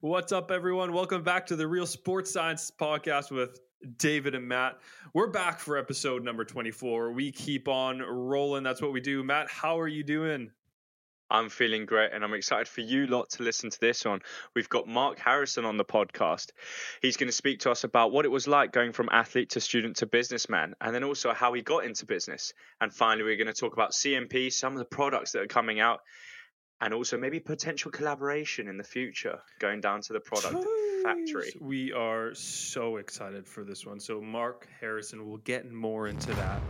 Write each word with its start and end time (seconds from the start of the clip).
What's 0.00 0.30
up, 0.30 0.52
everyone? 0.52 0.92
Welcome 0.92 1.24
back 1.24 1.46
to 1.46 1.56
the 1.56 1.66
Real 1.66 1.84
Sports 1.84 2.30
Science 2.30 2.70
Podcast 2.70 3.32
with 3.32 3.58
David 3.96 4.36
and 4.36 4.46
Matt. 4.46 4.78
We're 5.12 5.26
back 5.26 5.58
for 5.58 5.76
episode 5.76 6.22
number 6.22 6.44
24. 6.44 7.10
We 7.10 7.32
keep 7.32 7.66
on 7.66 7.98
rolling. 7.98 8.62
That's 8.62 8.80
what 8.80 8.92
we 8.92 9.00
do. 9.00 9.24
Matt, 9.24 9.50
how 9.50 9.80
are 9.80 9.88
you 9.88 10.04
doing? 10.04 10.52
I'm 11.32 11.48
feeling 11.48 11.84
great 11.84 12.12
and 12.12 12.22
I'm 12.22 12.32
excited 12.34 12.68
for 12.68 12.80
you 12.80 13.08
lot 13.08 13.30
to 13.30 13.42
listen 13.42 13.70
to 13.70 13.80
this 13.80 14.04
one. 14.04 14.20
We've 14.54 14.68
got 14.68 14.86
Mark 14.86 15.18
Harrison 15.18 15.64
on 15.64 15.78
the 15.78 15.84
podcast. 15.84 16.52
He's 17.02 17.16
going 17.16 17.28
to 17.28 17.32
speak 17.32 17.58
to 17.60 17.72
us 17.72 17.82
about 17.82 18.12
what 18.12 18.24
it 18.24 18.30
was 18.30 18.46
like 18.46 18.70
going 18.70 18.92
from 18.92 19.08
athlete 19.10 19.50
to 19.50 19.60
student 19.60 19.96
to 19.96 20.06
businessman 20.06 20.74
and 20.80 20.94
then 20.94 21.02
also 21.02 21.32
how 21.32 21.52
he 21.54 21.62
got 21.62 21.84
into 21.84 22.06
business. 22.06 22.52
And 22.80 22.94
finally, 22.94 23.24
we're 23.24 23.36
going 23.36 23.52
to 23.52 23.52
talk 23.52 23.72
about 23.72 23.90
CNP, 23.90 24.52
some 24.52 24.74
of 24.74 24.78
the 24.78 24.84
products 24.84 25.32
that 25.32 25.42
are 25.42 25.48
coming 25.48 25.80
out, 25.80 26.02
and 26.80 26.94
also 26.94 27.18
maybe 27.18 27.40
potential 27.40 27.90
collaboration 27.90 28.68
in 28.68 28.76
the 28.76 28.84
future 28.84 29.40
going 29.58 29.80
down 29.80 30.00
to 30.00 30.12
the 30.12 30.20
product 30.20 30.64
factory. 31.02 31.52
We 31.60 31.92
are 31.92 32.34
so 32.34 32.96
excited 32.96 33.46
for 33.46 33.64
this 33.64 33.84
one. 33.84 34.00
So, 34.00 34.20
Mark 34.20 34.68
Harrison, 34.80 35.26
we'll 35.28 35.38
get 35.38 35.70
more 35.70 36.08
into 36.08 36.32
that, 36.34 36.60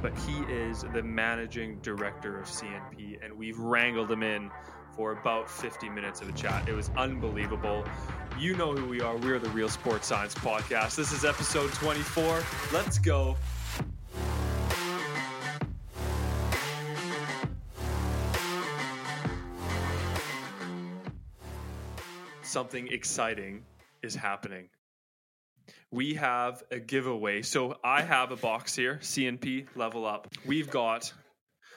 but 0.00 0.16
he 0.20 0.38
is 0.52 0.84
the 0.94 1.02
managing 1.02 1.78
director 1.80 2.38
of 2.38 2.46
CNP, 2.46 3.22
and 3.22 3.32
we've 3.32 3.58
wrangled 3.58 4.10
him 4.10 4.22
in 4.22 4.50
for 4.96 5.12
about 5.12 5.48
50 5.48 5.88
minutes 5.90 6.20
of 6.20 6.28
a 6.28 6.32
chat. 6.32 6.68
It 6.68 6.74
was 6.74 6.90
unbelievable. 6.96 7.84
You 8.38 8.56
know 8.56 8.72
who 8.72 8.88
we 8.88 9.00
are. 9.00 9.16
We're 9.16 9.38
the 9.38 9.50
Real 9.50 9.68
Sports 9.68 10.08
Science 10.08 10.34
Podcast. 10.34 10.96
This 10.96 11.12
is 11.12 11.24
episode 11.24 11.72
24. 11.74 12.42
Let's 12.72 12.98
go. 12.98 13.36
Something 22.48 22.88
exciting 22.88 23.62
is 24.02 24.14
happening. 24.14 24.68
We 25.90 26.14
have 26.14 26.62
a 26.70 26.78
giveaway. 26.78 27.42
So 27.42 27.76
I 27.84 28.02
have 28.02 28.30
a 28.30 28.36
box 28.36 28.74
here, 28.74 28.98
CNP 29.02 29.66
Level 29.76 30.06
Up. 30.06 30.32
We've 30.46 30.70
got 30.70 31.12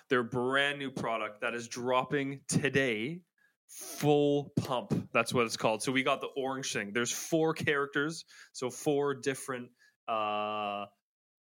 their 0.10 0.23
brand 0.23 0.80
new 0.80 0.90
product 0.90 1.42
that 1.42 1.54
is 1.54 1.68
dropping 1.68 2.42
today. 2.48 3.22
Full 3.68 4.52
pump. 4.62 5.10
That's 5.14 5.34
what 5.34 5.45
it's 5.45 5.58
called. 5.58 5.82
So 5.82 5.92
we 5.92 6.04
got 6.04 6.20
the 6.20 6.28
orange 6.36 6.73
thing. 6.73 6.92
There's 6.94 7.12
four 7.12 7.54
characters, 7.54 8.26
so 8.52 8.70
four 8.70 9.14
different 9.14 9.70
uh 10.10 10.86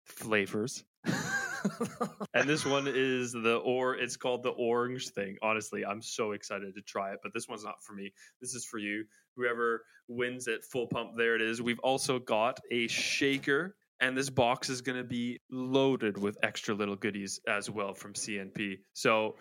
flavors. 0.05 0.85
and 2.35 2.49
this 2.49 2.65
one 2.65 2.87
is 2.89 3.33
the 3.33 3.57
or 3.65 3.97
it's 3.97 4.17
called 4.17 4.43
the 4.43 4.51
orange 4.51 5.09
thing. 5.09 5.37
Honestly, 5.43 5.85
I'm 5.85 6.03
so 6.03 6.33
excited 6.33 6.75
to 6.75 6.83
try 6.83 7.13
it, 7.13 7.21
but 7.23 7.33
this 7.33 7.49
one's 7.49 7.65
not 7.65 7.83
for 7.83 7.93
me. 7.93 8.13
This 8.41 8.55
is 8.55 8.65
for 8.65 8.79
you. 8.79 9.05
Whoever 9.37 9.85
wins 10.09 10.49
at 10.49 10.65
full 10.65 10.87
pump, 10.87 11.13
there 11.17 11.37
it 11.37 11.43
is. 11.43 11.63
We've 11.63 11.79
also 11.81 12.19
got 12.19 12.61
a 12.71 12.89
shaker, 12.89 13.77
and 14.01 14.17
this 14.17 14.31
box 14.31 14.69
is 14.69 14.81
going 14.83 14.99
to 14.99 15.05
be 15.05 15.41
loaded 15.51 16.19
with 16.19 16.37
extra 16.43 16.75
little 16.75 16.97
goodies 16.97 17.41
as 17.49 17.71
well 17.71 17.95
from 17.95 18.15
CNP. 18.15 18.79
So 18.93 19.37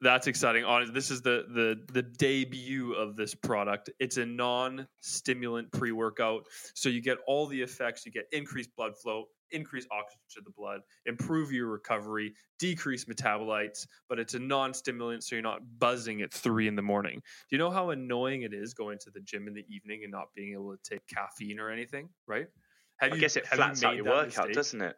that's 0.00 0.26
exciting. 0.26 0.64
On 0.64 0.92
this 0.92 1.10
is 1.10 1.22
the 1.22 1.44
the 1.54 1.76
the 1.92 2.02
debut 2.02 2.94
of 2.94 3.16
this 3.16 3.34
product. 3.34 3.90
It's 3.98 4.16
a 4.16 4.24
non-stimulant 4.24 5.72
pre-workout, 5.72 6.44
so 6.74 6.88
you 6.88 7.02
get 7.02 7.18
all 7.26 7.46
the 7.46 7.60
effects. 7.60 8.06
You 8.06 8.12
get 8.12 8.24
increased 8.32 8.70
blood 8.76 8.96
flow, 8.96 9.26
increase 9.52 9.86
oxygen 9.90 10.22
to 10.30 10.40
the 10.44 10.50
blood, 10.50 10.80
improve 11.06 11.52
your 11.52 11.66
recovery, 11.68 12.34
decrease 12.58 13.04
metabolites, 13.04 13.86
but 14.08 14.18
it's 14.18 14.34
a 14.34 14.38
non 14.38 14.74
stimulant, 14.74 15.24
so 15.24 15.34
you're 15.34 15.42
not 15.42 15.60
buzzing 15.78 16.22
at 16.22 16.32
three 16.32 16.68
in 16.68 16.76
the 16.76 16.82
morning. 16.82 17.16
Do 17.16 17.56
you 17.56 17.58
know 17.58 17.70
how 17.70 17.90
annoying 17.90 18.42
it 18.42 18.54
is 18.54 18.74
going 18.74 18.98
to 19.00 19.10
the 19.10 19.20
gym 19.20 19.48
in 19.48 19.54
the 19.54 19.64
evening 19.68 20.00
and 20.02 20.12
not 20.12 20.26
being 20.34 20.52
able 20.52 20.76
to 20.76 20.78
take 20.82 21.06
caffeine 21.06 21.60
or 21.60 21.70
anything, 21.70 22.08
right? 22.26 22.46
Have 22.98 23.12
I 23.12 23.14
you, 23.14 23.20
guess 23.20 23.36
it 23.36 23.46
flats 23.46 23.82
out 23.82 23.96
your 23.96 24.04
workout, 24.04 24.48
mistake? 24.48 24.52
doesn't 24.52 24.82
it? 24.82 24.96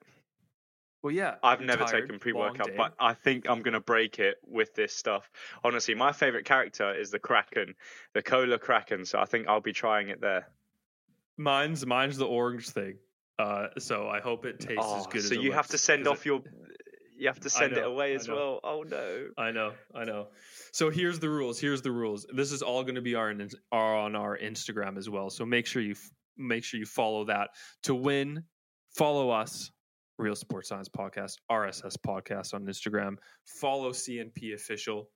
Well, 1.02 1.12
yeah. 1.12 1.34
I've 1.42 1.60
never 1.60 1.84
tired, 1.84 2.02
taken 2.02 2.18
pre 2.20 2.32
workout, 2.32 2.70
but 2.76 2.94
I 2.98 3.14
think 3.14 3.48
I'm 3.48 3.62
going 3.62 3.74
to 3.74 3.80
break 3.80 4.18
it 4.18 4.36
with 4.46 4.74
this 4.74 4.94
stuff. 4.94 5.28
Honestly, 5.64 5.94
my 5.94 6.12
favorite 6.12 6.44
character 6.44 6.94
is 6.94 7.10
the 7.10 7.18
Kraken, 7.18 7.74
the 8.14 8.22
Cola 8.22 8.58
Kraken. 8.58 9.04
So 9.04 9.18
I 9.18 9.24
think 9.24 9.48
I'll 9.48 9.60
be 9.60 9.72
trying 9.72 10.08
it 10.10 10.20
there. 10.20 10.46
Mine's 11.36 11.84
mine's 11.84 12.18
the 12.18 12.26
orange 12.26 12.70
thing. 12.70 12.98
Uh, 13.42 13.68
so 13.78 14.08
I 14.08 14.20
hope 14.20 14.44
it 14.44 14.60
tastes 14.60 14.84
oh, 14.86 14.98
as 14.98 15.06
good. 15.08 15.22
So 15.22 15.34
as 15.34 15.42
you 15.42 15.50
have 15.50 15.66
to 15.68 15.78
send 15.78 16.06
off 16.06 16.20
it, 16.20 16.26
your, 16.26 16.42
you 17.18 17.26
have 17.26 17.40
to 17.40 17.50
send 17.50 17.72
know, 17.72 17.78
it 17.78 17.86
away 17.86 18.14
as 18.14 18.28
well. 18.28 18.60
Oh 18.62 18.84
no! 18.88 19.26
I 19.36 19.50
know, 19.50 19.72
I 19.92 20.04
know. 20.04 20.28
So 20.70 20.90
here's 20.90 21.18
the 21.18 21.28
rules. 21.28 21.58
Here's 21.58 21.82
the 21.82 21.90
rules. 21.90 22.24
This 22.32 22.52
is 22.52 22.62
all 22.62 22.84
going 22.84 22.94
to 22.94 23.02
be 23.02 23.16
our, 23.16 23.34
our 23.72 23.96
on 23.96 24.14
our 24.14 24.38
Instagram 24.38 24.96
as 24.96 25.10
well. 25.10 25.28
So 25.28 25.44
make 25.44 25.66
sure 25.66 25.82
you 25.82 25.96
make 26.36 26.62
sure 26.62 26.78
you 26.78 26.86
follow 26.86 27.24
that 27.24 27.50
to 27.82 27.96
win. 27.96 28.44
Follow 28.94 29.30
us, 29.30 29.72
Real 30.18 30.36
Sports 30.36 30.68
Science 30.68 30.88
Podcast, 30.88 31.38
RSS 31.50 31.96
Podcast 31.96 32.54
on 32.54 32.64
Instagram. 32.66 33.16
Follow 33.44 33.90
CNP 33.90 34.54
Official. 34.54 35.08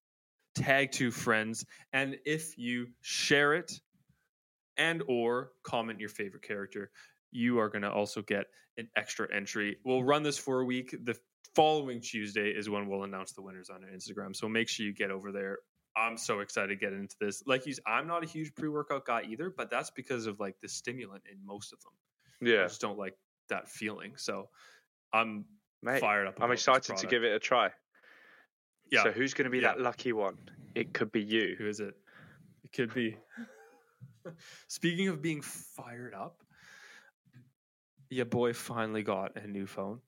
Tag 0.57 0.91
two 0.91 1.13
friends, 1.13 1.65
and 1.93 2.17
if 2.25 2.59
you 2.59 2.89
share 3.03 3.55
it 3.55 3.73
and 4.79 5.03
or 5.07 5.53
comment 5.63 6.01
your 6.01 6.09
favorite 6.09 6.43
character 6.43 6.91
you 7.31 7.59
are 7.59 7.69
going 7.69 7.83
to 7.83 7.91
also 7.91 8.23
get 8.23 8.47
an 8.79 8.89
extra 8.97 9.33
entry. 9.35 9.77
We'll 9.85 10.05
run 10.05 10.23
this 10.23 10.39
for 10.39 10.61
a 10.61 10.65
week. 10.65 10.95
The 11.05 11.17
following 11.55 12.01
Tuesday 12.01 12.51
is 12.51 12.69
when 12.69 12.89
we'll 12.89 13.05
announce 13.05 13.33
the 13.33 13.43
winners 13.43 13.71
on 13.71 13.81
Instagram. 13.95 14.35
So 14.35 14.49
make 14.49 14.69
sure 14.69 14.87
you 14.87 14.93
get 14.93 15.11
over 15.11 15.33
there. 15.33 15.59
I'm 15.97 16.19
so 16.19 16.41
excited 16.41 16.69
to 16.69 16.77
get 16.77 16.93
into 16.93 17.17
this. 17.21 17.43
Like 17.47 17.67
you, 17.67 17.75
I'm 17.87 18.07
not 18.07 18.23
a 18.23 18.27
huge 18.27 18.55
pre-workout 18.55 19.07
guy 19.07 19.23
either, 19.29 19.53
but 19.57 19.71
that's 19.71 19.91
because 19.91 20.27
of 20.27 20.39
like 20.39 20.57
the 20.61 20.69
stimulant 20.69 21.23
in 21.31 21.39
most 21.45 21.73
of 21.73 21.81
them. 21.81 21.93
Yeah, 22.47 22.65
I 22.65 22.67
just 22.67 22.83
don't 22.83 22.99
like 22.99 23.15
that 23.49 23.69
feeling. 23.69 24.13
So 24.17 24.51
I'm 25.13 25.47
Mate, 25.83 26.01
fired 26.01 26.27
up. 26.27 26.35
I'm 26.41 26.53
excited 26.53 26.97
to 26.97 27.07
give 27.07 27.25
it 27.25 27.33
a 27.33 27.39
try. 27.39 27.71
Yeah. 28.91 29.05
So 29.05 29.11
who's 29.11 29.33
going 29.33 29.45
to 29.45 29.51
be 29.51 29.59
yeah. 29.59 29.69
that 29.69 29.81
lucky 29.81 30.13
one? 30.13 30.37
It 30.75 30.93
could 30.93 31.11
be 31.11 31.23
you. 31.23 31.57
Who 31.59 31.67
is 31.67 31.81
it? 31.81 31.95
It 32.65 32.73
could 32.73 32.93
be. 32.93 33.17
Speaking 34.69 35.09
of 35.09 35.23
being 35.23 35.41
fired 35.41 36.15
up, 36.15 36.43
your 38.11 38.27
boy 38.27 38.53
finally 38.53 39.03
got 39.03 39.37
a 39.37 39.47
new 39.47 39.67
phone. 39.67 40.01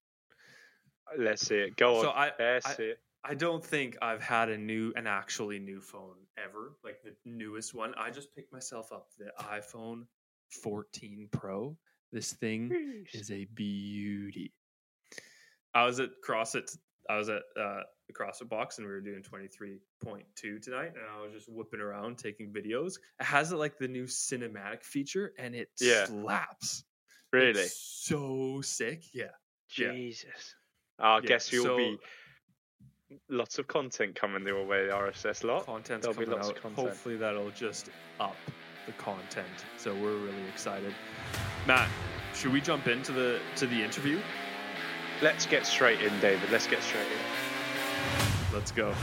Let's 1.16 1.46
see 1.46 1.56
it. 1.56 1.76
Go 1.76 2.02
so 2.02 2.10
on. 2.10 2.16
I, 2.16 2.30
Let's 2.38 2.66
I, 2.66 2.74
see 2.74 2.82
it. 2.84 3.00
I 3.24 3.34
don't 3.34 3.64
think 3.64 3.96
I've 4.00 4.22
had 4.22 4.48
a 4.48 4.56
new, 4.56 4.92
an 4.96 5.06
actually 5.06 5.58
new 5.58 5.80
phone 5.80 6.16
ever, 6.42 6.76
like 6.84 7.02
the 7.02 7.14
newest 7.24 7.74
one. 7.74 7.94
I 7.98 8.10
just 8.10 8.34
picked 8.34 8.52
myself 8.52 8.92
up 8.92 9.08
the 9.18 9.30
iPhone 9.42 10.04
14 10.62 11.28
Pro. 11.32 11.76
This 12.12 12.32
thing 12.32 12.70
Jeez. 12.70 13.20
is 13.20 13.30
a 13.30 13.44
beauty. 13.54 14.52
I 15.74 15.84
was 15.84 16.00
at 16.00 16.10
CrossFit. 16.26 16.76
I 17.10 17.16
was 17.16 17.28
at 17.28 17.42
uh, 17.58 17.80
the 18.06 18.14
CrossFit 18.14 18.48
box, 18.48 18.78
and 18.78 18.86
we 18.86 18.92
were 18.92 19.00
doing 19.00 19.22
23.2 19.22 20.62
tonight. 20.62 20.92
And 20.94 21.04
I 21.14 21.22
was 21.22 21.32
just 21.32 21.50
whipping 21.50 21.80
around 21.80 22.18
taking 22.18 22.52
videos. 22.52 22.94
It 23.20 23.24
has 23.24 23.52
like 23.52 23.78
the 23.78 23.88
new 23.88 24.04
cinematic 24.04 24.82
feature, 24.82 25.32
and 25.38 25.54
it 25.54 25.68
yeah. 25.80 26.06
slaps. 26.06 26.84
Really? 27.32 27.60
It's 27.60 27.76
so 27.76 28.60
sick. 28.62 29.02
Yeah. 29.12 29.26
Jesus. 29.68 30.54
Oh, 30.98 31.04
yeah. 31.04 31.14
I 31.16 31.20
guess 31.20 31.52
you'll 31.52 31.64
so, 31.64 31.76
be 31.76 31.98
lots 33.28 33.58
of 33.58 33.66
content 33.66 34.14
coming 34.14 34.46
your 34.46 34.66
way, 34.66 34.86
the 34.86 34.92
RSS 34.92 35.44
lot. 35.44 35.66
Content's 35.66 36.06
There'll 36.06 36.14
coming 36.14 36.38
out. 36.38 36.54
Content. 36.56 36.74
Hopefully 36.74 37.16
that'll 37.16 37.50
just 37.50 37.90
up 38.20 38.36
the 38.86 38.92
content. 38.92 39.46
So 39.76 39.94
we're 39.94 40.16
really 40.16 40.48
excited. 40.52 40.94
Matt, 41.66 41.88
should 42.34 42.52
we 42.52 42.60
jump 42.60 42.86
into 42.86 43.12
the 43.12 43.40
to 43.56 43.66
the 43.66 43.82
interview? 43.82 44.20
Let's 45.20 45.46
get 45.46 45.66
straight 45.66 46.00
in, 46.00 46.18
David. 46.20 46.50
Let's 46.50 46.66
get 46.66 46.82
straight 46.82 47.06
in. 47.06 48.54
Let's 48.54 48.72
go. 48.72 48.94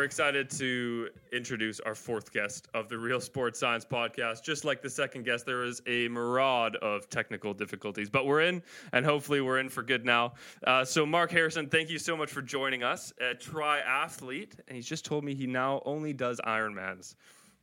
We're 0.00 0.04
excited 0.04 0.48
to 0.52 1.10
introduce 1.30 1.78
our 1.80 1.94
fourth 1.94 2.32
guest 2.32 2.68
of 2.72 2.88
the 2.88 2.96
Real 2.96 3.20
Sports 3.20 3.58
Science 3.60 3.84
podcast. 3.84 4.42
Just 4.42 4.64
like 4.64 4.80
the 4.80 4.88
second 4.88 5.26
guest, 5.26 5.44
there 5.44 5.62
is 5.62 5.82
a 5.86 6.08
mirage 6.08 6.72
of 6.80 7.10
technical 7.10 7.52
difficulties, 7.52 8.08
but 8.08 8.24
we're 8.24 8.40
in, 8.40 8.62
and 8.94 9.04
hopefully 9.04 9.42
we're 9.42 9.58
in 9.58 9.68
for 9.68 9.82
good 9.82 10.06
now. 10.06 10.32
Uh, 10.66 10.86
so, 10.86 11.04
Mark 11.04 11.30
Harrison, 11.30 11.68
thank 11.68 11.90
you 11.90 11.98
so 11.98 12.16
much 12.16 12.30
for 12.30 12.40
joining 12.40 12.82
us, 12.82 13.12
a 13.20 13.34
triathlete, 13.34 14.52
and 14.68 14.74
he's 14.74 14.86
just 14.86 15.04
told 15.04 15.22
me 15.22 15.34
he 15.34 15.46
now 15.46 15.82
only 15.84 16.14
does 16.14 16.40
Ironmans 16.46 17.14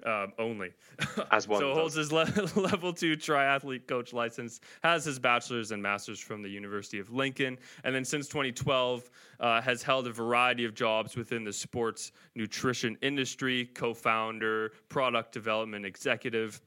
um, 0.06 0.34
only. 0.38 0.72
As 1.32 1.48
one. 1.48 1.60
so 1.60 1.74
holds 1.74 1.96
his 1.96 2.12
le- 2.12 2.26
level 2.56 2.94
two 2.94 3.16
triathlete 3.16 3.88
coach 3.88 4.14
license, 4.14 4.60
has 4.84 5.06
his 5.06 5.20
bachelor's 5.20 5.72
and 5.72 5.82
master's 5.82 6.20
from 6.20 6.42
the 6.42 6.50
University 6.50 7.00
of 7.00 7.12
Lincoln, 7.12 7.58
and 7.84 7.96
then 7.96 8.06
since 8.06 8.28
2012 8.28 9.10
uh, 9.40 9.62
has 9.62 9.84
held 9.84 10.08
a 10.08 10.12
variety 10.12 10.66
of 10.66 10.74
jobs 10.74 11.16
within 11.16 11.44
the 11.44 11.54
sports 11.54 12.12
nutrition 12.36 12.98
industry, 13.02 13.66
co-founder, 13.74 14.72
product 14.90 15.32
development 15.32 15.86
executive. 15.86 16.62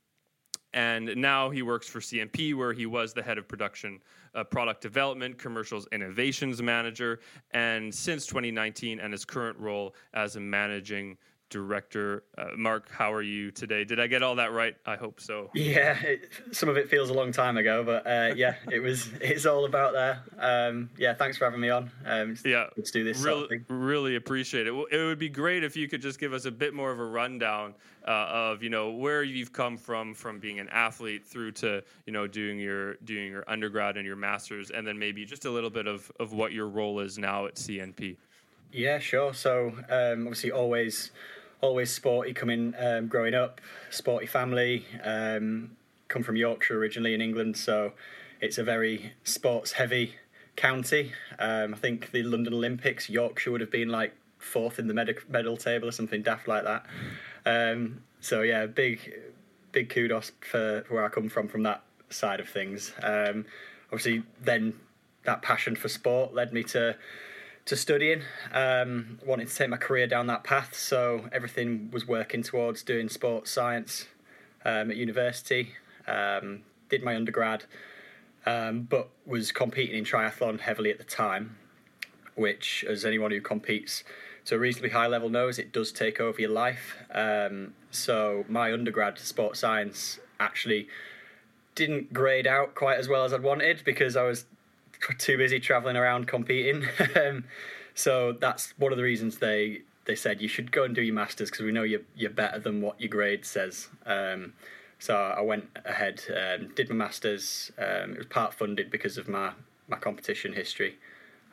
and 0.73 1.17
now 1.17 1.50
he 1.50 1.62
works 1.62 1.88
for 1.88 1.99
CNP, 2.00 2.55
where 2.55 2.73
he 2.73 2.87
was 2.87 3.12
the 3.12 3.23
head 3.23 3.38
of 3.38 3.49
production, 3.49 4.00
uh, 4.35 4.44
product 4.44 4.81
development, 4.81 5.37
commercials 5.37 5.88
innovations 5.91 6.62
manager, 6.62 7.19
and 7.50 7.93
since 7.93 8.25
2019, 8.26 9.00
and 9.00 9.12
his 9.12 9.25
current 9.25 9.59
role 9.59 9.94
as 10.15 10.37
a 10.37 10.41
managing 10.41 11.17
director. 11.50 12.23
Uh, 12.38 12.49
Mark, 12.56 12.88
how 12.91 13.12
are 13.12 13.23
you 13.23 13.50
today? 13.50 13.85
Did 13.85 14.00
I 14.00 14.06
get 14.06 14.23
all 14.23 14.37
that 14.37 14.52
right? 14.52 14.76
I 14.87 14.97
hope 14.97 15.20
so. 15.20 15.50
Yeah, 15.55 16.00
it, 16.00 16.31
some 16.52 16.69
of 16.69 16.76
it 16.76 16.88
feels 16.88 17.11
a 17.11 17.12
long 17.12 17.32
time 17.32 17.56
ago, 17.56 17.85
but 17.85 18.06
uh, 18.06 18.32
yeah, 18.35 18.55
it 18.73 18.81
was. 18.81 19.11
It's 19.20 19.44
all 19.44 19.64
about 19.67 19.93
there. 19.93 20.23
Um, 20.38 20.91
yeah, 20.97 21.14
thanks 21.14 21.37
for 21.37 21.44
having 21.44 21.61
me 21.61 21.69
on. 21.69 21.91
Um, 22.06 22.37
yeah, 22.44 22.67
let's 22.76 22.91
do 22.91 23.05
this. 23.05 23.20
Really, 23.20 23.49
sort 23.49 23.52
of 23.52 23.61
really 23.69 24.17
appreciate 24.17 24.67
it. 24.67 24.73
It 24.91 25.05
would 25.05 25.19
be 25.19 25.29
great 25.29 25.64
if 25.64 25.76
you 25.76 25.88
could 25.88 26.00
just 26.00 26.19
give 26.19 26.32
us 26.32 26.47
a 26.47 26.50
bit 26.50 26.73
more 26.73 26.91
of 26.91 27.00
a 27.00 27.05
rundown 27.05 27.75
uh, 28.06 28.11
of 28.31 28.62
you 28.62 28.70
know 28.70 28.91
where 28.91 29.23
you've 29.23 29.52
come 29.52 29.76
from, 29.76 30.14
from 30.14 30.38
being 30.38 30.58
an 30.61 30.69
athlete 30.70 31.26
through 31.26 31.52
to 31.52 31.82
you 32.06 32.12
know 32.12 32.26
doing 32.26 32.58
your 32.58 32.94
doing 33.05 33.31
your 33.31 33.44
undergrad 33.49 33.97
and 33.97 34.06
your 34.06 34.17
masters, 34.17 34.70
and 34.70 34.87
then 34.87 34.99
maybe 34.99 35.25
just 35.25 35.44
a 35.44 35.50
little 35.50 35.70
bit 35.70 35.87
of 35.87 36.11
of 36.20 36.32
what 36.32 36.52
your 36.52 36.69
role 36.69 37.00
is 37.00 37.19
now 37.19 37.47
at 37.47 37.56
CNP. 37.56 38.17
Yeah, 38.73 38.99
sure. 38.99 39.35
So 39.35 39.73
um, 39.88 40.26
obviously, 40.26 40.52
always 40.52 41.11
always 41.61 41.93
sporty 41.93 42.33
coming 42.33 42.75
um, 42.79 43.09
growing 43.09 43.35
up, 43.35 43.61
sporty 43.91 44.27
family. 44.27 44.85
Um, 45.03 45.77
come 46.09 46.23
from 46.23 46.37
Yorkshire 46.37 46.77
originally 46.77 47.15
in 47.15 47.21
England, 47.21 47.57
so 47.57 47.93
it's 48.41 48.59
a 48.59 48.65
very 48.65 49.12
sports 49.25 49.73
heavy 49.73 50.17
county. 50.57 51.12
Um, 51.39 51.75
I 51.75 51.77
think 51.77 52.11
the 52.11 52.23
London 52.23 52.55
Olympics, 52.55 53.09
Yorkshire 53.09 53.51
would 53.51 53.61
have 53.61 53.71
been 53.71 53.89
like 53.89 54.15
fourth 54.39 54.79
in 54.79 54.89
the 54.89 54.95
med- 54.95 55.19
medal 55.29 55.57
table 55.57 55.89
or 55.89 55.93
something 55.93 56.23
daft 56.23 56.49
like 56.49 56.65
that. 56.65 56.87
Um, 57.47 58.03
so 58.21 58.43
yeah, 58.43 58.67
big 58.67 59.15
big 59.73 59.89
kudos 59.89 60.33
for, 60.41 60.85
where 60.89 61.05
I 61.05 61.09
come 61.09 61.29
from 61.29 61.49
from 61.49 61.62
that 61.62 61.83
side 62.09 62.41
of 62.41 62.49
things. 62.49 62.93
Um, 63.03 63.47
obviously, 63.93 64.25
then 64.43 64.75
that 65.25 65.43
passion 65.43 65.77
for 65.77 65.89
sport 65.89 66.35
led 66.35 66.53
me 66.53 66.62
to 66.65 66.97
to 67.71 67.77
studying, 67.77 68.23
um, 68.53 69.21
wanted 69.25 69.47
to 69.47 69.55
take 69.55 69.71
my 69.71 69.77
career 69.77 70.09
down 70.09 70.27
that 70.27 70.43
path. 70.43 70.75
So 70.75 71.29
everything 71.31 71.89
was 71.93 72.05
working 72.05 72.43
towards 72.43 72.83
doing 72.83 73.09
sports 73.09 73.53
science 73.53 74.09
um, 74.65 74.91
at 74.91 74.97
university. 74.97 75.75
Um, 76.09 76.63
did 76.89 77.05
my 77.05 77.15
undergrad, 77.15 77.67
um, 78.45 78.83
but 78.83 79.11
was 79.25 79.53
competing 79.53 79.99
in 79.99 80.05
triathlon 80.05 80.59
heavily 80.59 80.91
at 80.91 80.99
the 80.99 81.05
time. 81.05 81.59
Which, 82.35 82.85
as 82.89 83.05
anyone 83.05 83.31
who 83.31 83.41
competes 83.41 84.03
to 84.47 84.57
a 84.57 84.59
reasonably 84.59 84.91
high 84.91 85.07
level 85.07 85.29
knows, 85.29 85.57
it 85.57 85.73
does 85.73 85.93
take 85.93 86.19
over 86.19 86.41
your 86.41 86.51
life. 86.51 86.97
Um, 87.15 87.75
so 87.93 88.45
my 88.49 88.73
undergrad 88.73 89.17
sports 89.21 89.61
science 89.61 90.19
actually 90.41 90.89
didn't 91.77 92.13
grade 92.13 92.49
out 92.49 92.75
quite 92.75 92.99
as 92.99 93.07
well 93.07 93.25
as 93.25 93.33
I'd 93.33 93.45
wanted 93.45 93.83
because 93.85 94.17
I 94.17 94.25
was 94.25 94.47
too 95.19 95.37
busy 95.38 95.61
traveling 95.61 95.97
around 95.97 96.26
competing. 96.26 96.85
um, 97.17 97.44
so 97.94 98.32
that's 98.32 98.73
one 98.79 98.93
of 98.93 98.99
the 98.99 99.05
reasons 99.05 99.38
they 99.38 99.82
they 100.06 100.14
said 100.14 100.41
you 100.41 100.49
should 100.49 100.73
go 100.73 100.85
and 100.85 100.94
do 100.94 101.02
your 101.02 101.14
masters 101.14 101.50
because 101.50 101.64
we 101.64 101.73
know 101.73 101.82
you're 101.82 102.00
you're 102.17 102.31
better 102.31 102.58
than 102.58 102.81
what 102.81 103.00
your 103.00 103.08
grade 103.11 103.44
says. 103.44 103.88
Um, 104.06 104.55
so 104.99 105.17
I 105.17 105.41
went 105.41 105.67
ahead, 105.85 106.23
um, 106.29 106.69
did 106.75 106.88
my 106.91 106.94
masters. 106.94 107.73
Um, 107.79 108.12
it 108.12 108.19
was 108.19 108.26
part 108.26 108.52
funded 108.52 108.91
because 108.91 109.19
of 109.19 109.29
my 109.29 109.52
my 109.88 109.97
competition 109.97 110.52
history, 110.52 110.99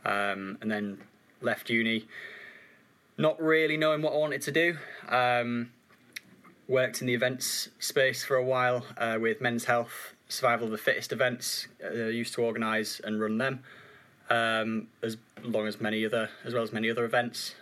um, 0.05 0.57
and 0.61 0.69
then 0.69 0.99
left 1.41 1.69
uni, 1.69 2.07
not 3.17 3.41
really 3.41 3.77
knowing 3.77 4.01
what 4.01 4.13
I 4.13 4.17
wanted 4.17 4.41
to 4.43 4.51
do. 4.51 4.77
Um, 5.07 5.71
worked 6.67 6.99
in 6.99 7.07
the 7.07 7.13
events 7.13 7.69
space 7.79 8.25
for 8.25 8.35
a 8.35 8.43
while 8.43 8.85
uh, 8.97 9.17
with 9.19 9.39
Men's 9.39 9.65
Health 9.65 10.13
survival 10.29 10.65
of 10.65 10.71
the 10.71 10.77
fittest 10.77 11.11
events. 11.11 11.67
Uh, 11.83 12.07
used 12.07 12.33
to 12.35 12.41
organise 12.41 12.99
and 13.03 13.19
run 13.19 13.37
them, 13.37 13.63
um, 14.29 14.87
as 15.01 15.17
long 15.43 15.67
as 15.67 15.79
many 15.79 16.05
other 16.05 16.29
as 16.43 16.53
well 16.53 16.63
as 16.63 16.73
many 16.73 16.89
other 16.89 17.05
events. 17.05 17.55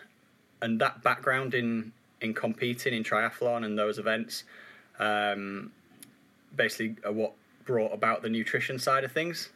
And 0.61 0.79
that 0.81 1.03
background 1.03 1.53
in 1.53 1.91
in 2.21 2.33
competing 2.33 2.93
in 2.93 3.03
triathlon 3.03 3.65
and 3.65 3.77
those 3.77 3.99
events, 3.99 4.43
um, 4.99 5.71
basically, 6.55 6.95
what 7.11 7.33
brought 7.65 7.93
about 7.93 8.21
the 8.21 8.29
nutrition 8.29 8.79
side 8.79 9.03
of 9.03 9.11
things. 9.11 9.49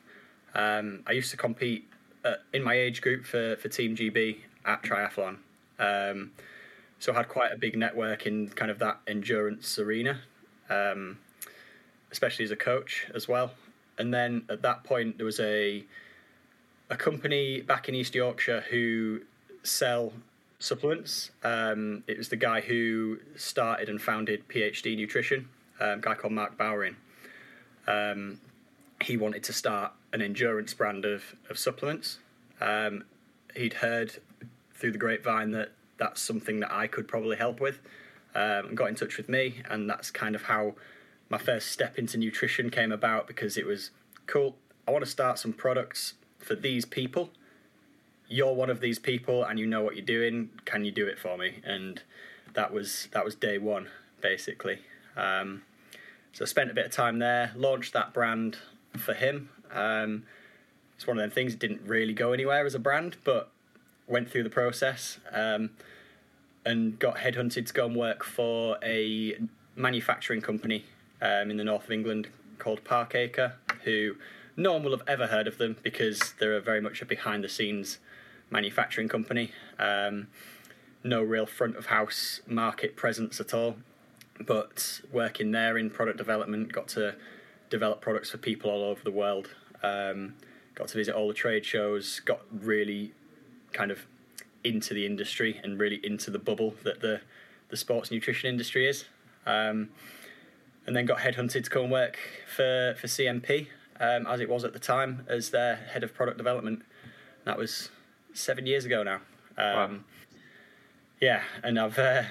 Um, 0.55 1.03
I 1.05 1.11
used 1.11 1.31
to 1.31 1.37
compete 1.37 1.87
uh, 2.25 2.35
in 2.53 2.63
my 2.63 2.73
age 2.73 3.01
group 3.01 3.25
for 3.25 3.55
for 3.57 3.69
Team 3.69 3.95
GB 3.95 4.37
at 4.65 4.83
triathlon. 4.83 5.37
Um, 5.79 6.31
so 6.99 7.13
I 7.13 7.17
had 7.17 7.29
quite 7.29 7.53
a 7.53 7.57
big 7.57 7.77
network 7.77 8.25
in 8.27 8.49
kind 8.49 8.69
of 8.69 8.79
that 8.79 8.99
endurance 9.07 9.79
arena. 9.79 10.19
Um, 10.69 11.17
especially 12.11 12.45
as 12.45 12.51
a 12.51 12.55
coach 12.55 13.07
as 13.13 13.27
well. 13.27 13.51
And 13.97 14.13
then 14.13 14.43
at 14.49 14.61
that 14.61 14.83
point, 14.83 15.17
there 15.17 15.25
was 15.25 15.39
a 15.39 15.83
a 16.89 16.97
company 16.97 17.61
back 17.61 17.87
in 17.87 17.95
East 17.95 18.15
Yorkshire 18.15 18.63
who 18.69 19.21
sell 19.63 20.11
supplements. 20.57 21.31
Um, 21.43 22.03
it 22.07 22.17
was 22.17 22.29
the 22.29 22.35
guy 22.35 22.61
who 22.61 23.19
started 23.35 23.89
and 23.89 24.01
founded 24.01 24.47
PhD 24.47 24.97
Nutrition, 24.97 25.47
um, 25.79 25.99
a 25.99 26.01
guy 26.01 26.15
called 26.15 26.33
Mark 26.33 26.57
Bowering. 26.57 26.95
Um, 27.87 28.39
he 29.01 29.17
wanted 29.17 29.43
to 29.43 29.53
start 29.53 29.93
an 30.13 30.21
endurance 30.21 30.73
brand 30.73 31.05
of, 31.05 31.35
of 31.49 31.57
supplements. 31.57 32.19
Um, 32.59 33.05
he'd 33.55 33.73
heard 33.73 34.17
through 34.73 34.91
the 34.91 34.97
grapevine 34.97 35.51
that 35.51 35.71
that's 35.97 36.21
something 36.21 36.59
that 36.61 36.71
I 36.71 36.87
could 36.87 37.07
probably 37.07 37.37
help 37.37 37.59
with 37.59 37.81
um, 38.35 38.67
and 38.67 38.77
got 38.77 38.89
in 38.89 38.95
touch 38.95 39.17
with 39.17 39.29
me, 39.29 39.61
and 39.69 39.89
that's 39.89 40.11
kind 40.11 40.35
of 40.35 40.43
how 40.43 40.75
my 41.29 41.37
first 41.37 41.71
step 41.71 41.97
into 41.97 42.17
nutrition 42.17 42.69
came 42.69 42.91
about 42.91 43.27
because 43.27 43.55
it 43.55 43.65
was 43.65 43.91
cool. 44.25 44.55
I 44.87 44.91
want 44.91 45.05
to 45.05 45.09
start 45.09 45.37
some 45.37 45.53
products 45.53 46.15
for 46.39 46.55
these 46.55 46.85
people. 46.85 47.29
You're 48.27 48.53
one 48.53 48.69
of 48.69 48.79
these 48.79 48.99
people, 48.99 49.43
and 49.43 49.59
you 49.59 49.65
know 49.65 49.81
what 49.81 49.95
you're 49.95 50.05
doing. 50.05 50.49
Can 50.65 50.85
you 50.85 50.91
do 50.91 51.07
it 51.07 51.17
for 51.17 51.37
me? 51.37 51.61
And 51.63 52.01
that 52.53 52.73
was 52.73 53.07
that 53.11 53.23
was 53.23 53.35
day 53.35 53.57
one, 53.57 53.87
basically. 54.21 54.79
Um, 55.15 55.63
so 56.33 56.45
I 56.45 56.47
spent 56.47 56.71
a 56.71 56.73
bit 56.73 56.85
of 56.85 56.91
time 56.91 57.19
there, 57.19 57.51
launched 57.55 57.93
that 57.93 58.13
brand 58.13 58.57
for 58.97 59.13
him. 59.13 59.49
Um, 59.71 60.23
it's 60.95 61.07
one 61.07 61.17
of 61.17 61.21
them 61.21 61.31
things. 61.31 61.53
It 61.53 61.59
didn't 61.59 61.81
really 61.85 62.13
go 62.13 62.33
anywhere 62.33 62.65
as 62.65 62.75
a 62.75 62.79
brand, 62.79 63.17
but 63.23 63.51
went 64.07 64.29
through 64.29 64.43
the 64.43 64.49
process 64.49 65.19
um, 65.31 65.71
and 66.65 66.97
got 66.99 67.17
headhunted 67.17 67.67
to 67.67 67.73
go 67.73 67.85
and 67.85 67.95
work 67.95 68.23
for 68.23 68.77
a 68.83 69.37
manufacturing 69.75 70.41
company 70.41 70.85
um, 71.21 71.51
in 71.51 71.57
the 71.57 71.63
north 71.63 71.85
of 71.85 71.91
England 71.91 72.27
called 72.57 72.83
Parkacre, 72.83 73.53
who 73.83 74.15
no 74.55 74.73
one 74.73 74.83
will 74.83 74.91
have 74.91 75.07
ever 75.07 75.27
heard 75.27 75.47
of 75.47 75.57
them 75.57 75.77
because 75.83 76.33
they're 76.39 76.55
a 76.55 76.61
very 76.61 76.81
much 76.81 77.01
a 77.01 77.05
behind 77.05 77.43
the 77.43 77.49
scenes 77.49 77.99
manufacturing 78.49 79.07
company. 79.07 79.51
Um, 79.77 80.27
no 81.03 81.23
real 81.23 81.45
front 81.45 81.77
of 81.77 81.87
house 81.87 82.41
market 82.45 82.95
presence 82.95 83.39
at 83.39 83.53
all. 83.53 83.77
But 84.39 85.01
working 85.11 85.51
there 85.51 85.77
in 85.77 85.89
product 85.89 86.17
development, 86.17 86.71
got 86.71 86.87
to 86.89 87.15
develop 87.69 88.01
products 88.01 88.31
for 88.31 88.37
people 88.37 88.71
all 88.71 88.83
over 88.83 89.01
the 89.03 89.11
world. 89.11 89.49
Um, 89.83 90.35
got 90.75 90.87
to 90.89 90.97
visit 90.97 91.13
all 91.13 91.27
the 91.27 91.33
trade 91.33 91.65
shows, 91.65 92.21
got 92.21 92.41
really 92.51 93.13
kind 93.73 93.91
of 93.91 94.05
into 94.63 94.93
the 94.93 95.05
industry 95.05 95.59
and 95.63 95.79
really 95.79 95.99
into 96.03 96.31
the 96.31 96.39
bubble 96.39 96.73
that 96.83 97.01
the, 97.01 97.21
the 97.69 97.77
sports 97.77 98.11
nutrition 98.11 98.49
industry 98.49 98.87
is. 98.87 99.05
Um, 99.45 99.89
and 100.89 100.95
then 100.95 101.05
got 101.05 101.19
headhunted 101.19 101.63
to 101.63 101.69
come 101.69 101.83
and 101.83 101.91
work 101.91 102.17
for 102.47 102.95
for 102.99 103.05
CNP 103.05 103.67
um, 103.99 104.25
as 104.25 104.39
it 104.39 104.49
was 104.49 104.63
at 104.63 104.73
the 104.73 104.79
time 104.79 105.23
as 105.29 105.51
their 105.51 105.75
head 105.75 106.03
of 106.03 106.15
product 106.15 106.39
development. 106.39 106.81
That 107.45 107.59
was 107.59 107.89
seven 108.33 108.65
years 108.65 108.85
ago 108.85 109.03
now. 109.03 109.21
Um, 109.55 109.75
wow. 109.75 109.99
Yeah, 111.21 111.41
and 111.63 111.79
I've 111.79 111.99
uh, 111.99 112.23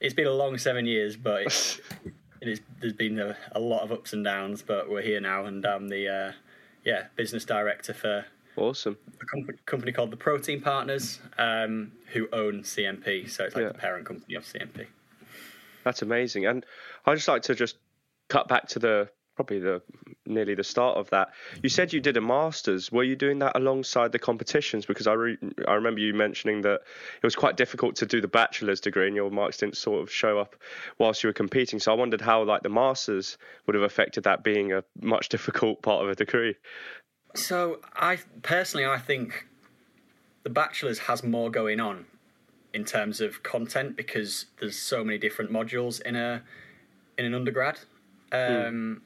it's 0.00 0.14
been 0.14 0.26
a 0.26 0.32
long 0.32 0.58
seven 0.58 0.84
years, 0.84 1.16
but 1.16 1.42
it's, 1.42 1.80
it 2.40 2.48
is, 2.48 2.60
there's 2.80 2.92
been 2.92 3.20
a, 3.20 3.36
a, 3.52 3.60
lot 3.60 3.82
of 3.82 3.92
ups 3.92 4.12
and 4.12 4.24
downs. 4.24 4.60
But 4.60 4.90
we're 4.90 5.02
here 5.02 5.20
now, 5.20 5.44
and 5.44 5.64
I'm 5.64 5.88
the 5.88 6.08
uh, 6.08 6.32
yeah 6.84 7.04
business 7.14 7.44
director 7.44 7.94
for 7.94 8.24
awesome 8.56 8.98
a 9.22 9.26
company, 9.26 9.58
company 9.64 9.92
called 9.92 10.10
the 10.10 10.16
Protein 10.16 10.60
Partners, 10.60 11.20
um, 11.38 11.92
who 12.08 12.28
own 12.32 12.64
CNP. 12.64 13.30
So 13.30 13.44
it's 13.44 13.54
like 13.54 13.62
yeah. 13.62 13.68
the 13.68 13.78
parent 13.78 14.06
company 14.06 14.34
of 14.34 14.42
CNP. 14.42 14.86
That's 15.84 16.02
amazing. 16.02 16.46
And 16.46 16.64
I'd 17.06 17.16
just 17.16 17.28
like 17.28 17.42
to 17.42 17.54
just 17.54 17.76
cut 18.28 18.48
back 18.48 18.68
to 18.68 18.78
the 18.78 19.08
probably 19.36 19.58
the 19.58 19.82
nearly 20.26 20.54
the 20.54 20.64
start 20.64 20.96
of 20.96 21.10
that. 21.10 21.28
You 21.62 21.68
said 21.68 21.92
you 21.92 22.00
did 22.00 22.16
a 22.16 22.20
masters. 22.20 22.90
Were 22.92 23.02
you 23.02 23.16
doing 23.16 23.40
that 23.40 23.56
alongside 23.56 24.12
the 24.12 24.18
competitions? 24.18 24.86
Because 24.86 25.06
I 25.06 25.12
re- 25.14 25.38
I 25.66 25.74
remember 25.74 26.00
you 26.00 26.14
mentioning 26.14 26.62
that 26.62 26.80
it 27.16 27.24
was 27.24 27.34
quite 27.34 27.56
difficult 27.56 27.96
to 27.96 28.06
do 28.06 28.20
the 28.20 28.28
bachelor's 28.28 28.80
degree, 28.80 29.06
and 29.06 29.16
your 29.16 29.30
marks 29.30 29.58
didn't 29.58 29.76
sort 29.76 30.02
of 30.02 30.10
show 30.10 30.38
up 30.38 30.56
whilst 30.98 31.22
you 31.22 31.28
were 31.28 31.34
competing. 31.34 31.78
So 31.78 31.92
I 31.92 31.96
wondered 31.96 32.20
how 32.20 32.42
like 32.44 32.62
the 32.62 32.68
masters 32.68 33.36
would 33.66 33.74
have 33.74 33.84
affected 33.84 34.24
that 34.24 34.44
being 34.44 34.72
a 34.72 34.84
much 35.00 35.28
difficult 35.28 35.82
part 35.82 36.02
of 36.04 36.10
a 36.10 36.14
degree. 36.14 36.56
So 37.34 37.80
I 37.94 38.18
personally, 38.42 38.86
I 38.86 38.98
think 38.98 39.46
the 40.44 40.50
bachelor's 40.50 41.00
has 41.00 41.24
more 41.24 41.50
going 41.50 41.80
on 41.80 42.06
in 42.72 42.84
terms 42.84 43.20
of 43.20 43.42
content 43.42 43.96
because 43.96 44.46
there's 44.58 44.78
so 44.78 45.04
many 45.04 45.18
different 45.18 45.50
modules 45.50 46.00
in 46.02 46.16
a 46.16 46.42
in 47.18 47.24
an 47.24 47.34
undergrad. 47.34 47.78
Um, 48.32 49.02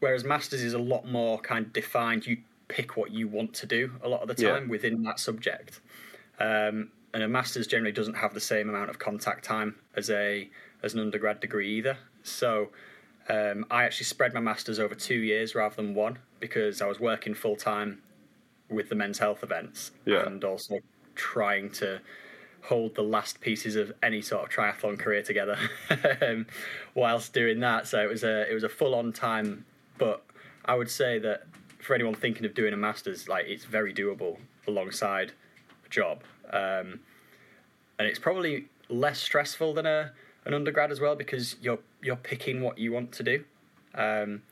Whereas 0.00 0.24
masters 0.24 0.62
is 0.62 0.74
a 0.74 0.78
lot 0.78 1.06
more 1.06 1.38
kind 1.40 1.66
of 1.66 1.72
defined. 1.72 2.26
You 2.26 2.38
pick 2.68 2.96
what 2.96 3.10
you 3.12 3.28
want 3.28 3.54
to 3.54 3.66
do 3.66 3.92
a 4.02 4.08
lot 4.08 4.20
of 4.22 4.28
the 4.36 4.42
Yeah. 4.42 4.52
time 4.52 4.68
within 4.68 5.02
that 5.04 5.18
subject. 5.18 5.80
Um, 6.38 6.90
and 7.14 7.22
a 7.22 7.28
master's 7.28 7.66
generally 7.66 7.92
doesn't 7.92 8.14
have 8.14 8.34
the 8.34 8.40
same 8.40 8.68
amount 8.68 8.90
of 8.90 8.98
contact 8.98 9.44
time 9.44 9.76
as 9.94 10.10
a 10.10 10.50
as 10.82 10.92
an 10.92 11.00
undergrad 11.00 11.40
degree 11.40 11.70
either. 11.78 11.96
So 12.22 12.70
um, 13.28 13.64
I 13.70 13.84
actually 13.84 14.04
spread 14.04 14.34
my 14.34 14.40
masters 14.40 14.78
over 14.78 14.94
two 14.94 15.16
years 15.18 15.54
rather 15.54 15.74
than 15.74 15.94
one 15.94 16.18
because 16.38 16.82
I 16.82 16.86
was 16.86 17.00
working 17.00 17.34
full 17.34 17.56
time 17.56 18.02
with 18.68 18.90
the 18.90 18.94
men's 18.94 19.18
health 19.18 19.42
events 19.42 19.92
Yeah. 20.04 20.26
and 20.26 20.44
also 20.44 20.80
trying 21.14 21.70
to 21.70 22.00
hold 22.66 22.94
the 22.96 23.02
last 23.02 23.40
pieces 23.40 23.76
of 23.76 23.92
any 24.02 24.20
sort 24.20 24.44
of 24.44 24.50
triathlon 24.50 24.98
career 24.98 25.22
together 25.22 25.56
um, 26.22 26.46
whilst 26.94 27.32
doing 27.32 27.60
that. 27.60 27.86
So 27.86 28.02
it 28.02 28.08
was 28.08 28.24
a 28.24 28.50
it 28.50 28.54
was 28.54 28.64
a 28.64 28.68
full 28.68 28.94
on 28.94 29.12
time, 29.12 29.64
but 29.98 30.24
I 30.64 30.74
would 30.74 30.90
say 30.90 31.18
that 31.20 31.46
for 31.80 31.94
anyone 31.94 32.14
thinking 32.14 32.44
of 32.44 32.54
doing 32.54 32.72
a 32.72 32.76
masters, 32.76 33.28
like 33.28 33.46
it's 33.46 33.64
very 33.64 33.94
doable 33.94 34.38
alongside 34.66 35.32
a 35.84 35.88
job, 35.88 36.22
um, 36.52 37.00
and 37.98 38.08
it's 38.08 38.18
probably 38.18 38.66
less 38.88 39.18
stressful 39.18 39.74
than 39.74 39.86
a 39.86 40.12
an 40.44 40.54
undergrad 40.54 40.90
as 40.90 41.00
well 41.00 41.14
because 41.14 41.56
you're 41.60 41.78
you're 42.02 42.16
picking 42.16 42.62
what 42.62 42.78
you 42.78 42.92
want 42.92 43.12
to 43.12 43.22
do. 43.22 43.44
Um, 43.94 44.42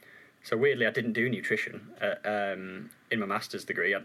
so 0.43 0.57
weirdly, 0.57 0.87
I 0.87 0.91
didn't 0.91 1.15
do 1.15 1.29
nutrition 1.29 1.89
uh, 2.01 2.15
um, 2.25 2.91
in 3.11 3.21
my 3.21 3.27
master's 3.27 3.65
degree. 3.65 3.95
I 3.95 4.01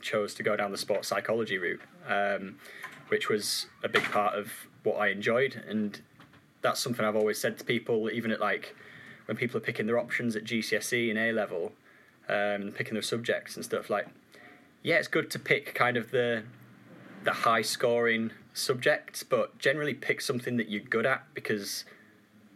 chose 0.00 0.34
to 0.34 0.42
go 0.42 0.56
down 0.56 0.72
the 0.72 0.78
sports 0.78 1.08
psychology 1.08 1.58
route, 1.58 1.80
um, 2.08 2.56
which 3.10 3.28
was 3.28 3.66
a 3.82 3.88
big 3.88 4.04
part 4.04 4.34
of 4.34 4.52
what 4.82 4.96
I 4.96 5.08
enjoyed, 5.08 5.62
and 5.68 6.00
that's 6.62 6.80
something 6.80 7.04
I've 7.04 7.16
always 7.16 7.38
said 7.38 7.58
to 7.58 7.64
people, 7.64 8.10
even 8.10 8.30
at 8.30 8.40
like 8.40 8.74
when 9.26 9.36
people 9.36 9.58
are 9.58 9.60
picking 9.60 9.86
their 9.86 9.98
options 9.98 10.36
at 10.36 10.44
GCSE 10.44 11.10
and 11.10 11.18
A 11.18 11.32
level, 11.32 11.72
um, 12.28 12.72
picking 12.72 12.94
their 12.94 13.02
subjects 13.02 13.56
and 13.56 13.64
stuff. 13.64 13.90
Like, 13.90 14.06
yeah, 14.82 14.96
it's 14.96 15.08
good 15.08 15.30
to 15.32 15.38
pick 15.38 15.74
kind 15.74 15.96
of 15.96 16.10
the 16.10 16.44
the 17.24 17.32
high 17.32 17.62
scoring 17.62 18.30
subjects, 18.54 19.22
but 19.22 19.58
generally 19.58 19.94
pick 19.94 20.20
something 20.20 20.56
that 20.56 20.68
you're 20.68 20.82
good 20.82 21.04
at 21.06 21.24
because 21.34 21.84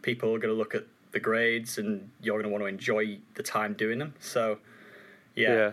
people 0.01 0.33
are 0.33 0.39
going 0.39 0.53
to 0.53 0.57
look 0.57 0.73
at 0.73 0.85
the 1.11 1.19
grades 1.19 1.77
and 1.77 2.09
you're 2.21 2.35
going 2.35 2.43
to 2.43 2.49
want 2.49 2.61
to 2.63 2.67
enjoy 2.67 3.19
the 3.35 3.43
time 3.43 3.73
doing 3.73 3.99
them. 3.99 4.13
So, 4.19 4.57
yeah, 5.35 5.53
Yeah. 5.53 5.71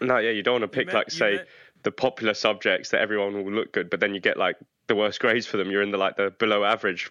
No, 0.00 0.18
yeah, 0.18 0.30
you 0.30 0.42
don't 0.42 0.60
want 0.60 0.72
to 0.72 0.76
pick 0.76 0.86
met- 0.86 0.94
like 0.94 1.06
you 1.08 1.18
say 1.18 1.36
met- 1.36 1.48
the 1.84 1.92
popular 1.92 2.34
subjects 2.34 2.90
that 2.90 3.00
everyone 3.00 3.32
will 3.44 3.52
look 3.52 3.72
good, 3.72 3.88
but 3.90 4.00
then 4.00 4.14
you 4.14 4.20
get 4.20 4.36
like 4.36 4.56
the 4.88 4.94
worst 4.96 5.20
grades 5.20 5.46
for 5.46 5.56
them. 5.56 5.70
You're 5.70 5.82
in 5.82 5.90
the 5.90 5.98
like 5.98 6.16
the 6.16 6.30
below 6.38 6.64
average, 6.64 7.10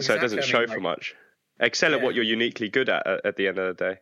so 0.00 0.14
it 0.14 0.20
doesn't 0.20 0.38
Exactly, 0.38 0.38
I 0.40 0.42
show 0.52 0.58
mean, 0.60 0.68
for 0.68 0.74
like- 0.74 0.82
much. 0.98 1.14
Excel 1.60 1.94
at 1.94 2.02
what 2.02 2.16
you're 2.16 2.24
uniquely 2.24 2.68
good 2.68 2.88
at, 2.88 3.06
at 3.06 3.24
at 3.24 3.36
the 3.36 3.46
end 3.46 3.58
of 3.58 3.76
the 3.76 3.84
day. 3.84 3.98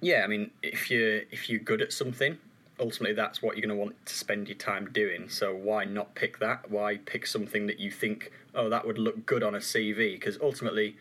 yeah. 0.00 0.22
I 0.22 0.28
mean, 0.28 0.52
if 0.62 0.90
you 0.90 1.26
if 1.32 1.50
you're 1.50 1.58
good 1.58 1.82
at 1.82 1.92
something, 1.92 2.38
ultimately 2.78 3.14
that's 3.14 3.42
what 3.42 3.56
you're 3.56 3.66
going 3.66 3.76
to 3.76 3.82
want 3.84 4.06
to 4.06 4.14
spend 4.14 4.46
your 4.48 4.56
time 4.56 4.88
doing. 4.92 5.28
So 5.28 5.52
why 5.54 5.84
not 5.84 6.14
pick 6.14 6.38
that? 6.38 6.70
Why 6.70 6.98
pick 6.98 7.26
something 7.26 7.66
that 7.66 7.80
you 7.80 7.90
think, 7.90 8.30
oh, 8.54 8.68
that 8.70 8.86
would 8.86 8.98
look 8.98 9.26
good 9.26 9.42
on 9.42 9.54
a 9.56 9.58
CV? 9.58 10.12
Because 10.14 10.38
ultimately, 10.40 10.96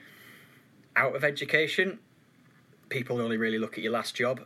out 0.95 1.15
of 1.15 1.23
education, 1.23 1.99
people 2.89 3.21
only 3.21 3.37
really 3.37 3.59
look 3.59 3.77
at 3.77 3.83
your 3.83 3.93
last 3.93 4.15
job 4.15 4.41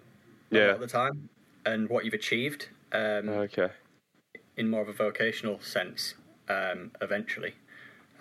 a 0.51 0.55
lot 0.57 0.69
of 0.75 0.79
the 0.81 0.87
time 0.87 1.29
and 1.65 1.89
what 1.89 2.03
you've 2.05 2.13
achieved. 2.13 2.67
Um, 2.91 3.29
Okay. 3.29 3.69
In 4.57 4.69
more 4.69 4.81
of 4.81 4.87
a 4.87 4.93
vocational 4.93 5.59
sense 5.59 6.15
um, 6.49 6.91
eventually. 7.01 7.53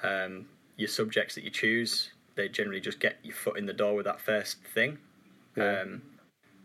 Um, 0.03 0.47
your 0.77 0.89
subjects 0.89 1.35
that 1.35 1.45
you 1.45 1.51
choose, 1.51 2.11
they 2.35 2.49
generally 2.49 2.81
just 2.81 2.99
get 2.99 3.19
your 3.23 3.35
foot 3.35 3.59
in 3.59 3.67
the 3.67 3.73
door 3.73 3.95
with 3.95 4.07
that 4.07 4.21
first 4.21 4.59
thing. 4.75 4.99
Yeah. 5.57 5.83
Um, 5.83 6.03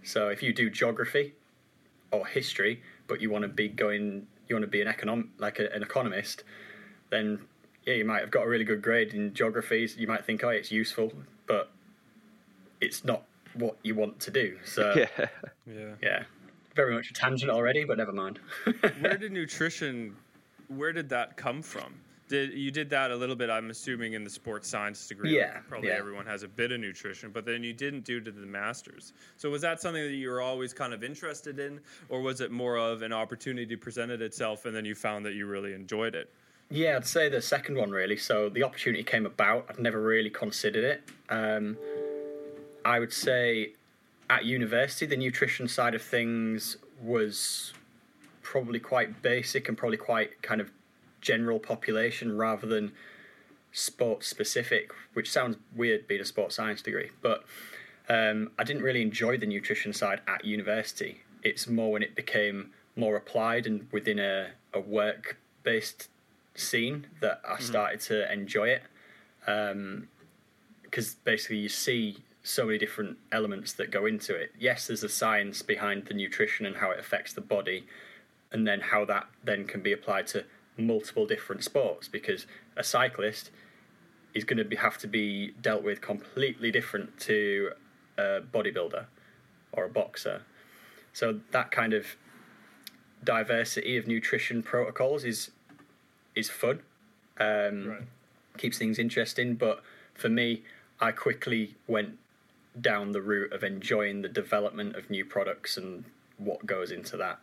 so 0.04 0.30
if 0.30 0.42
you 0.42 0.54
do 0.54 0.70
geography 0.70 1.34
or 2.12 2.26
history, 2.26 2.82
but 3.08 3.22
you 3.22 3.30
want 3.30 3.44
to 3.44 3.50
be 3.50 3.68
going, 3.68 4.28
you 4.48 4.56
want 4.56 4.64
to 4.64 4.72
be 4.72 4.82
an 4.82 4.88
econom 4.88 5.28
like 5.38 5.60
a, 5.60 5.72
an 5.74 5.84
economist, 5.84 6.44
then 7.10 7.40
yeah, 7.86 7.96
you 7.96 8.06
might 8.06 8.22
have 8.22 8.32
got 8.32 8.44
a 8.44 8.48
really 8.48 8.66
good 8.66 8.82
grade 8.82 9.14
in 9.14 9.34
geography. 9.34 9.90
You 9.98 10.08
might 10.08 10.26
think, 10.26 10.44
oh, 10.44 10.50
it's 10.50 10.72
useful, 10.72 11.12
but 11.46 11.72
it's 12.82 13.04
not 13.04 13.24
what 13.54 13.78
you 13.84 13.96
want 13.96 14.20
to 14.22 14.32
do. 14.32 14.58
So 14.66 14.94
Yeah. 15.18 15.28
Yeah. 15.66 15.94
yeah, 16.02 16.24
very 16.78 16.96
much 16.96 17.10
a 17.10 17.14
tangent 17.14 17.52
already, 17.52 17.84
but 17.84 17.98
never 17.98 18.14
mind. 18.14 18.40
where 19.02 19.18
did 19.18 19.34
nutrition 19.34 20.16
where 20.70 20.94
did 20.94 21.10
that 21.10 21.36
come 21.38 21.62
from 21.62 21.94
did 22.30 22.52
you 22.54 22.72
did 22.72 22.90
that 22.90 23.10
a 23.10 23.16
little 23.16 23.38
bit 23.38 23.50
i'm 23.50 23.70
assuming 23.70 24.12
in 24.14 24.24
the 24.26 24.30
sports 24.30 24.68
science 24.68 25.08
degree 25.08 25.38
Yeah, 25.38 25.60
probably 25.70 25.88
yeah. 25.88 25.96
everyone 25.96 26.26
has 26.26 26.44
a 26.44 26.48
bit 26.50 26.74
of 26.74 26.82
nutrition 26.82 27.32
but 27.32 27.46
then 27.46 27.64
you 27.64 27.72
didn't 27.72 28.04
do 28.04 28.20
to 28.20 28.32
the 28.32 28.46
masters 28.46 29.14
so 29.38 29.50
was 29.50 29.62
that 29.62 29.80
something 29.80 30.04
that 30.04 30.12
you 30.14 30.30
were 30.30 30.42
always 30.42 30.74
kind 30.74 30.94
of 30.94 31.06
interested 31.06 31.58
in 31.60 31.80
or 32.10 32.22
was 32.22 32.42
it 32.42 32.52
more 32.52 32.76
of 32.76 33.02
an 33.02 33.14
opportunity 33.14 33.78
presented 33.78 34.22
itself 34.22 34.66
and 34.66 34.76
then 34.76 34.84
you 34.84 34.94
found 34.94 35.26
that 35.26 35.36
you 35.36 35.46
really 35.46 35.74
enjoyed 35.74 36.16
it 36.16 36.30
Yeah, 36.70 36.98
I'd 36.98 37.08
say 37.08 37.30
the 37.30 37.42
second 37.42 37.78
one 37.78 37.92
really. 37.92 38.18
So 38.18 38.50
the 38.50 38.64
opportunity 38.64 39.04
came 39.06 39.26
about. 39.26 39.68
I'd 39.70 39.80
never 39.80 40.02
really 40.02 40.30
considered 40.30 40.84
it. 40.84 41.00
Um, 41.30 41.78
I 42.84 43.00
would 43.00 43.14
say 43.14 43.72
at 44.30 44.46
university, 44.46 45.06
the 45.06 45.18
nutrition 45.18 45.68
side 45.68 45.96
of 45.96 46.02
things 46.02 46.78
was 47.02 47.74
probably 48.42 48.80
quite 48.80 49.22
basic 49.22 49.68
and 49.68 49.78
probably 49.78 49.98
quite 49.98 50.42
kind 50.42 50.62
of 50.62 50.72
general 51.22 51.60
population 51.60 52.38
rather 52.38 52.68
than 52.68 52.92
sports 53.72 54.28
specific, 54.28 54.92
which 55.14 55.32
sounds 55.32 55.58
weird 55.76 56.08
being 56.08 56.22
a 56.22 56.26
sports 56.26 56.56
science 56.56 56.82
degree. 56.82 57.10
But 57.22 57.44
um, 58.10 58.52
I 58.58 58.64
didn't 58.64 58.84
really 58.84 59.02
enjoy 59.02 59.38
the 59.38 59.46
nutrition 59.46 59.94
side 59.94 60.22
at 60.28 60.46
university. 60.46 61.22
It's 61.44 61.68
more 61.68 61.92
when 61.92 62.04
it 62.04 62.16
became 62.16 62.72
more 62.96 63.16
applied 63.16 63.68
and 63.68 63.88
within 63.92 64.20
a, 64.20 64.52
a 64.74 64.80
work 64.80 65.38
based 65.64 66.10
scene 66.56 67.08
that 67.22 67.42
I 67.48 67.60
started 67.60 68.00
to 68.02 68.32
enjoy 68.32 68.70
it. 68.70 68.84
Because 70.84 71.16
basically, 71.16 71.58
you 71.58 71.70
see 71.70 72.18
so 72.48 72.66
many 72.66 72.78
different 72.78 73.18
elements 73.32 73.74
that 73.74 73.92
go 73.92 74.06
into 74.06 74.34
it. 74.34 74.52
Yes, 74.58 74.88
there's 74.88 75.04
a 75.04 75.10
science 75.10 75.62
behind 75.62 76.06
the 76.06 76.14
nutrition 76.14 76.66
and 76.66 76.78
how 76.78 76.92
it 76.92 77.00
affects 77.00 77.34
the 77.34 77.42
body, 77.42 77.86
and 78.52 78.66
then 78.66 78.80
how 78.80 79.04
that 79.06 79.28
then 79.44 79.66
can 79.66 79.82
be 79.82 79.92
applied 79.92 80.28
to 80.28 80.46
multiple 80.78 81.26
different 81.26 81.64
sports. 81.64 82.08
Because 82.08 82.46
a 82.76 82.84
cyclist 82.84 83.52
is 84.34 84.44
going 84.44 84.58
to 84.58 84.64
be, 84.64 84.78
have 84.78 84.98
to 85.00 85.08
be 85.08 85.52
dealt 85.62 85.84
with 85.84 86.00
completely 86.00 86.72
different 86.72 87.20
to 87.20 87.72
a 88.18 88.40
bodybuilder 88.42 89.06
or 89.74 89.86
a 89.86 89.90
boxer. 89.90 90.44
So 91.12 91.42
that 91.52 91.72
kind 91.72 91.94
of 91.94 92.16
diversity 93.24 93.98
of 93.98 94.08
nutrition 94.08 94.64
protocols 94.64 95.24
is 95.26 95.52
is 96.36 96.50
fun. 96.50 96.80
Um, 97.40 98.08
Keeps 98.58 98.78
things 98.80 98.98
interesting, 98.98 99.54
but 99.56 99.84
for 100.16 100.30
me, 100.30 100.64
I 101.00 101.12
quickly 101.12 101.76
went 101.88 102.18
down 102.82 103.12
the 103.12 103.22
route 103.22 103.54
of 103.54 103.64
enjoying 103.64 104.22
the 104.22 104.30
development 104.30 104.96
of 104.96 105.10
new 105.10 105.26
products 105.26 105.78
and 105.78 106.06
what 106.38 106.66
goes 106.66 106.92
into 106.92 107.18
that. 107.18 107.40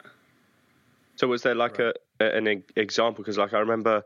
So 1.17 1.29
was 1.29 1.43
there 1.43 1.55
like 1.55 1.79
a, 1.79 1.95
a 2.19 2.37
an 2.37 2.65
example? 2.77 3.23
Because 3.23 3.39
like 3.39 3.55
I 3.55 3.61
remember 3.61 4.03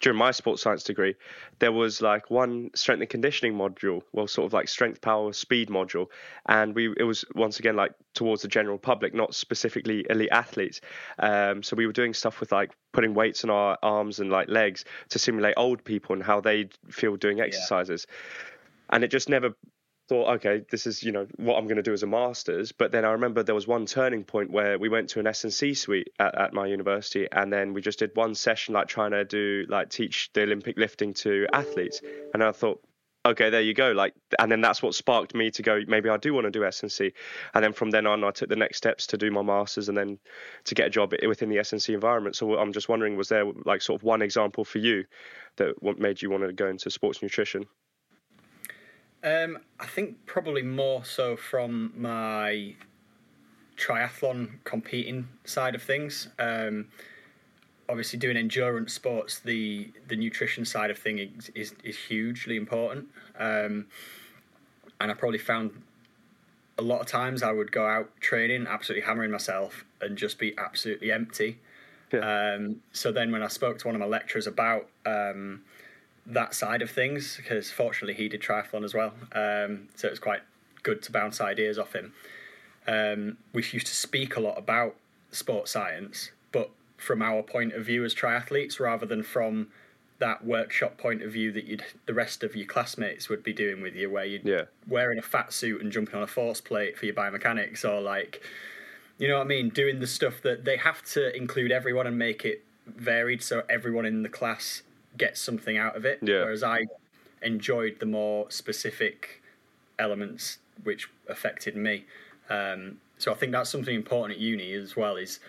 during 0.00 0.18
my 0.18 0.32
sports 0.32 0.62
science 0.62 0.82
degree, 0.82 1.14
there 1.60 1.70
was 1.70 2.02
like 2.02 2.30
one 2.30 2.70
strength 2.74 3.00
and 3.00 3.08
conditioning 3.08 3.54
module, 3.54 4.02
well, 4.12 4.26
sort 4.26 4.46
of 4.46 4.52
like 4.52 4.68
strength, 4.68 5.00
power, 5.00 5.32
speed 5.32 5.68
module, 5.68 6.06
and 6.46 6.74
we 6.74 6.92
it 6.96 7.04
was 7.04 7.24
once 7.34 7.60
again 7.60 7.76
like 7.76 7.92
towards 8.14 8.42
the 8.42 8.48
general 8.48 8.76
public, 8.78 9.14
not 9.14 9.34
specifically 9.34 10.04
elite 10.10 10.30
athletes. 10.32 10.80
Um, 11.20 11.62
so 11.62 11.76
we 11.76 11.86
were 11.86 11.92
doing 11.92 12.12
stuff 12.12 12.40
with 12.40 12.50
like 12.50 12.72
putting 12.92 13.14
weights 13.14 13.44
on 13.44 13.50
our 13.50 13.78
arms 13.82 14.18
and 14.18 14.30
like 14.30 14.48
legs 14.48 14.84
to 15.10 15.18
simulate 15.20 15.54
old 15.56 15.84
people 15.84 16.14
and 16.14 16.24
how 16.24 16.40
they 16.40 16.68
feel 16.90 17.16
doing 17.16 17.40
exercises, 17.40 18.06
and 18.90 19.04
it 19.04 19.12
just 19.12 19.28
never 19.28 19.54
thought, 20.08 20.36
okay, 20.36 20.64
this 20.70 20.86
is 20.86 21.02
you 21.02 21.12
know 21.12 21.26
what 21.36 21.56
I'm 21.56 21.64
going 21.64 21.76
to 21.76 21.82
do 21.82 21.92
as 21.92 22.02
a 22.02 22.06
masters. 22.06 22.72
But 22.72 22.92
then 22.92 23.04
I 23.04 23.12
remember 23.12 23.42
there 23.42 23.54
was 23.54 23.66
one 23.66 23.86
turning 23.86 24.24
point 24.24 24.50
where 24.50 24.78
we 24.78 24.88
went 24.88 25.10
to 25.10 25.20
an 25.20 25.26
S 25.26 25.44
and 25.44 25.52
C 25.52 25.74
suite 25.74 26.10
at, 26.18 26.34
at 26.34 26.52
my 26.54 26.66
university, 26.66 27.28
and 27.30 27.52
then 27.52 27.74
we 27.74 27.82
just 27.82 27.98
did 27.98 28.10
one 28.14 28.34
session 28.34 28.74
like 28.74 28.88
trying 28.88 29.12
to 29.12 29.24
do 29.24 29.66
like 29.68 29.90
teach 29.90 30.30
the 30.32 30.42
Olympic 30.42 30.78
lifting 30.78 31.14
to 31.14 31.46
athletes, 31.52 32.00
and 32.34 32.42
I 32.42 32.52
thought. 32.52 32.82
Okay, 33.26 33.50
there 33.50 33.60
you 33.60 33.74
go. 33.74 33.90
Like, 33.90 34.14
and 34.38 34.50
then 34.50 34.62
that's 34.62 34.82
what 34.82 34.94
sparked 34.94 35.34
me 35.34 35.50
to 35.50 35.62
go. 35.62 35.80
Maybe 35.86 36.08
I 36.08 36.16
do 36.16 36.32
want 36.32 36.44
to 36.46 36.50
do 36.50 36.64
S 36.64 36.80
and 36.82 36.90
C, 36.90 37.12
and 37.52 37.62
then 37.62 37.74
from 37.74 37.90
then 37.90 38.06
on, 38.06 38.24
I 38.24 38.30
took 38.30 38.48
the 38.48 38.56
next 38.56 38.78
steps 38.78 39.08
to 39.08 39.18
do 39.18 39.30
my 39.30 39.42
masters, 39.42 39.90
and 39.90 39.98
then 39.98 40.18
to 40.64 40.74
get 40.74 40.86
a 40.86 40.90
job 40.90 41.12
within 41.26 41.50
the 41.50 41.58
S 41.58 41.72
and 41.72 41.82
C 41.82 41.92
environment. 41.92 42.36
So 42.36 42.56
I'm 42.56 42.72
just 42.72 42.88
wondering, 42.88 43.16
was 43.16 43.28
there 43.28 43.44
like 43.66 43.82
sort 43.82 44.00
of 44.00 44.04
one 44.04 44.22
example 44.22 44.64
for 44.64 44.78
you 44.78 45.04
that 45.56 45.82
what 45.82 45.98
made 45.98 46.22
you 46.22 46.30
want 46.30 46.44
to 46.44 46.52
go 46.54 46.68
into 46.68 46.90
sports 46.90 47.20
nutrition? 47.20 47.66
Um, 49.22 49.58
I 49.80 49.86
think 49.86 50.26
probably 50.26 50.62
more 50.62 51.04
so 51.04 51.36
from 51.36 51.92
my 51.96 52.74
triathlon 53.76 54.58
competing 54.64 55.28
side 55.44 55.74
of 55.74 55.82
things. 55.82 56.28
Um, 56.38 56.86
obviously, 57.88 58.18
doing 58.18 58.36
endurance 58.36 58.92
sports, 58.92 59.38
the 59.38 59.90
the 60.06 60.16
nutrition 60.16 60.64
side 60.64 60.90
of 60.90 60.98
thing 60.98 61.18
is 61.18 61.50
is, 61.54 61.74
is 61.82 61.96
hugely 61.96 62.56
important. 62.56 63.08
Um, 63.38 63.86
and 65.00 65.10
I 65.10 65.14
probably 65.14 65.38
found 65.38 65.82
a 66.76 66.82
lot 66.82 67.00
of 67.00 67.06
times 67.06 67.42
I 67.42 67.52
would 67.52 67.72
go 67.72 67.86
out 67.86 68.10
training, 68.20 68.66
absolutely 68.68 69.06
hammering 69.06 69.30
myself, 69.30 69.84
and 70.00 70.16
just 70.16 70.38
be 70.38 70.54
absolutely 70.58 71.10
empty. 71.10 71.58
Yeah. 72.12 72.54
Um, 72.54 72.82
so 72.92 73.10
then, 73.12 73.32
when 73.32 73.42
I 73.42 73.48
spoke 73.48 73.78
to 73.80 73.88
one 73.88 73.94
of 73.94 74.00
my 74.00 74.06
lecturers 74.06 74.46
about 74.46 74.88
um, 75.04 75.62
that 76.28 76.54
side 76.54 76.82
of 76.82 76.90
things, 76.90 77.36
because 77.36 77.70
fortunately 77.72 78.14
he 78.14 78.28
did 78.28 78.40
triathlon 78.42 78.84
as 78.84 78.94
well, 78.94 79.14
um, 79.32 79.88
so 79.94 80.06
it 80.06 80.10
was 80.10 80.18
quite 80.18 80.42
good 80.82 81.02
to 81.02 81.12
bounce 81.12 81.40
ideas 81.40 81.78
off 81.78 81.94
him. 81.94 82.12
Um, 82.86 83.36
we 83.52 83.62
used 83.62 83.86
to 83.86 83.94
speak 83.94 84.36
a 84.36 84.40
lot 84.40 84.56
about 84.58 84.94
sports 85.30 85.70
science, 85.72 86.30
but 86.52 86.70
from 86.96 87.22
our 87.22 87.42
point 87.42 87.72
of 87.72 87.84
view 87.84 88.04
as 88.04 88.14
triathletes, 88.14 88.78
rather 88.80 89.06
than 89.06 89.22
from 89.22 89.68
that 90.18 90.44
workshop 90.44 90.98
point 90.98 91.22
of 91.22 91.30
view 91.32 91.52
that 91.52 91.64
you'd 91.64 91.84
the 92.06 92.14
rest 92.14 92.42
of 92.42 92.56
your 92.56 92.66
classmates 92.66 93.28
would 93.28 93.42
be 93.42 93.52
doing 93.52 93.80
with 93.80 93.94
you, 93.94 94.10
where 94.10 94.24
you're 94.24 94.40
Yeah. 94.42 94.64
wearing 94.86 95.18
a 95.18 95.22
fat 95.22 95.52
suit 95.52 95.80
and 95.80 95.92
jumping 95.92 96.14
on 96.16 96.22
a 96.22 96.26
force 96.26 96.60
plate 96.60 96.96
for 96.98 97.06
your 97.06 97.14
biomechanics, 97.14 97.84
or 97.88 98.00
like, 98.00 98.42
you 99.16 99.28
know 99.28 99.36
what 99.38 99.44
I 99.44 99.48
mean, 99.48 99.68
doing 99.68 100.00
the 100.00 100.06
stuff 100.06 100.42
that 100.42 100.64
they 100.64 100.76
have 100.76 101.02
to 101.12 101.34
include 101.36 101.70
everyone 101.70 102.06
and 102.06 102.18
make 102.18 102.44
it 102.44 102.64
varied 102.86 103.42
so 103.42 103.62
everyone 103.68 104.06
in 104.06 104.22
the 104.22 104.28
class 104.28 104.82
gets 105.16 105.40
something 105.40 105.76
out 105.76 105.96
of 105.96 106.04
it. 106.04 106.18
Yeah. 106.22 106.42
Whereas 106.44 106.62
I 106.62 106.86
enjoyed 107.42 108.00
the 108.00 108.06
more 108.06 108.50
specific 108.50 109.42
elements 109.98 110.58
which 110.82 111.08
affected 111.28 111.76
me. 111.76 112.04
Um, 112.50 112.98
so 113.18 113.32
I 113.32 113.34
think 113.34 113.52
that's 113.52 113.70
something 113.70 113.94
important 113.94 114.36
at 114.36 114.40
uni 114.40 114.72
as 114.72 114.96
well. 114.96 115.16
Is 115.16 115.40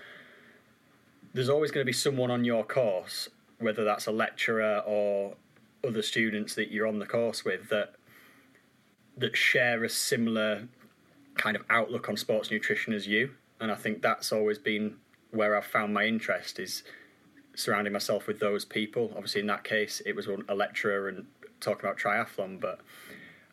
there's 1.34 1.50
always 1.50 1.72
going 1.72 1.84
to 1.84 1.86
be 1.86 1.94
someone 1.94 2.32
on 2.32 2.44
your 2.44 2.63
course, 2.63 3.30
whether 3.60 3.84
that's 3.84 4.08
a 4.08 4.12
lecturer 4.12 4.84
or 4.86 5.36
other 5.88 6.01
students 6.01 6.56
that 6.56 6.72
you're 6.72 6.88
on 6.88 7.00
the 7.00 7.06
course 7.06 7.46
with, 7.46 7.70
that 7.70 7.94
that 9.18 9.36
share 9.36 9.84
a 9.84 9.89
similar 9.89 10.68
kind 11.36 11.56
of 11.56 11.63
outlook 11.70 12.10
on 12.10 12.18
sports 12.18 12.51
nutrition 12.51 12.94
as 12.94 13.08
you. 13.08 13.32
And 13.60 13.72
I 13.72 13.75
think 13.75 14.01
that's 14.01 14.32
always 14.32 14.58
been 14.58 14.96
where 15.32 15.56
I've 15.56 15.66
found 15.66 15.94
my 15.94 16.06
interest 16.06 16.60
is 16.60 16.84
surrounding 17.60 17.94
myself 17.94 18.28
with 18.28 18.39
those 18.39 18.66
people. 18.66 19.12
Obviously, 19.16 19.42
in 19.42 19.48
that 19.48 19.63
case, 19.63 20.01
it 20.06 20.16
was 20.16 20.28
a 20.28 20.56
lecturer 20.56 21.08
and 21.10 21.25
talking 21.60 21.86
about 21.86 21.98
triathlon, 22.00 22.60
but 22.60 22.80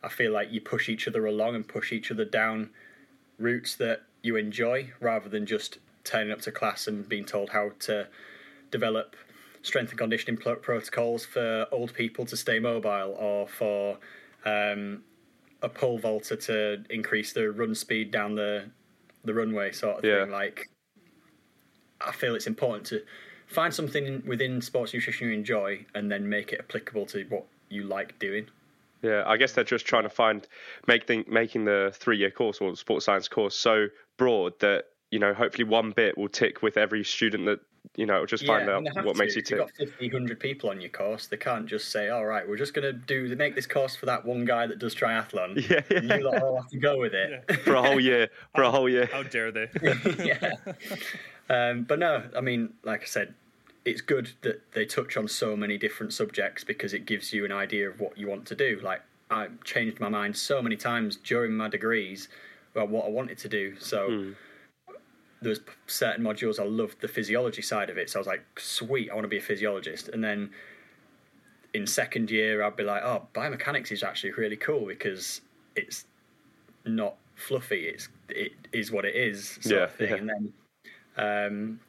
I 0.03 0.09
feel 0.09 0.31
like 0.31 0.51
you 0.51 0.61
push 0.61 0.89
each 0.89 1.07
other 1.07 1.25
along 1.25 1.55
and 1.55 1.67
push 1.67 1.91
each 1.91 2.11
other 2.11 2.25
down 2.25 2.69
routes 3.37 3.75
that 3.75 4.03
you 4.23 4.35
enjoy 4.35 4.91
rather 4.99 5.29
than 5.29 5.45
just 5.45 5.77
turning 6.03 6.31
up 6.31 6.41
to 6.41 6.51
class 6.51 6.87
and 6.87 7.07
being 7.07 7.25
told 7.25 7.49
how 7.49 7.71
to 7.79 8.07
develop 8.71 9.15
strength 9.61 9.89
and 9.89 9.99
conditioning 9.99 10.37
pro- 10.39 10.55
protocols 10.55 11.25
for 11.25 11.67
old 11.71 11.93
people 11.93 12.25
to 12.25 12.37
stay 12.37 12.59
mobile 12.59 13.15
or 13.19 13.47
for 13.47 13.97
um, 14.45 15.03
a 15.61 15.67
pole 15.67 15.97
vaulter 15.97 16.35
to 16.37 16.83
increase 16.89 17.33
the 17.33 17.51
run 17.51 17.75
speed 17.75 18.11
down 18.11 18.35
the 18.35 18.69
the 19.25 19.33
runway 19.33 19.71
sort 19.71 19.97
of 19.97 20.05
Yeah. 20.05 20.23
thing 20.23 20.31
like 20.31 20.69
I 21.99 22.11
feel 22.13 22.35
it's 22.35 22.47
important 22.47 22.85
to 22.87 23.03
find 23.47 23.73
something 23.73 24.23
within 24.25 24.61
sports 24.61 24.93
nutrition 24.93 25.27
you 25.29 25.33
enjoy 25.33 25.85
and 25.95 26.11
then 26.11 26.27
make 26.29 26.51
it 26.51 26.59
applicable 26.59 27.05
to 27.07 27.23
what 27.29 27.45
you 27.69 27.83
like 27.83 28.17
doing. 28.19 28.47
Yeah, 29.01 29.23
I 29.25 29.37
guess 29.37 29.53
they're 29.53 29.63
just 29.63 29.85
trying 29.85 30.03
to 30.03 30.09
find 30.09 30.47
make 30.87 31.07
the, 31.07 31.23
making 31.27 31.65
the 31.65 31.91
three 31.93 32.17
year 32.17 32.31
course 32.31 32.59
or 32.59 32.71
the 32.71 32.77
sports 32.77 33.05
science 33.05 33.27
course 33.27 33.55
so 33.55 33.87
broad 34.17 34.59
that 34.59 34.85
you 35.11 35.19
know 35.19 35.33
hopefully 35.33 35.63
one 35.63 35.91
bit 35.91 36.17
will 36.17 36.27
tick 36.29 36.61
with 36.61 36.77
every 36.77 37.03
student 37.03 37.45
that 37.45 37.59
you 37.95 38.05
know 38.05 38.25
just 38.25 38.45
find 38.45 38.67
and 38.67 38.87
out 38.87 39.05
what 39.05 39.13
to. 39.13 39.19
makes 39.19 39.35
you 39.35 39.41
If 39.41 39.49
You've 39.51 39.59
got 39.59 39.71
50, 39.77 40.11
100 40.11 40.39
people 40.39 40.69
on 40.69 40.81
your 40.81 40.89
course. 40.89 41.27
They 41.27 41.37
can't 41.37 41.67
just 41.67 41.91
say, 41.91 42.09
"All 42.09 42.25
right, 42.25 42.47
we're 42.47 42.57
just 42.57 42.73
going 42.73 42.83
to 42.83 42.91
do 42.91 43.33
make 43.35 43.55
this 43.55 43.67
course 43.67 43.95
for 43.95 44.07
that 44.07 44.25
one 44.25 44.43
guy 44.45 44.67
that 44.67 44.79
does 44.79 44.95
triathlon." 44.95 45.55
Yeah, 45.69 45.81
And 45.95 46.09
you 46.09 46.23
lot 46.25 46.33
yeah. 46.33 46.39
all 46.41 46.57
have 46.57 46.69
to 46.71 46.79
go 46.79 46.97
with 46.99 47.13
it. 47.13 47.61
for 47.63 47.75
a 47.75 47.81
whole 47.81 47.99
year. 47.99 48.29
For 48.55 48.63
a 48.63 48.71
whole 48.71 48.89
year. 48.89 49.07
How 49.11 49.23
dare 49.23 49.51
they? 49.51 49.69
yeah. 50.25 50.53
Um, 51.49 51.83
but 51.83 51.99
no, 51.99 52.23
I 52.35 52.41
mean, 52.41 52.73
like 52.83 53.03
I 53.03 53.05
said, 53.05 53.33
it's 53.85 54.01
good 54.01 54.31
that 54.41 54.61
they 54.73 54.85
touch 54.85 55.15
on 55.15 55.27
so 55.27 55.55
many 55.55 55.77
different 55.77 56.13
subjects 56.13 56.63
because 56.63 56.93
it 56.93 57.05
gives 57.05 57.31
you 57.31 57.45
an 57.45 57.51
idea 57.51 57.89
of 57.89 57.99
what 58.01 58.17
you 58.17 58.27
want 58.27 58.45
to 58.47 58.55
do. 58.55 58.79
Like 58.83 59.01
I 59.31 59.47
changed 59.63 59.99
my 59.99 60.09
mind 60.09 60.35
so 60.35 60.61
many 60.61 60.75
times 60.75 61.15
during 61.15 61.55
my 61.55 61.69
degrees 61.69 62.27
about 62.73 62.89
what 62.89 63.05
I 63.05 63.09
wanted 63.09 63.37
to 63.39 63.49
do. 63.49 63.79
So 63.79 64.33
there 65.41 65.49
was 65.49 65.61
certain 65.85 66.23
modules 66.23 66.59
I 66.59 66.63
loved 66.65 66.99
the 66.99 67.07
physiology 67.07 67.61
side 67.61 67.89
of 67.89 67.97
it. 67.97 68.09
So 68.09 68.19
I 68.19 68.21
was 68.21 68.27
like, 68.27 68.43
sweet, 68.59 69.09
I 69.09 69.13
want 69.13 69.23
to 69.23 69.29
be 69.29 69.37
a 69.37 69.41
physiologist. 69.41 70.09
And 70.09 70.21
then 70.23 70.49
in 71.73 71.87
second 71.87 72.29
year, 72.29 72.63
I'd 72.63 72.75
be 72.75 72.83
like, 72.83 73.03
oh, 73.03 73.27
biomechanics 73.33 73.91
is 73.91 74.03
actually 74.03 74.31
really 74.33 74.57
cool 74.57 74.85
because 74.85 75.41
it's 75.75 76.05
not 76.85 77.15
fluffy. 77.35 77.85
It's 77.87 78.09
it 78.29 78.53
is 78.73 78.91
what 78.91 79.05
it 79.05 79.15
is 79.15 79.59
sort 79.61 79.65
Yeah, 79.75 79.83
of 79.83 79.93
thing. 79.93 80.09
yeah. 80.09 80.15
And 80.15 80.29
then 80.29 80.53
um, 81.17 81.79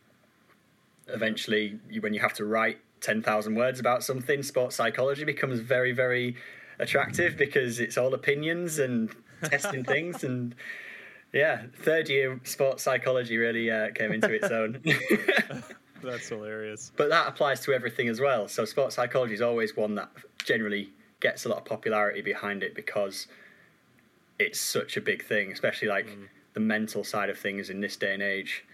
eventually, 1.09 1.79
you, 1.91 2.01
when 2.01 2.15
you 2.15 2.21
have 2.21 2.35
to 2.35 2.45
write 2.45 2.79
ten 3.01 3.23
thousand 3.23 3.55
words 3.55 3.81
about 3.81 4.03
something, 4.03 4.43
sports 4.43 4.77
psychology 4.77 5.25
becomes 5.25 5.61
very 5.61 5.93
very 5.93 6.37
attractive 6.79 7.37
because 7.37 7.81
it's 7.81 7.99
all 7.99 8.15
opinions 8.15 8.79
and 8.79 9.15
testing 9.45 9.85
things 9.95 10.25
and. 10.25 10.55
Yeah, 11.31 11.65
third 11.83 12.09
year 12.09 12.41
sports 12.45 12.83
psychology 12.83 13.37
really 13.37 13.71
uh, 13.71 13.91
came 13.95 14.13
into 14.13 14.33
its 14.33 14.47
own. 14.51 14.83
That's 16.03 16.27
hilarious. 16.27 16.91
but 16.97 17.11
that 17.11 17.29
applies 17.29 17.61
to 17.67 17.73
everything 17.75 18.09
as 18.09 18.19
well. 18.19 18.49
So 18.49 18.65
sports 18.65 18.97
psychology 18.97 19.35
is 19.35 19.43
always 19.43 19.77
one 19.77 19.95
that 19.97 20.09
generally 20.43 20.91
gets 21.21 21.45
a 21.45 21.51
lot 21.51 21.59
of 21.59 21.65
popularity 21.67 22.23
behind 22.23 22.63
it 22.63 22.75
because 22.75 23.27
it's 24.39 24.59
such 24.59 24.97
a 24.97 25.03
big 25.03 25.23
thing, 25.25 25.53
especially 25.53 25.89
like 25.89 26.07
the 26.55 26.61
mental 26.61 27.05
side 27.05 27.29
of 27.29 27.39
things 27.39 27.69
in 27.69 27.81
this 27.81 27.97
day 27.97 28.15
and 28.15 28.23
age 28.23 28.65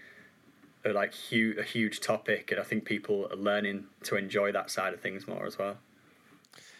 like 0.93 1.13
hu- 1.29 1.55
a 1.59 1.63
huge 1.63 1.99
topic, 1.99 2.51
and 2.51 2.59
I 2.59 2.63
think 2.63 2.85
people 2.85 3.27
are 3.31 3.35
learning 3.37 3.85
to 4.03 4.15
enjoy 4.15 4.51
that 4.51 4.69
side 4.69 4.93
of 4.93 5.01
things 5.01 5.27
more 5.27 5.45
as 5.45 5.57
well. 5.57 5.77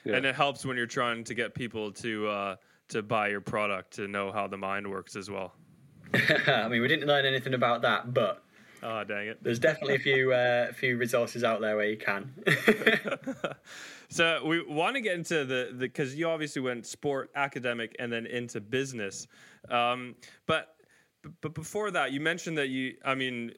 Yeah. 0.04 0.16
And 0.18 0.26
it 0.26 0.36
helps 0.36 0.66
when 0.66 0.78
you're 0.78 0.86
trying 0.86 1.24
to 1.26 1.34
get 1.34 1.54
people 1.56 1.92
to 1.94 2.28
uh, 2.28 2.56
to 2.90 3.02
buy 3.02 3.30
your 3.30 3.42
product 3.42 3.96
to 3.96 4.08
know 4.08 4.32
how 4.32 4.48
the 4.48 4.58
mind 4.58 4.90
works 4.90 5.16
as 5.16 5.30
well. 5.30 5.54
I 6.14 6.68
mean, 6.68 6.82
we 6.82 6.88
didn't 6.88 7.08
learn 7.08 7.26
anything 7.26 7.54
about 7.54 7.82
that, 7.82 8.14
but 8.14 8.44
Oh, 8.84 9.04
dang 9.04 9.28
it. 9.28 9.40
there's 9.42 9.58
definitely 9.58 9.96
a 9.96 10.00
few 10.00 10.32
uh, 10.34 10.68
a 10.70 10.74
few 10.74 10.98
resources 10.98 11.44
out 11.44 11.62
there 11.62 11.76
where 11.76 11.90
you 11.90 11.98
can. 11.98 12.32
So 14.10 14.46
we 14.46 14.62
want 14.64 14.96
to 14.96 15.02
get 15.02 15.16
into 15.16 15.46
the 15.46 15.74
because 15.78 16.16
you 16.16 16.30
obviously 16.30 16.62
went 16.62 16.86
sport, 16.86 17.32
academic, 17.36 17.96
and 18.00 18.12
then 18.12 18.26
into 18.26 18.62
business. 18.62 19.28
Um, 19.70 20.16
but 20.46 20.76
but 21.42 21.54
before 21.54 21.92
that, 21.92 22.12
you 22.12 22.20
mentioned 22.20 22.58
that 22.60 22.70
you, 22.70 22.96
I 23.04 23.16
mean, 23.16 23.54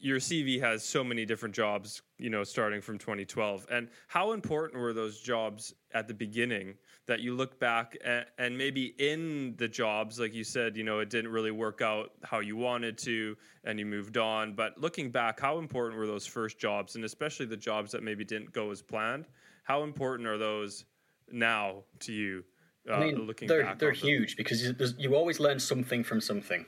your 0.00 0.18
CV 0.18 0.60
has 0.60 0.84
so 0.84 1.02
many 1.02 1.24
different 1.24 1.54
jobs. 1.54 2.02
You 2.18 2.30
know, 2.30 2.44
starting 2.44 2.80
from 2.80 2.98
2012, 2.98 3.66
and 3.70 3.88
how 4.08 4.32
important 4.32 4.80
were 4.80 4.92
those 4.92 5.20
jobs 5.20 5.74
at 5.92 6.08
the 6.08 6.14
beginning? 6.14 6.74
That 7.06 7.20
you 7.20 7.34
look 7.34 7.60
back 7.60 7.96
and, 8.04 8.24
and 8.38 8.58
maybe 8.58 8.94
in 8.98 9.54
the 9.58 9.68
jobs, 9.68 10.18
like 10.18 10.34
you 10.34 10.42
said, 10.42 10.76
you 10.76 10.82
know, 10.82 10.98
it 10.98 11.08
didn't 11.08 11.30
really 11.30 11.52
work 11.52 11.80
out 11.80 12.10
how 12.24 12.40
you 12.40 12.56
wanted 12.56 12.98
to, 12.98 13.36
and 13.64 13.78
you 13.78 13.86
moved 13.86 14.16
on. 14.16 14.54
But 14.54 14.78
looking 14.78 15.10
back, 15.10 15.38
how 15.38 15.58
important 15.58 15.98
were 15.98 16.06
those 16.06 16.26
first 16.26 16.58
jobs, 16.58 16.96
and 16.96 17.04
especially 17.04 17.46
the 17.46 17.56
jobs 17.56 17.92
that 17.92 18.02
maybe 18.02 18.24
didn't 18.24 18.52
go 18.52 18.70
as 18.70 18.82
planned? 18.82 19.26
How 19.62 19.82
important 19.82 20.28
are 20.28 20.38
those 20.38 20.84
now 21.30 21.84
to 22.00 22.12
you? 22.12 22.44
Uh, 22.88 22.94
I 22.94 23.00
mean, 23.00 23.26
looking 23.26 23.48
they're 23.48 23.64
back, 23.64 23.78
they're 23.78 23.92
huge 23.92 24.36
because 24.36 24.62
you 24.98 25.14
always 25.14 25.40
learn 25.40 25.58
something 25.58 26.04
from 26.04 26.20
something, 26.20 26.64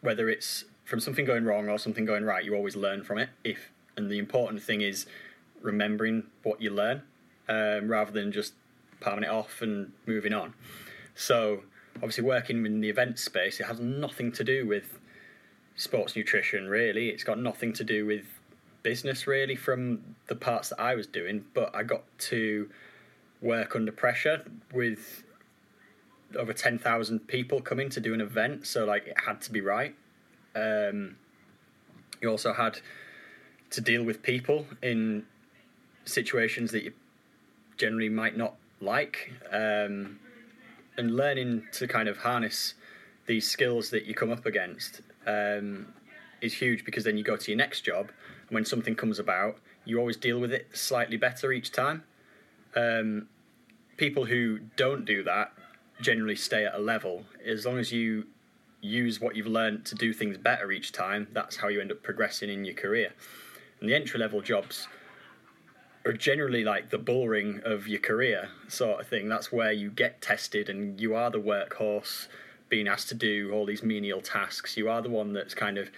whether 0.00 0.28
it's 0.28 0.64
from 0.84 1.00
something 1.00 1.24
going 1.24 1.44
wrong 1.44 1.68
or 1.68 1.78
something 1.78 2.04
going 2.04 2.24
right. 2.24 2.44
You 2.44 2.54
always 2.54 2.76
learn 2.76 3.02
from 3.04 3.18
it. 3.18 3.30
If 3.42 3.70
and 3.96 4.10
the 4.10 4.18
important 4.18 4.62
thing 4.62 4.80
is 4.80 5.06
remembering 5.60 6.24
what 6.42 6.60
you 6.60 6.70
learn, 6.70 7.02
um, 7.48 7.88
rather 7.88 8.10
than 8.10 8.32
just 8.32 8.54
palming 9.00 9.24
it 9.24 9.30
off 9.30 9.62
and 9.62 9.92
moving 10.06 10.32
on. 10.32 10.54
So 11.14 11.62
obviously, 11.96 12.24
working 12.24 12.64
in 12.66 12.80
the 12.80 12.88
event 12.88 13.18
space, 13.18 13.60
it 13.60 13.64
has 13.64 13.80
nothing 13.80 14.32
to 14.32 14.44
do 14.44 14.66
with 14.66 14.98
sports 15.76 16.16
nutrition. 16.16 16.68
Really, 16.68 17.08
it's 17.08 17.24
got 17.24 17.38
nothing 17.38 17.72
to 17.74 17.84
do 17.84 18.06
with 18.06 18.26
business 18.82 19.26
really 19.26 19.56
from 19.56 20.16
the 20.26 20.36
parts 20.36 20.68
that 20.68 20.80
I 20.80 20.94
was 20.94 21.06
doing. 21.06 21.44
But 21.54 21.74
I 21.74 21.82
got 21.82 22.02
to 22.30 22.68
work 23.40 23.76
under 23.76 23.92
pressure 23.92 24.44
with 24.72 25.24
over 26.36 26.52
10,000 26.52 27.28
people 27.28 27.60
coming 27.60 27.88
to 27.90 28.00
do 28.00 28.14
an 28.14 28.20
event, 28.20 28.66
so 28.66 28.84
like 28.84 29.06
it 29.06 29.20
had 29.20 29.40
to 29.42 29.52
be 29.52 29.60
right. 29.60 29.94
Um, 30.54 31.16
you 32.20 32.30
also 32.30 32.52
had 32.52 32.78
to 33.70 33.80
deal 33.80 34.04
with 34.04 34.22
people 34.22 34.66
in 34.82 35.26
situations 36.04 36.70
that 36.72 36.84
you 36.84 36.92
generally 37.76 38.08
might 38.08 38.36
not 38.36 38.54
like, 38.80 39.32
um, 39.50 40.18
and 40.96 41.16
learning 41.16 41.64
to 41.72 41.88
kind 41.88 42.08
of 42.08 42.18
harness 42.18 42.74
these 43.26 43.48
skills 43.48 43.90
that 43.90 44.04
you 44.04 44.14
come 44.14 44.30
up 44.30 44.46
against 44.46 45.00
um, 45.26 45.86
is 46.40 46.54
huge 46.54 46.84
because 46.84 47.04
then 47.04 47.16
you 47.16 47.24
go 47.24 47.36
to 47.36 47.50
your 47.50 47.58
next 47.58 47.80
job, 47.80 48.10
and 48.48 48.50
when 48.50 48.64
something 48.64 48.94
comes 48.94 49.18
about, 49.18 49.58
you 49.84 49.98
always 49.98 50.16
deal 50.16 50.38
with 50.38 50.52
it 50.52 50.68
slightly 50.72 51.16
better 51.16 51.52
each 51.52 51.72
time. 51.72 52.04
Um, 52.76 53.28
people 53.96 54.26
who 54.26 54.58
don't 54.76 55.04
do 55.04 55.22
that 55.24 55.52
generally 56.00 56.36
stay 56.36 56.64
at 56.66 56.74
a 56.74 56.78
level. 56.78 57.24
As 57.44 57.64
long 57.64 57.78
as 57.78 57.92
you 57.92 58.26
use 58.84 59.20
what 59.20 59.34
you've 59.34 59.46
learned 59.46 59.84
to 59.86 59.94
do 59.94 60.12
things 60.12 60.36
better 60.36 60.70
each 60.70 60.92
time, 60.92 61.26
that's 61.32 61.56
how 61.56 61.68
you 61.68 61.80
end 61.80 61.90
up 61.90 62.02
progressing 62.02 62.50
in 62.50 62.64
your 62.64 62.74
career. 62.74 63.12
And 63.80 63.88
the 63.88 63.94
entry 63.94 64.20
level 64.20 64.42
jobs 64.42 64.88
are 66.04 66.12
generally 66.12 66.64
like 66.64 66.90
the 66.90 66.98
bullring 66.98 67.62
of 67.64 67.88
your 67.88 68.00
career 68.00 68.50
sort 68.68 69.00
of 69.00 69.08
thing. 69.08 69.28
That's 69.28 69.50
where 69.50 69.72
you 69.72 69.90
get 69.90 70.20
tested 70.20 70.68
and 70.68 71.00
you 71.00 71.14
are 71.14 71.30
the 71.30 71.40
workhorse 71.40 72.28
being 72.68 72.86
asked 72.86 73.08
to 73.08 73.14
do 73.14 73.50
all 73.52 73.64
these 73.64 73.82
menial 73.82 74.20
tasks. 74.20 74.76
You 74.76 74.90
are 74.90 75.00
the 75.00 75.10
one 75.10 75.32
that's 75.32 75.54
kind 75.54 75.78
of 75.78 75.90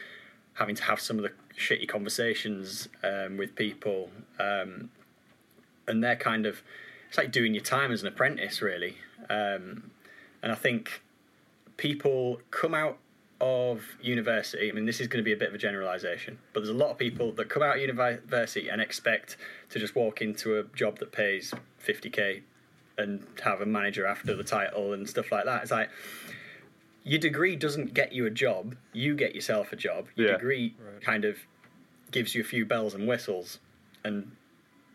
having 0.55 0.77
to 0.77 0.85
have 0.85 1.01
some 1.01 1.19
of 1.19 1.25
the 1.25 1.33
shitty 1.59 1.89
conversations 1.89 2.89
um, 3.03 3.37
with 3.37 3.57
people. 3.57 4.11
Um, 4.39 4.91
and 5.89 6.03
they're 6.03 6.17
kind 6.17 6.47
of, 6.47 6.63
it's 7.09 7.19
like 7.19 7.33
doing 7.33 7.53
your 7.53 7.65
time 7.65 7.91
as 7.91 8.03
an 8.03 8.09
apprentice, 8.09 8.63
really. 8.63 8.99
Um, 9.29 9.91
and 10.43 10.53
I 10.53 10.55
think 10.55 11.03
people 11.77 12.41
come 12.51 12.75
out 12.75 12.99
of 13.41 13.83
university, 14.01 14.71
I 14.71 14.73
mean, 14.73 14.87
this 14.87 15.01
is 15.01 15.09
going 15.09 15.23
to 15.23 15.25
be 15.25 15.33
a 15.33 15.37
bit 15.37 15.49
of 15.49 15.55
a 15.55 15.59
generalisation, 15.59 16.39
but 16.53 16.61
there's 16.61 16.71
a 16.71 16.75
lot 16.79 16.91
of 16.91 16.99
people 16.99 17.33
that 17.33 17.49
come 17.51 17.63
out 17.63 17.77
of 17.77 17.81
university 17.83 18.69
and 18.69 18.81
expect 18.81 19.37
to 19.71 19.79
just 19.79 19.95
walk 19.95 20.23
into 20.23 20.59
a 20.59 20.65
job 20.75 20.99
that 21.01 21.13
pays 21.13 21.53
50k 21.87 22.43
and 22.97 23.27
have 23.45 23.61
a 23.61 23.67
manager 23.67 24.07
after 24.07 24.35
the 24.35 24.43
title 24.45 24.95
and 24.95 25.07
stuff 25.09 25.31
like 25.31 25.45
that. 25.45 25.63
It's 25.63 25.71
like 25.71 25.91
your 27.05 27.19
degree 27.19 27.57
doesn't 27.57 27.93
get 27.93 28.13
you 28.13 28.25
a 28.25 28.31
job, 28.31 28.75
you 28.95 29.15
get 29.15 29.35
yourself 29.35 29.71
a 29.73 29.77
job. 29.77 30.09
Your 30.17 30.29
Yeah. 30.29 30.37
degree 30.37 30.75
Right. 30.79 31.01
kind 31.03 31.25
of 31.27 31.39
gives 32.11 32.35
you 32.35 32.41
a 32.41 32.45
few 32.45 32.65
bells 32.65 32.95
and 32.95 33.07
whistles 33.07 33.59
and 34.03 34.33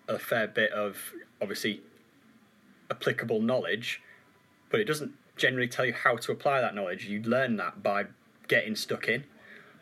a 0.07 0.17
fair 0.17 0.47
bit 0.47 0.71
of 0.71 1.13
obviously 1.39 1.81
applicable 2.89 3.39
knowledge, 3.41 4.01
but 4.69 4.79
it 4.79 4.85
doesn't 4.85 5.13
generally 5.41 5.67
tell 5.67 5.85
you 5.85 5.93
how 5.93 6.15
to 6.15 6.31
apply 6.31 6.61
that 6.61 6.75
knowledge. 6.75 7.05
You 7.05 7.21
learn 7.23 7.57
that 7.57 7.81
by 7.83 8.05
getting 8.47 8.75
stuck 8.75 9.07
in. 9.07 9.23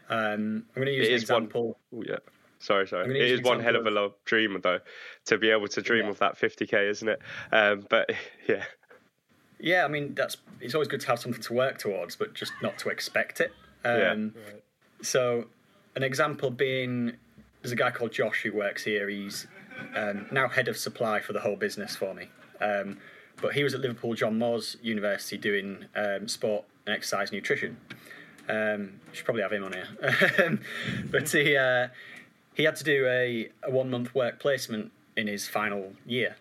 Um, 0.10 0.66
I'm 0.76 0.82
going 0.84 0.88
to 0.88 0.94
use 0.94 1.08
It 1.08 1.12
an 1.12 1.16
is 1.18 1.30
one- 1.30 1.44
example. 1.44 1.80
Ooh, 1.94 2.04
yeah. 2.08 2.16
Sorry, 2.62 2.88
sorry. 2.88 3.04
I'm 3.06 3.12
It 3.12 3.14
gonna 3.14 3.26
use 3.26 3.32
is 3.34 3.40
an 3.40 3.46
one 3.46 3.60
hell 3.62 3.76
of 3.76 3.86
a 3.86 3.88
example 3.90 4.04
love 4.04 4.14
dream, 4.26 4.60
though, 4.62 4.80
to 5.26 5.38
be 5.38 5.50
able 5.50 5.68
to 5.68 5.82
dream 5.82 6.06
Yeah. 6.06 6.10
of 6.12 6.20
that 6.20 6.38
50k, 6.38 6.90
isn't 6.90 7.08
it? 7.08 7.22
Um, 7.54 7.86
but 7.90 8.10
yeah, 8.48 8.64
Yeah, 9.60 9.86
I 9.86 9.88
mean 9.90 10.14
that's 10.16 10.38
it's 10.60 10.74
always 10.74 10.88
good 10.90 11.00
to 11.02 11.08
have 11.08 11.20
something 11.20 11.42
to 11.42 11.54
work 11.54 11.78
towards, 11.78 12.16
but 12.18 12.34
just 12.34 12.52
not 12.62 12.78
to 12.80 12.90
expect 12.90 13.40
it. 13.40 13.52
Yeah. 13.86 14.12
Um, 14.12 14.34
Right. 14.36 14.64
So, 15.02 15.46
an 15.96 16.04
example 16.04 16.50
being 16.52 17.14
there's 17.62 17.72
a 17.72 17.76
guy 17.78 17.92
called 17.92 18.12
Josh 18.12 18.42
who 18.44 18.52
works 18.52 18.84
here. 18.84 19.08
He's 19.08 19.48
um, 19.96 20.28
now 20.32 20.50
head 20.50 20.68
of 20.68 20.76
supply 20.78 21.22
for 21.22 21.32
the 21.32 21.40
whole 21.40 21.56
business 21.56 21.96
for 21.96 22.14
me. 22.14 22.28
Um, 22.60 22.98
but 23.42 23.54
he 23.54 23.64
was 23.64 23.74
at 23.74 23.82
Liverpool 23.82 24.14
John 24.14 24.38
Moores 24.38 24.78
University 24.82 25.38
doing 25.38 25.86
um, 25.96 26.28
sport 26.28 26.66
and 26.86 26.96
exercise 26.96 27.32
nutrition. 27.32 27.78
Um, 28.48 29.00
should 29.14 29.26
probably 29.26 29.44
have 29.44 29.54
him 29.54 29.64
on 29.64 29.74
here. 29.74 30.60
but 31.12 31.30
he 31.30 31.56
uh, 31.56 31.90
he 32.56 32.64
had 32.64 32.76
to 32.78 32.84
do 32.84 33.08
a, 33.08 33.50
a 33.64 33.72
one 33.72 33.90
month 33.90 34.14
work 34.16 34.40
placement 34.40 34.92
in 35.16 35.28
his 35.28 35.48
final 35.48 35.94
year. 36.06 36.36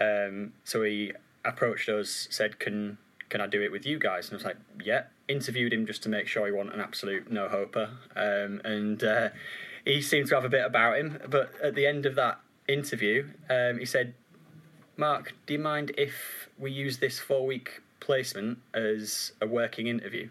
Um, 0.00 0.52
so 0.64 0.82
he 0.82 1.12
approached 1.44 1.88
us, 1.88 2.28
said, 2.30 2.58
"Can 2.58 2.98
can 3.28 3.40
I 3.40 3.46
do 3.46 3.60
it 3.62 3.72
with 3.72 3.84
you 3.84 3.98
guys?" 3.98 4.26
And 4.26 4.34
I 4.34 4.36
was 4.36 4.44
like, 4.44 4.56
"Yeah." 4.82 5.04
Interviewed 5.28 5.72
him 5.72 5.86
just 5.86 6.02
to 6.02 6.08
make 6.08 6.26
sure 6.26 6.46
he 6.46 6.52
wasn't 6.52 6.74
an 6.74 6.80
absolute 6.80 7.30
no 7.30 7.48
hoper, 7.48 7.90
um, 8.16 8.60
and 8.64 9.04
uh, 9.04 9.28
he 9.84 10.02
seemed 10.02 10.28
to 10.28 10.34
have 10.34 10.44
a 10.44 10.48
bit 10.48 10.64
about 10.66 10.98
him. 10.98 11.20
But 11.28 11.52
at 11.62 11.76
the 11.76 11.86
end 11.86 12.04
of 12.04 12.16
that 12.16 12.40
interview, 12.66 13.28
um, 13.48 13.78
he 13.78 13.84
said, 13.84 14.14
"Mark, 15.00 15.34
do 15.46 15.54
you 15.54 15.58
mind 15.58 15.92
if 15.96 16.48
we 16.58 16.70
use 16.70 16.98
this 16.98 17.18
four 17.18 17.46
week 17.46 17.80
placement 18.00 18.58
as 18.74 19.32
a 19.40 19.46
working 19.46 19.86
interview?" 19.86 20.28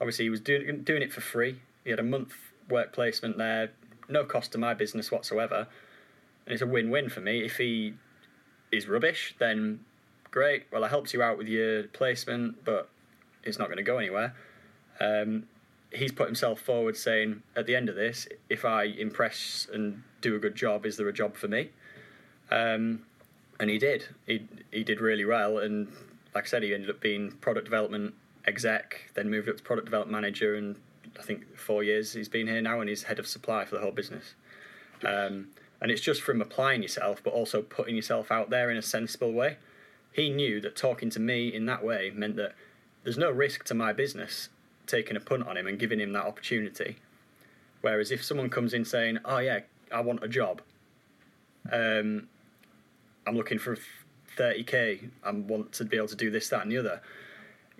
Obviously, 0.00 0.24
he 0.24 0.30
was 0.30 0.40
doing 0.40 0.82
doing 0.82 1.02
it 1.02 1.12
for 1.12 1.20
free. 1.20 1.60
He 1.84 1.90
had 1.90 2.00
a 2.00 2.04
month 2.04 2.32
work 2.70 2.92
placement 2.94 3.36
there, 3.36 3.70
no 4.08 4.24
cost 4.24 4.52
to 4.52 4.58
my 4.58 4.72
business 4.72 5.10
whatsoever, 5.10 5.68
and 6.46 6.52
it's 6.54 6.62
a 6.62 6.66
win 6.66 6.88
win 6.88 7.10
for 7.10 7.20
me. 7.20 7.44
If 7.44 7.58
he 7.58 7.92
is 8.72 8.88
rubbish, 8.88 9.34
then 9.38 9.80
great. 10.30 10.64
Well, 10.72 10.82
I 10.82 10.88
helped 10.88 11.12
you 11.12 11.22
out 11.22 11.36
with 11.36 11.48
your 11.48 11.84
placement, 11.84 12.64
but 12.64 12.88
it's 13.44 13.58
not 13.58 13.66
going 13.66 13.78
to 13.78 13.82
go 13.82 13.98
anywhere. 13.98 14.34
Um, 14.98 15.44
he's 15.92 16.12
put 16.12 16.26
himself 16.26 16.60
forward 16.60 16.96
saying, 16.96 17.42
at 17.54 17.66
the 17.66 17.76
end 17.76 17.88
of 17.88 17.96
this, 17.96 18.28
if 18.48 18.64
I 18.64 18.84
impress 18.84 19.66
and 19.72 20.02
do 20.20 20.36
a 20.36 20.38
good 20.38 20.54
job, 20.54 20.86
is 20.86 20.96
there 20.96 21.08
a 21.08 21.12
job 21.12 21.36
for 21.36 21.48
me? 21.48 21.70
Um, 22.50 23.04
and 23.60 23.70
he 23.70 23.78
did. 23.78 24.06
He 24.26 24.46
he 24.70 24.84
did 24.84 25.00
really 25.00 25.24
well, 25.24 25.58
and 25.58 25.88
like 26.34 26.44
I 26.44 26.46
said, 26.46 26.62
he 26.62 26.74
ended 26.74 26.90
up 26.90 27.00
being 27.00 27.32
product 27.32 27.64
development 27.64 28.14
exec, 28.46 29.10
then 29.14 29.30
moved 29.30 29.48
up 29.48 29.56
to 29.56 29.62
product 29.62 29.86
development 29.86 30.12
manager, 30.12 30.54
and 30.54 30.76
I 31.18 31.22
think 31.22 31.56
four 31.56 31.82
years 31.82 32.12
he's 32.12 32.28
been 32.28 32.46
here 32.46 32.62
now, 32.62 32.80
and 32.80 32.88
he's 32.88 33.04
head 33.04 33.18
of 33.18 33.26
supply 33.26 33.64
for 33.64 33.76
the 33.76 33.80
whole 33.80 33.92
business. 33.92 34.34
Um, 35.04 35.48
and 35.80 35.90
it's 35.90 36.00
just 36.00 36.22
from 36.22 36.40
applying 36.40 36.82
yourself, 36.82 37.22
but 37.22 37.32
also 37.32 37.62
putting 37.62 37.94
yourself 37.96 38.32
out 38.32 38.50
there 38.50 38.70
in 38.70 38.76
a 38.76 38.82
sensible 38.82 39.32
way. 39.32 39.58
He 40.12 40.30
knew 40.30 40.60
that 40.60 40.74
talking 40.74 41.10
to 41.10 41.20
me 41.20 41.52
in 41.52 41.66
that 41.66 41.84
way 41.84 42.10
meant 42.14 42.36
that 42.36 42.54
there's 43.04 43.18
no 43.18 43.30
risk 43.30 43.64
to 43.66 43.74
my 43.74 43.92
business 43.92 44.48
taking 44.86 45.16
a 45.16 45.20
punt 45.20 45.46
on 45.46 45.56
him 45.56 45.66
and 45.66 45.78
giving 45.78 46.00
him 46.00 46.12
that 46.12 46.24
opportunity. 46.24 46.96
Whereas 47.80 48.10
if 48.10 48.24
someone 48.24 48.50
comes 48.50 48.74
in 48.74 48.84
saying, 48.84 49.18
"Oh 49.24 49.38
yeah, 49.38 49.60
I 49.92 50.00
want 50.00 50.24
a 50.24 50.28
job," 50.28 50.62
um, 51.70 52.28
I'm 53.28 53.36
looking 53.36 53.58
for 53.58 53.76
30k, 54.36 55.10
I 55.22 55.30
want 55.30 55.72
to 55.74 55.84
be 55.84 55.96
able 55.96 56.08
to 56.08 56.16
do 56.16 56.30
this, 56.30 56.48
that, 56.48 56.62
and 56.62 56.72
the 56.72 56.78
other. 56.78 57.00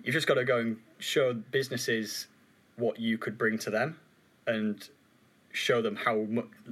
You've 0.03 0.13
just 0.13 0.27
got 0.27 0.35
to 0.35 0.45
go 0.45 0.57
and 0.57 0.77
show 0.99 1.33
businesses 1.33 2.27
what 2.77 2.99
you 2.99 3.17
could 3.17 3.37
bring 3.37 3.57
to 3.59 3.69
them, 3.69 3.97
and 4.47 4.87
show 5.51 5.81
them 5.81 5.95
how 5.95 6.25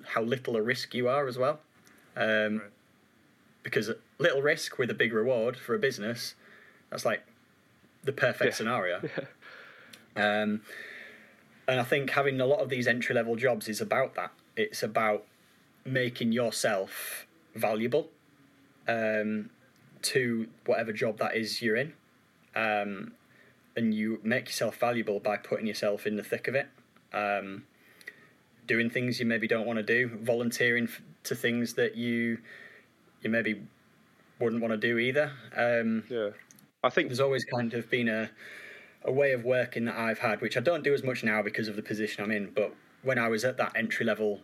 how 0.05 0.21
little 0.21 0.55
a 0.55 0.61
risk 0.61 0.93
you 0.93 1.07
are 1.09 1.27
as 1.27 1.37
well. 1.37 1.59
Um, 2.15 2.59
Right. 2.59 2.61
Because 3.63 3.91
little 4.17 4.41
risk 4.41 4.77
with 4.77 4.89
a 4.89 4.93
big 4.93 5.11
reward 5.11 5.57
for 5.57 5.75
a 5.75 5.79
business, 5.79 6.35
that's 6.89 7.03
like 7.03 7.25
the 8.03 8.13
perfect 8.13 8.51
Yeah. 8.53 8.55
scenario. 8.55 9.01
Um, 10.15 10.61
and 11.67 11.79
I 11.79 11.83
think 11.83 12.09
having 12.09 12.41
a 12.41 12.45
lot 12.47 12.59
of 12.59 12.69
these 12.69 12.87
entry 12.87 13.13
level 13.13 13.35
jobs 13.35 13.67
is 13.67 13.81
about 13.81 14.15
that. 14.15 14.31
It's 14.55 14.81
about 14.81 15.25
making 15.85 16.31
yourself 16.31 17.27
valuable 17.53 18.09
um, 18.87 19.49
to 20.03 20.47
whatever 20.65 20.93
job 20.93 21.17
that 21.19 21.35
is 21.35 21.61
you're 21.61 21.75
in. 21.75 21.93
Um, 22.55 23.13
and 23.75 23.93
you 23.93 24.19
make 24.23 24.47
yourself 24.47 24.77
valuable 24.77 25.19
by 25.19 25.37
putting 25.37 25.67
yourself 25.67 26.07
in 26.07 26.15
the 26.15 26.23
thick 26.23 26.47
of 26.47 26.55
it. 26.55 26.67
Um, 27.13 27.63
doing 28.65 28.89
things 28.89 29.19
you 29.19 29.25
maybe 29.25 29.47
don't 29.47 29.65
want 29.65 29.77
to 29.77 29.83
do, 29.83 30.09
volunteering 30.21 30.85
f- 30.85 31.01
to 31.23 31.35
things 31.35 31.73
that 31.75 31.95
you 31.95 32.39
you 33.21 33.29
maybe 33.29 33.61
wouldn't 34.39 34.61
want 34.61 34.71
to 34.73 34.77
do 34.77 34.97
either. 34.97 35.31
Um, 35.55 36.03
yeah. 36.09 36.29
I 36.83 36.89
think 36.89 37.07
there's 37.07 37.19
always 37.19 37.45
kind 37.45 37.73
of 37.73 37.89
been 37.89 38.09
a 38.09 38.29
a 39.03 39.11
way 39.11 39.31
of 39.31 39.45
working 39.45 39.85
that 39.85 39.95
I've 39.95 40.19
had, 40.19 40.41
which 40.41 40.57
I 40.57 40.59
don't 40.59 40.83
do 40.83 40.93
as 40.93 41.03
much 41.03 41.23
now 41.23 41.41
because 41.41 41.67
of 41.67 41.75
the 41.75 41.81
position 41.81 42.23
I'm 42.23 42.31
in. 42.31 42.51
But 42.53 42.73
when 43.03 43.17
I 43.17 43.29
was 43.29 43.45
at 43.45 43.57
that 43.57 43.73
entry 43.75 44.05
level 44.05 44.41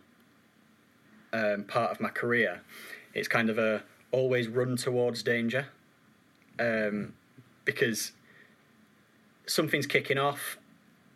um, 1.32 1.64
part 1.64 1.90
of 1.90 2.00
my 2.00 2.08
career, 2.08 2.62
it's 3.12 3.28
kind 3.28 3.50
of 3.50 3.58
a 3.58 3.82
always 4.14 4.46
run 4.48 4.76
towards 4.76 5.22
danger, 5.24 5.66
um, 6.60 7.14
because 7.64 8.12
something's 9.46 9.86
kicking 9.86 10.18
off. 10.18 10.56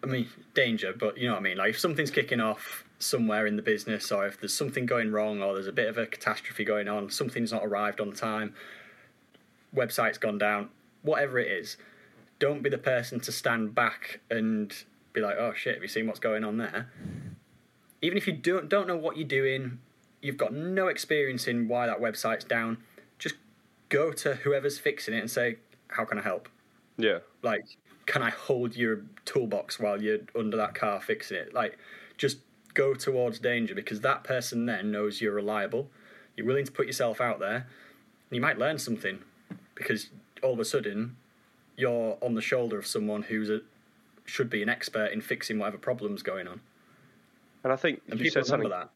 I 0.02 0.06
mean, 0.06 0.28
danger, 0.54 0.92
but 0.92 1.16
you 1.16 1.26
know 1.26 1.34
what 1.34 1.40
I 1.40 1.42
mean. 1.42 1.56
Like 1.58 1.70
if 1.70 1.78
something's 1.78 2.10
kicking 2.10 2.40
off 2.40 2.84
somewhere 2.98 3.46
in 3.46 3.54
the 3.56 3.62
business, 3.62 4.10
or 4.10 4.26
if 4.26 4.40
there's 4.40 4.54
something 4.54 4.84
going 4.84 5.12
wrong, 5.12 5.40
or 5.40 5.54
there's 5.54 5.68
a 5.68 5.72
bit 5.72 5.88
of 5.88 5.96
a 5.96 6.06
catastrophe 6.06 6.64
going 6.64 6.88
on, 6.88 7.10
something's 7.10 7.52
not 7.52 7.64
arrived 7.64 8.00
on 8.00 8.12
time, 8.12 8.54
website's 9.74 10.18
gone 10.18 10.38
down, 10.38 10.68
whatever 11.02 11.38
it 11.38 11.50
is, 11.50 11.76
don't 12.40 12.62
be 12.62 12.70
the 12.70 12.78
person 12.78 13.20
to 13.20 13.32
stand 13.32 13.74
back 13.74 14.20
and 14.30 14.84
be 15.12 15.20
like, 15.20 15.36
"Oh 15.38 15.52
shit, 15.54 15.74
have 15.74 15.82
you 15.82 15.88
seen 15.88 16.06
what's 16.08 16.20
going 16.20 16.44
on 16.44 16.56
there?" 16.58 16.90
Even 18.02 18.18
if 18.18 18.26
you 18.26 18.32
don't 18.32 18.68
don't 18.68 18.88
know 18.88 18.96
what 18.96 19.16
you're 19.16 19.28
doing, 19.28 19.78
you've 20.22 20.36
got 20.36 20.52
no 20.52 20.88
experience 20.88 21.46
in 21.46 21.68
why 21.68 21.86
that 21.86 22.00
website's 22.00 22.44
down, 22.44 22.78
just 23.18 23.36
go 23.88 24.12
to 24.12 24.34
whoever's 24.36 24.78
fixing 24.78 25.14
it 25.14 25.20
and 25.20 25.30
say, 25.30 25.56
"How 25.88 26.04
can 26.04 26.18
I 26.18 26.22
help?" 26.22 26.48
yeah. 26.98 27.18
like 27.42 27.64
can 28.06 28.22
i 28.22 28.30
hold 28.30 28.74
your 28.76 29.02
toolbox 29.24 29.78
while 29.78 30.02
you're 30.02 30.18
under 30.36 30.56
that 30.56 30.74
car 30.74 31.00
fixing 31.00 31.36
it 31.36 31.54
like 31.54 31.78
just 32.16 32.38
go 32.74 32.92
towards 32.94 33.38
danger 33.38 33.74
because 33.74 34.00
that 34.00 34.24
person 34.24 34.66
then 34.66 34.90
knows 34.90 35.20
you're 35.20 35.32
reliable 35.34 35.88
you're 36.36 36.46
willing 36.46 36.64
to 36.64 36.72
put 36.72 36.86
yourself 36.86 37.20
out 37.20 37.38
there 37.38 37.54
and 37.56 38.32
you 38.32 38.40
might 38.40 38.58
learn 38.58 38.78
something 38.78 39.20
because 39.74 40.10
all 40.42 40.52
of 40.54 40.58
a 40.58 40.64
sudden 40.64 41.16
you're 41.76 42.18
on 42.20 42.34
the 42.34 42.42
shoulder 42.42 42.78
of 42.78 42.86
someone 42.86 43.22
who's 43.22 43.48
a 43.48 43.60
should 44.24 44.50
be 44.50 44.62
an 44.62 44.68
expert 44.68 45.06
in 45.12 45.20
fixing 45.20 45.58
whatever 45.58 45.78
problem's 45.78 46.22
going 46.22 46.46
on 46.48 46.60
And 47.64 47.72
I 47.72 47.76
think 47.76 48.02
and 48.10 48.18
you 48.20 48.30
said 48.30 48.46
something. 48.46 48.68
that 48.68 48.90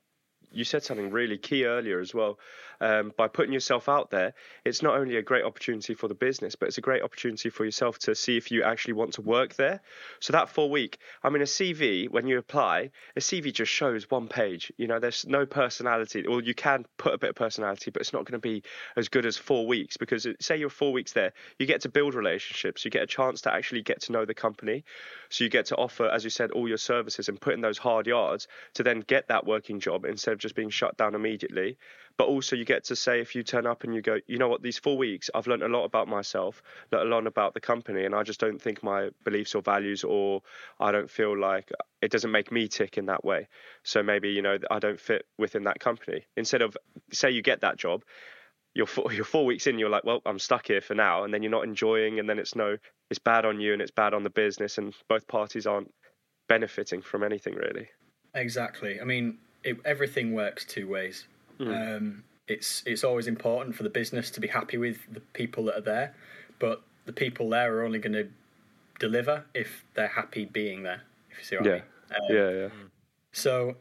you 0.53 0.65
said 0.65 0.83
something 0.83 1.11
really 1.11 1.39
key 1.39 1.65
earlier 1.65 2.01
as 2.01 2.15
well. 2.15 2.39
Um, 2.83 3.13
by 3.17 3.29
putting 3.29 3.53
yourself 3.53 3.89
out 3.89 4.11
there, 4.11 4.35
it's 4.65 4.83
not 4.83 4.97
only 4.97 5.17
a 5.17 5.23
great 5.23 5.45
opportunity 5.45 5.95
for 5.95 6.09
the 6.09 6.15
business, 6.15 6.57
but 6.57 6.67
it's 6.67 6.79
a 6.79 6.83
great 6.83 7.05
opportunity 7.05 7.49
for 7.49 7.65
yourself 7.65 7.97
to 8.01 8.15
see 8.17 8.37
if 8.37 8.51
you 8.51 8.65
actually 8.65 8.95
want 8.95 9.13
to 9.15 9.23
work 9.23 9.55
there. 9.55 9.81
So 10.19 10.33
that 10.33 10.49
four 10.49 10.69
week, 10.69 10.99
I 11.23 11.31
mean, 11.31 11.43
a 11.43 11.45
CV 11.45 12.11
when 12.11 12.27
you 12.27 12.39
apply, 12.39 12.91
a 13.17 13.21
CV 13.21 13.53
just 13.53 13.71
shows 13.71 14.11
one 14.11 14.27
page. 14.27 14.73
You 14.79 14.89
know, 14.89 14.99
there's 14.99 15.25
no 15.25 15.47
personality. 15.47 16.25
Well, 16.27 16.43
you 16.43 16.55
can 16.55 16.85
put 16.99 17.15
a 17.15 17.19
bit 17.19 17.31
of 17.31 17.37
personality, 17.37 17.93
but 17.93 18.03
it's 18.03 18.13
not 18.13 18.25
going 18.25 18.41
to 18.41 18.41
be 18.41 18.65
as 18.97 19.09
good 19.09 19.27
as 19.27 19.37
four 19.37 19.65
weeks 19.65 19.97
because 19.97 20.27
say 20.41 20.57
you're 20.57 20.69
four 20.69 20.93
weeks 20.93 21.13
there, 21.13 21.33
you 21.61 21.67
get 21.67 21.83
to 21.83 21.89
build 21.89 22.15
relationships, 22.15 22.85
you 22.85 22.91
get 22.91 23.03
a 23.03 23.07
chance 23.07 23.43
to 23.43 23.55
actually 23.55 23.83
get 23.83 24.01
to 24.03 24.13
know 24.13 24.25
the 24.25 24.35
company, 24.35 24.85
so 25.29 25.45
you 25.45 25.51
get 25.51 25.67
to 25.67 25.77
offer, 25.77 26.07
as 26.09 26.25
you 26.25 26.31
said, 26.31 26.51
all 26.51 26.67
your 26.67 26.79
services 26.79 27.29
and 27.29 27.41
put 27.41 27.55
in 27.55 27.61
those 27.61 27.79
hard 27.79 28.09
yards 28.09 28.49
to 28.75 28.83
then 28.83 29.05
get 29.07 29.29
that 29.29 29.47
working 29.47 29.79
job 29.79 30.05
instead 30.05 30.33
of 30.33 30.39
just 30.39 30.57
being 30.57 30.71
shut 30.71 30.97
down 30.97 31.15
immediately. 31.15 31.77
But 32.17 32.29
also, 32.29 32.57
you 32.57 32.65
get 32.65 32.85
to 32.85 32.97
say 32.97 33.21
if 33.21 33.35
you 33.35 33.43
turn 33.43 33.67
up 33.67 33.85
and 33.85 33.95
you 33.95 34.03
go, 34.03 34.19
you 34.27 34.39
know 34.39 34.49
what, 34.49 34.63
these 34.63 34.79
four 34.79 34.97
weeks, 34.97 35.31
I've 35.35 35.47
learned 35.47 35.63
a 35.63 35.69
lot 35.69 35.85
about 35.85 36.09
myself, 36.09 36.63
learned 36.91 37.09
a 37.09 37.15
lot 37.15 37.27
about 37.27 37.55
the 37.55 37.61
company, 37.61 38.05
and 38.05 38.15
I 38.15 38.23
just 38.23 38.41
don't 38.41 38.61
think 38.61 38.83
my 38.83 39.11
beliefs 39.25 39.55
or 39.55 39.63
values, 39.63 40.05
or 40.05 40.43
I 40.79 40.93
don't 40.93 41.11
feel 41.11 41.39
like 41.39 41.71
it 42.01 42.11
doesn't 42.11 42.31
make 42.31 42.53
me 42.53 42.69
tick 42.69 42.99
in 42.99 43.07
that 43.07 43.25
way. 43.25 43.49
So 43.83 44.03
maybe, 44.03 44.31
you 44.31 44.43
know, 44.43 44.59
I 44.71 44.79
don't 44.79 45.01
fit 45.01 45.25
within 45.39 45.65
that 45.65 45.81
company. 45.81 46.27
Instead 46.37 46.63
of, 46.63 46.77
say, 47.13 47.31
you 47.31 47.43
get 47.43 47.61
that 47.63 47.77
job, 47.77 48.03
you're 48.75 48.87
four, 48.87 49.13
you're 49.13 49.25
four 49.25 49.45
weeks 49.45 49.67
in, 49.67 49.79
you're 49.79 49.91
like, 49.91 50.05
well, 50.05 50.21
I'm 50.27 50.39
stuck 50.39 50.69
here 50.69 50.81
for 50.81 50.95
now, 50.95 51.25
and 51.25 51.33
then 51.33 51.43
you're 51.43 51.51
not 51.51 51.65
enjoying, 51.65 52.19
and 52.19 52.29
then 52.29 52.39
it's 52.39 52.55
no, 52.55 52.77
it's 53.11 53.19
bad 53.19 53.45
on 53.45 53.61
you 53.61 53.73
and 53.73 53.83
it's 53.83 53.91
bad 53.91 54.15
on 54.15 54.23
the 54.23 54.31
business, 54.31 54.79
and 54.79 54.95
both 55.09 55.27
parties 55.27 55.67
aren't 55.67 55.93
benefiting 56.49 57.01
from 57.03 57.23
anything 57.23 57.55
really. 57.55 57.89
Exactly. 58.35 59.01
I 59.01 59.05
mean, 59.05 59.39
it, 59.65 59.79
everything 59.85 60.33
works 60.33 60.65
two 60.65 60.89
ways. 60.89 61.27
Mm. 61.59 61.97
Um, 61.97 62.25
it's 62.49 62.83
it's 62.87 63.05
always 63.05 63.27
important 63.27 63.75
for 63.75 63.83
the 63.83 63.91
business 63.91 64.31
to 64.33 64.41
be 64.41 64.49
happy 64.49 64.77
with 64.77 64.99
the 65.13 65.21
people 65.21 65.65
that 65.65 65.77
are 65.77 65.83
there, 65.83 66.15
but 66.59 66.83
the 67.07 67.13
people 67.13 67.49
there 67.49 67.79
are 67.79 67.85
only 67.85 67.99
going 67.99 68.13
to 68.13 68.29
deliver 68.99 69.45
if 69.55 69.85
they're 69.95 70.09
happy 70.09 70.45
being 70.45 70.83
there. 70.83 71.03
If 71.31 71.39
you 71.39 71.45
see 71.45 71.57
what 71.57 71.67
yeah. 71.67 71.73
I 71.73 71.75
mean. 71.75 71.83
Um, 72.13 72.37
yeah, 72.37 72.51
yeah. 72.51 72.69
So, 73.33 73.77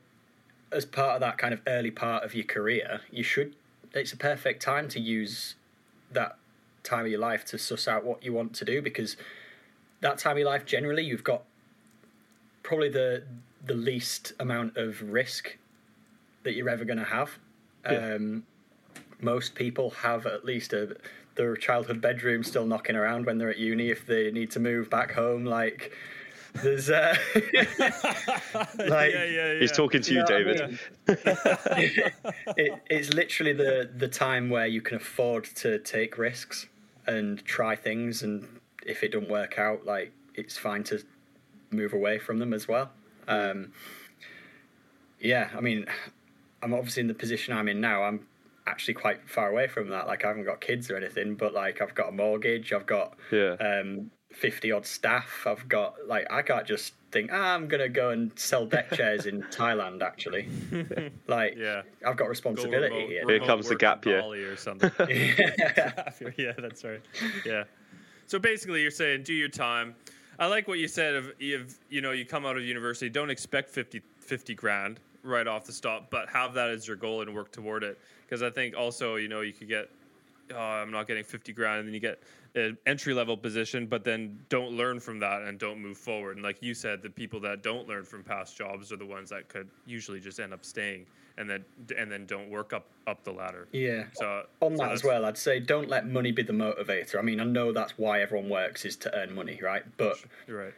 as 0.72 0.86
part 0.86 1.16
of 1.16 1.22
that 1.22 1.38
kind 1.38 1.54
of 1.54 1.62
early 1.68 1.92
part 1.92 2.24
of 2.24 2.34
your 2.34 2.46
career, 2.46 3.02
you 3.12 3.24
should. 3.24 3.56
It's 3.94 4.14
a 4.14 4.18
perfect 4.18 4.62
time 4.62 4.88
to 4.90 5.00
use 5.00 5.56
that 6.12 6.38
time 6.84 7.06
of 7.06 7.12
your 7.12 7.20
life 7.20 7.46
to 7.46 7.58
suss 7.58 7.88
out 7.88 8.04
what 8.06 8.24
you 8.24 8.34
want 8.34 8.54
to 8.56 8.66
do 8.66 8.82
because 8.82 9.18
that 10.00 10.18
time 10.18 10.34
of 10.34 10.38
your 10.40 10.48
life 10.48 10.66
generally 10.66 11.04
you've 11.04 11.24
got 11.24 11.44
probably 12.64 12.90
the 12.90 13.24
the 13.64 13.74
least 13.74 14.34
amount 14.40 14.76
of 14.76 15.02
risk 15.04 15.58
that 16.44 16.54
you're 16.54 16.70
ever 16.70 16.84
going 16.84 16.98
to 16.98 17.06
have. 17.06 17.38
Yeah. 17.86 18.16
Um, 18.16 18.44
most 19.22 19.56
people 19.56 19.92
have 19.92 20.26
at 20.26 20.46
least 20.46 20.74
a 20.74 20.96
their 21.36 21.56
childhood 21.56 22.02
bedroom 22.02 22.44
still 22.44 22.66
knocking 22.66 22.96
around 22.96 23.26
when 23.26 23.38
they're 23.38 23.50
at 23.50 23.58
uni 23.58 23.90
if 23.90 24.06
they 24.06 24.32
need 24.32 24.52
to 24.52 24.60
move 24.60 24.90
back 24.90 25.12
home. 25.14 25.46
Like 25.46 25.92
there's 26.54 26.90
uh, 26.90 27.16
like 27.36 27.54
yeah, 28.78 29.24
yeah, 29.24 29.26
yeah. 29.26 29.60
he's 29.60 29.72
talking 29.72 30.02
to 30.02 30.14
you, 30.14 30.20
you 30.20 30.24
know 30.24 30.28
David. 30.28 30.80
I 31.08 31.76
mean? 31.78 31.90
it, 32.58 32.82
it's 32.90 33.14
literally 33.14 33.54
the 33.54 33.90
the 33.96 34.08
time 34.08 34.50
where 34.50 34.68
you 34.68 34.82
can 34.82 34.98
afford 34.98 35.46
to 35.56 35.80
take 35.80 36.18
risks 36.18 36.68
and 37.08 37.44
try 37.46 37.76
things, 37.76 38.24
and 38.24 38.48
if 38.86 39.04
it 39.04 39.12
don't 39.12 39.30
work 39.30 39.58
out, 39.58 39.86
like 39.86 40.12
it's 40.36 40.58
fine 40.58 40.84
to 40.86 41.02
move 41.72 41.94
away 41.94 42.20
from 42.20 42.40
them 42.40 42.54
as 42.54 42.68
well. 42.68 42.92
Um, 43.28 43.72
yeah, 45.20 45.50
I 45.56 45.62
mean, 45.62 45.86
I'm 46.64 46.74
obviously 46.74 47.02
in 47.02 47.08
the 47.08 47.14
position 47.14 47.54
I'm 47.54 47.68
in 47.68 47.82
now. 47.82 48.04
I'm 48.04 48.28
actually 48.68 48.94
quite 48.94 49.28
far 49.30 49.50
away 49.50 49.68
from 49.68 49.90
that. 49.90 50.08
Like 50.08 50.24
I 50.26 50.30
haven't 50.30 50.46
got 50.46 50.62
kids 50.62 50.90
or 50.92 50.98
anything, 50.98 51.36
but 51.36 51.54
like 51.54 51.82
I've 51.82 51.96
got 51.96 52.10
a 52.10 52.12
mortgage. 52.12 52.74
I've 52.74 52.86
got 52.86 53.16
yeah. 53.32 53.56
um, 53.60 54.12
fifty 54.32 54.72
odd 54.72 54.86
staff. 54.86 55.46
I've 55.46 55.68
got 55.68 55.96
like 56.08 56.28
I 56.32 56.42
can't 56.42 56.66
just 56.66 56.94
think 57.12 57.32
ah, 57.34 57.54
I'm 57.54 57.68
gonna 57.68 57.90
go 57.90 58.12
and 58.12 58.38
sell 58.38 58.66
deck 58.66 58.92
chairs 58.96 59.26
in 59.26 59.44
Thailand. 59.44 60.02
Actually, 60.02 60.48
like 61.28 61.56
yeah, 61.58 61.82
I've 62.06 62.18
got 62.18 62.30
responsibility 62.30 62.96
remote, 62.96 63.10
here. 63.10 63.26
Here 63.28 63.40
comes 63.40 63.68
the 63.68 63.76
gap 63.76 64.06
year 64.06 64.52
or 64.52 64.58
something. 64.58 64.92
yeah. 65.00 66.10
yeah, 66.38 66.54
that's 66.58 66.84
right. 66.84 67.02
Yeah. 67.46 67.64
So 68.28 68.40
basically, 68.40 68.82
you're 68.82 68.92
saying 68.92 69.24
do 69.24 69.34
your 69.34 69.50
time. 69.50 69.96
I 70.40 70.48
like 70.48 70.68
what 70.68 70.80
you 70.80 70.88
said 70.88 71.14
of 71.16 71.32
if 71.40 71.78
you 71.90 72.02
know 72.02 72.12
you 72.12 72.26
come 72.26 72.46
out 72.46 72.58
of 72.58 72.64
university, 72.64 73.10
don't 73.10 73.30
expect 73.30 73.70
50, 73.70 74.02
50 74.20 74.56
grand 74.56 75.00
right 75.24 75.48
off 75.48 75.66
the 75.66 75.74
stop, 75.74 76.10
but 76.10 76.30
have 76.30 76.54
that 76.54 76.70
as 76.70 76.88
your 76.88 76.98
goal 76.98 77.22
and 77.22 77.34
work 77.34 77.52
toward 77.52 77.84
it. 77.84 78.00
Because 78.26 78.42
I 78.44 78.50
think 78.50 78.76
also 78.76 79.16
you 79.16 79.28
know 79.28 79.42
you 79.42 79.54
could 79.54 79.68
get 79.68 79.90
oh, 80.54 80.58
I'm 80.58 80.92
not 80.92 81.08
getting 81.08 81.24
50 81.24 81.54
grand, 81.54 81.80
and 81.80 81.88
then 81.88 81.94
you 81.94 82.00
get 82.00 82.22
an 82.56 82.78
entry 82.86 83.14
level 83.14 83.38
position, 83.38 83.88
but 83.88 84.04
then 84.04 84.38
don't 84.50 84.72
learn 84.72 85.00
from 85.00 85.20
that 85.20 85.44
and 85.44 85.58
don't 85.58 85.80
move 85.80 85.98
forward. 85.98 86.36
And 86.36 86.44
like 86.44 86.62
you 86.62 86.74
said, 86.74 87.02
the 87.02 87.10
people 87.10 87.40
that 87.42 87.64
don't 87.64 87.88
learn 87.88 88.04
from 88.04 88.24
past 88.24 88.58
jobs 88.58 88.92
are 88.92 88.98
the 88.98 89.06
ones 89.06 89.30
that 89.30 89.48
could 89.48 89.70
usually 89.86 90.20
just 90.20 90.40
end 90.40 90.54
up 90.54 90.66
staying 90.66 91.06
and 91.38 91.50
then 91.50 91.64
and 91.98 92.12
then 92.12 92.26
don't 92.26 92.50
work 92.50 92.74
up 92.74 92.86
up 93.08 93.24
the 93.24 93.32
ladder. 93.32 93.68
Yeah. 93.72 94.06
So 94.14 94.44
on 94.60 94.78
so 94.78 94.84
that 94.84 94.92
as 94.92 95.04
well, 95.04 95.26
I'd 95.26 95.38
say 95.38 95.60
don't 95.60 95.90
let 95.90 96.08
money 96.08 96.32
be 96.32 96.44
the 96.44 96.54
motivator. 96.54 97.18
I 97.18 97.22
mean, 97.22 97.40
I 97.40 97.44
know 97.44 97.72
that's 97.72 97.98
why 97.98 98.22
everyone 98.22 98.50
works 98.50 98.86
is 98.86 98.96
to 98.98 99.16
earn 99.16 99.34
money, 99.34 99.60
right? 99.62 99.84
But 99.98 100.18
you're 100.48 100.66
right. 100.66 100.74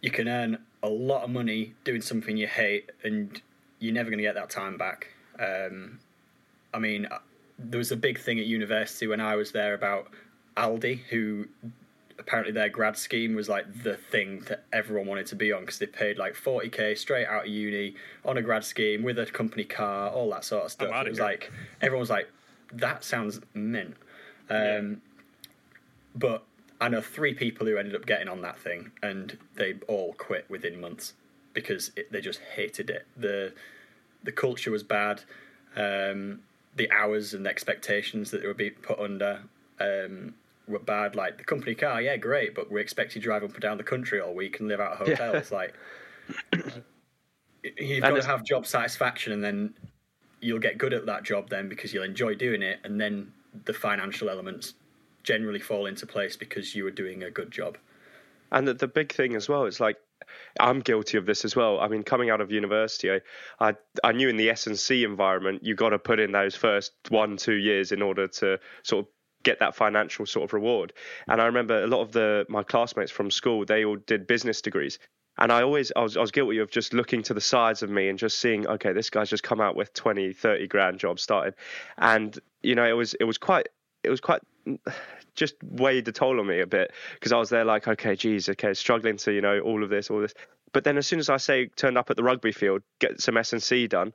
You 0.00 0.10
can 0.10 0.28
earn 0.28 0.58
a 0.82 0.88
lot 0.88 1.24
of 1.24 1.30
money 1.30 1.74
doing 1.84 2.00
something 2.00 2.36
you 2.36 2.46
hate, 2.46 2.90
and 3.04 3.40
you're 3.80 3.94
never 3.94 4.10
going 4.10 4.18
to 4.18 4.24
get 4.24 4.34
that 4.34 4.50
time 4.50 4.76
back. 4.76 5.08
Um, 5.38 5.98
I 6.72 6.78
mean, 6.78 7.08
there 7.58 7.78
was 7.78 7.90
a 7.90 7.96
big 7.96 8.18
thing 8.18 8.38
at 8.38 8.46
university 8.46 9.06
when 9.06 9.20
I 9.20 9.36
was 9.36 9.52
there 9.52 9.74
about 9.74 10.08
Aldi, 10.56 11.00
who 11.08 11.48
apparently 12.18 12.52
their 12.52 12.68
grad 12.68 12.96
scheme 12.96 13.34
was 13.34 13.48
like 13.48 13.82
the 13.82 13.96
thing 13.96 14.40
that 14.48 14.64
everyone 14.72 15.06
wanted 15.06 15.26
to 15.26 15.34
be 15.34 15.52
on 15.52 15.62
because 15.62 15.78
they 15.78 15.86
paid 15.86 16.18
like 16.18 16.34
40k 16.34 16.96
straight 16.96 17.26
out 17.26 17.46
of 17.46 17.50
uni 17.50 17.94
on 18.24 18.36
a 18.36 18.42
grad 18.42 18.62
scheme 18.62 19.02
with 19.02 19.18
a 19.18 19.26
company 19.26 19.64
car, 19.64 20.10
all 20.10 20.30
that 20.30 20.44
sort 20.44 20.64
of 20.64 20.70
stuff. 20.70 21.06
It 21.06 21.10
was 21.10 21.18
like 21.18 21.50
everyone 21.80 22.00
was 22.00 22.10
like, 22.10 22.30
that 22.74 23.02
sounds 23.02 23.40
mint. 23.54 23.96
Um, 24.48 24.56
yeah. 24.56 24.80
But 26.14 26.44
I 26.80 26.88
know 26.88 27.00
three 27.00 27.34
people 27.34 27.66
who 27.66 27.78
ended 27.78 27.94
up 27.94 28.06
getting 28.06 28.28
on 28.28 28.42
that 28.42 28.58
thing, 28.58 28.90
and 29.02 29.38
they 29.56 29.74
all 29.88 30.14
quit 30.14 30.44
within 30.48 30.80
months 30.80 31.14
because 31.52 31.90
it, 31.96 32.10
they 32.12 32.20
just 32.20 32.40
hated 32.54 32.90
it. 32.90 33.06
the 33.16 33.52
The 34.24 34.32
culture 34.32 34.70
was 34.70 34.82
bad. 34.82 35.22
Um, 35.76 36.40
the 36.76 36.90
hours 36.90 37.34
and 37.34 37.46
expectations 37.46 38.30
that 38.30 38.42
they 38.42 38.46
would 38.46 38.56
be 38.56 38.70
put 38.70 38.98
under 38.98 39.42
um, 39.80 40.34
were 40.68 40.78
bad. 40.78 41.16
Like 41.16 41.38
the 41.38 41.44
company 41.44 41.74
car, 41.74 42.00
yeah, 42.00 42.16
great, 42.16 42.54
but 42.54 42.70
we 42.70 42.80
expect 42.80 43.14
you 43.14 43.20
to 43.20 43.24
drive 43.24 43.44
up 43.44 43.52
and 43.52 43.60
down 43.60 43.76
the 43.76 43.84
country 43.84 44.20
all 44.20 44.34
week 44.34 44.60
and 44.60 44.68
live 44.68 44.80
out 44.80 44.92
of 44.92 45.08
hotels. 45.08 45.50
Yeah. 45.50 45.56
Like 45.56 45.74
you've 47.78 48.02
got 48.02 48.14
to 48.14 48.26
have 48.26 48.44
job 48.44 48.66
satisfaction, 48.66 49.32
and 49.32 49.42
then 49.42 49.74
you'll 50.40 50.58
get 50.58 50.78
good 50.78 50.92
at 50.92 51.06
that 51.06 51.22
job 51.22 51.50
then 51.50 51.68
because 51.68 51.92
you'll 51.92 52.04
enjoy 52.04 52.34
doing 52.34 52.62
it, 52.62 52.78
and 52.84 53.00
then 53.00 53.32
the 53.64 53.72
financial 53.72 54.30
elements 54.30 54.74
generally 55.22 55.58
fall 55.58 55.86
into 55.86 56.06
place 56.06 56.36
because 56.36 56.74
you 56.74 56.84
were 56.84 56.90
doing 56.90 57.24
a 57.24 57.30
good 57.30 57.50
job. 57.50 57.76
And 58.52 58.66
the, 58.66 58.74
the 58.74 58.88
big 58.88 59.12
thing 59.12 59.34
as 59.34 59.48
well 59.48 59.64
is 59.64 59.80
like 59.80 59.96
I'm 60.58 60.80
guilty 60.80 61.18
of 61.18 61.26
this 61.26 61.44
as 61.44 61.54
well. 61.56 61.80
I 61.80 61.88
mean, 61.88 62.02
coming 62.02 62.30
out 62.30 62.40
of 62.40 62.50
university, 62.50 63.10
I 63.10 63.20
I, 63.60 63.74
I 64.02 64.12
knew 64.12 64.28
in 64.28 64.36
the 64.36 64.50
S 64.50 64.66
and 64.66 64.78
C 64.78 65.04
environment 65.04 65.64
you 65.64 65.74
got 65.74 65.90
to 65.90 65.98
put 65.98 66.20
in 66.20 66.32
those 66.32 66.54
first 66.54 66.92
one 67.08 67.36
two 67.36 67.54
years 67.54 67.92
in 67.92 68.02
order 68.02 68.28
to 68.28 68.58
sort 68.82 69.06
of 69.06 69.12
get 69.42 69.60
that 69.60 69.74
financial 69.74 70.26
sort 70.26 70.44
of 70.44 70.52
reward. 70.52 70.92
And 71.28 71.40
I 71.40 71.46
remember 71.46 71.82
a 71.82 71.86
lot 71.86 72.00
of 72.00 72.12
the 72.12 72.46
my 72.48 72.62
classmates 72.62 73.10
from 73.10 73.30
school 73.30 73.64
they 73.64 73.84
all 73.84 73.96
did 73.96 74.26
business 74.26 74.60
degrees. 74.60 74.98
And 75.38 75.50
I 75.50 75.62
always 75.62 75.92
I 75.96 76.00
was, 76.00 76.16
I 76.16 76.20
was 76.20 76.30
guilty 76.30 76.58
of 76.58 76.70
just 76.70 76.92
looking 76.92 77.22
to 77.24 77.34
the 77.34 77.40
sides 77.40 77.82
of 77.82 77.90
me 77.90 78.08
and 78.08 78.18
just 78.18 78.38
seeing 78.38 78.66
okay 78.66 78.92
this 78.92 79.10
guy's 79.10 79.30
just 79.30 79.42
come 79.42 79.60
out 79.60 79.76
with 79.76 79.92
20 79.94 80.32
30 80.34 80.66
grand 80.66 80.98
job 80.98 81.18
started 81.18 81.54
and 81.96 82.38
you 82.62 82.74
know 82.74 82.84
it 82.84 82.92
was 82.92 83.14
it 83.14 83.24
was 83.24 83.38
quite 83.38 83.68
it 84.02 84.10
was 84.10 84.20
quite 84.20 84.42
just 85.40 85.54
weighed 85.64 86.04
the 86.04 86.12
toll 86.12 86.38
on 86.38 86.46
me 86.46 86.60
a 86.60 86.66
bit 86.66 86.92
because 87.14 87.32
I 87.32 87.38
was 87.38 87.48
there 87.48 87.64
like, 87.64 87.88
okay, 87.88 88.14
geez, 88.14 88.48
okay, 88.50 88.74
struggling 88.74 89.16
to 89.16 89.32
you 89.32 89.40
know 89.40 89.58
all 89.60 89.82
of 89.82 89.88
this, 89.88 90.10
all 90.10 90.20
this. 90.20 90.34
But 90.72 90.84
then 90.84 90.98
as 90.98 91.06
soon 91.06 91.18
as 91.18 91.28
I 91.28 91.38
say 91.38 91.66
turned 91.66 91.98
up 91.98 92.10
at 92.10 92.16
the 92.16 92.22
rugby 92.22 92.52
field, 92.52 92.82
get 93.00 93.20
some 93.20 93.36
S 93.36 93.52
and 93.52 93.62
C 93.62 93.88
done, 93.88 94.12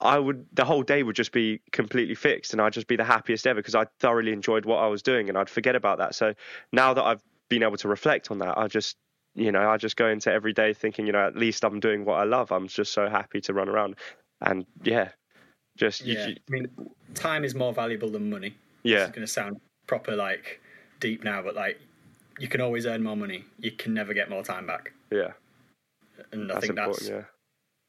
I 0.00 0.18
would 0.18 0.46
the 0.52 0.64
whole 0.64 0.84
day 0.84 1.02
would 1.02 1.16
just 1.16 1.32
be 1.32 1.60
completely 1.72 2.14
fixed, 2.14 2.52
and 2.52 2.62
I'd 2.62 2.72
just 2.72 2.86
be 2.86 2.96
the 2.96 3.04
happiest 3.04 3.46
ever 3.46 3.58
because 3.60 3.74
I 3.74 3.86
thoroughly 3.98 4.32
enjoyed 4.32 4.64
what 4.64 4.76
I 4.76 4.86
was 4.86 5.02
doing, 5.02 5.28
and 5.28 5.36
I'd 5.36 5.50
forget 5.50 5.74
about 5.74 5.98
that. 5.98 6.14
So 6.14 6.32
now 6.72 6.94
that 6.94 7.04
I've 7.04 7.22
been 7.48 7.64
able 7.64 7.76
to 7.78 7.88
reflect 7.88 8.30
on 8.30 8.38
that, 8.38 8.56
I 8.56 8.68
just 8.68 8.96
you 9.34 9.50
know 9.50 9.68
I 9.68 9.76
just 9.78 9.96
go 9.96 10.06
into 10.06 10.32
every 10.32 10.52
day 10.52 10.72
thinking, 10.72 11.06
you 11.06 11.12
know, 11.12 11.26
at 11.26 11.36
least 11.36 11.64
I'm 11.64 11.80
doing 11.80 12.04
what 12.04 12.20
I 12.20 12.24
love. 12.24 12.52
I'm 12.52 12.68
just 12.68 12.92
so 12.92 13.08
happy 13.08 13.40
to 13.42 13.52
run 13.52 13.68
around, 13.68 13.96
and 14.40 14.64
yeah, 14.84 15.08
just 15.76 16.02
yeah. 16.02 16.28
You, 16.28 16.36
I 16.48 16.52
mean, 16.52 16.68
time 17.14 17.44
is 17.44 17.56
more 17.56 17.72
valuable 17.72 18.10
than 18.10 18.30
money. 18.30 18.54
Yeah, 18.84 19.06
it's 19.06 19.16
going 19.16 19.26
to 19.26 19.32
sound 19.32 19.60
proper 19.92 20.16
like 20.16 20.58
deep 21.00 21.22
now, 21.22 21.42
but 21.42 21.54
like 21.54 21.78
you 22.38 22.48
can 22.48 22.62
always 22.62 22.86
earn 22.86 23.02
more 23.02 23.14
money. 23.14 23.44
You 23.58 23.72
can 23.72 23.92
never 23.92 24.14
get 24.14 24.30
more 24.30 24.42
time 24.42 24.66
back. 24.66 24.92
Yeah, 25.10 25.32
and 26.32 26.50
I 26.50 26.54
that's 26.54 26.66
think 26.66 26.76
that's 26.76 27.08
yeah. 27.10 27.24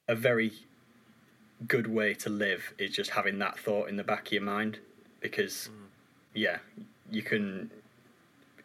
a 0.09 0.15
very 0.15 0.51
good 1.65 1.87
way 1.87 2.13
to 2.15 2.29
live 2.29 2.73
is 2.77 2.91
just 2.91 3.11
having 3.11 3.39
that 3.39 3.57
thought 3.57 3.87
in 3.87 3.95
the 3.95 4.03
back 4.03 4.27
of 4.27 4.33
your 4.33 4.41
mind 4.41 4.79
because 5.21 5.69
mm. 5.71 5.85
yeah 6.33 6.57
you 7.09 7.21
can 7.21 7.71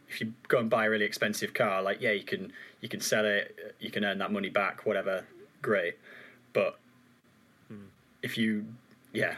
if 0.09 0.20
you 0.20 0.33
go 0.48 0.59
and 0.59 0.68
buy 0.68 0.87
a 0.87 0.90
really 0.90 1.05
expensive 1.05 1.55
car 1.55 1.81
like 1.81 2.01
yeah 2.01 2.11
you 2.11 2.24
can 2.24 2.53
you 2.81 2.88
can 2.88 3.01
sell 3.01 3.24
it 3.24 3.77
you 3.79 3.88
can 3.88 4.05
earn 4.05 4.18
that 4.18 4.33
money 4.33 4.48
back 4.48 4.85
whatever 4.85 5.24
great 5.62 5.94
but 6.53 6.77
hmm. 7.68 7.87
if 8.20 8.37
you 8.37 8.64
yeah 9.12 9.37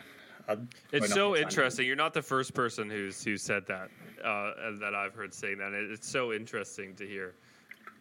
I'd 0.50 0.66
It's 0.92 1.12
so 1.12 1.36
interesting. 1.36 1.86
You're 1.86 1.96
not 1.96 2.14
the 2.14 2.22
first 2.22 2.54
person 2.54 2.90
who's 2.90 3.22
who 3.22 3.36
said 3.36 3.66
that 3.66 3.88
uh, 4.24 4.52
that 4.80 4.94
I've 4.94 5.14
heard 5.14 5.32
saying 5.32 5.58
that. 5.58 5.72
It- 5.72 5.90
It's 5.90 6.08
so 6.08 6.32
interesting 6.32 6.94
to 6.96 7.06
hear 7.06 7.34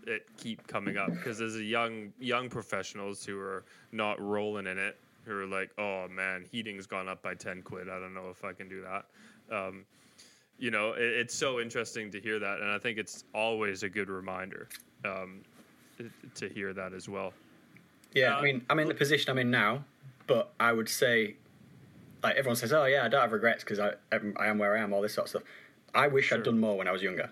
it 0.08 0.26
keep 0.38 0.66
coming 0.66 0.98
up 0.98 1.12
because 1.12 1.42
as 1.42 1.56
a 1.56 1.64
young 1.64 2.12
young 2.20 2.50
professionals 2.50 3.26
who 3.26 3.40
are 3.40 3.64
not 3.92 4.20
rolling 4.20 4.66
in 4.68 4.78
it, 4.78 4.98
who 5.26 5.38
are 5.38 5.46
like, 5.46 5.70
oh 5.78 6.08
man, 6.08 6.46
heating's 6.52 6.88
gone 6.88 7.08
up 7.08 7.22
by 7.22 7.36
ten 7.36 7.62
quid. 7.62 7.90
I 7.90 8.00
don't 8.00 8.14
know 8.14 8.30
if 8.30 8.44
I 8.44 8.54
can 8.54 8.68
do 8.70 8.82
that. 8.82 9.06
Um, 9.56 9.86
you 10.58 10.72
know, 10.72 10.94
it, 10.94 11.02
it's 11.04 11.36
so 11.36 11.60
interesting 11.60 12.12
to 12.12 12.20
hear 12.20 12.40
that, 12.40 12.60
and 12.60 12.70
I 12.70 12.78
think 12.80 12.98
it's 12.98 13.24
always 13.34 13.84
a 13.84 13.90
good 13.90 14.10
reminder 14.10 14.68
um, 15.06 15.42
to 16.36 16.50
hear 16.50 16.74
that 16.74 16.94
as 16.94 17.08
well. 17.08 17.34
Yeah, 18.14 18.36
Uh, 18.36 18.40
I 18.40 18.42
mean, 18.44 18.66
I'm 18.70 18.80
in 18.80 18.88
the 18.88 18.94
position 18.94 19.30
I'm 19.32 19.38
in 19.38 19.52
now, 19.52 19.84
but 20.28 20.52
I 20.60 20.74
would 20.74 20.90
say, 20.90 21.36
like 22.24 22.36
everyone 22.36 22.56
says, 22.56 22.74
oh 22.74 22.86
yeah, 22.86 23.06
I 23.06 23.08
don't 23.08 23.22
have 23.22 23.32
regrets 23.32 23.64
because 23.64 23.80
I 23.80 23.94
I'm- 24.12 24.58
where 24.58 24.76
I 24.78 24.82
am, 24.82 24.94
all 24.94 25.02
this 25.02 25.14
sort 25.14 25.26
of 25.26 25.30
stuff. 25.30 25.44
I 25.94 26.08
wish 26.08 26.28
Sure. 26.28 26.38
I'd 26.38 26.44
done 26.44 26.60
more 26.60 26.78
when 26.78 26.88
I 26.88 26.92
was 26.92 27.02
younger. 27.02 27.30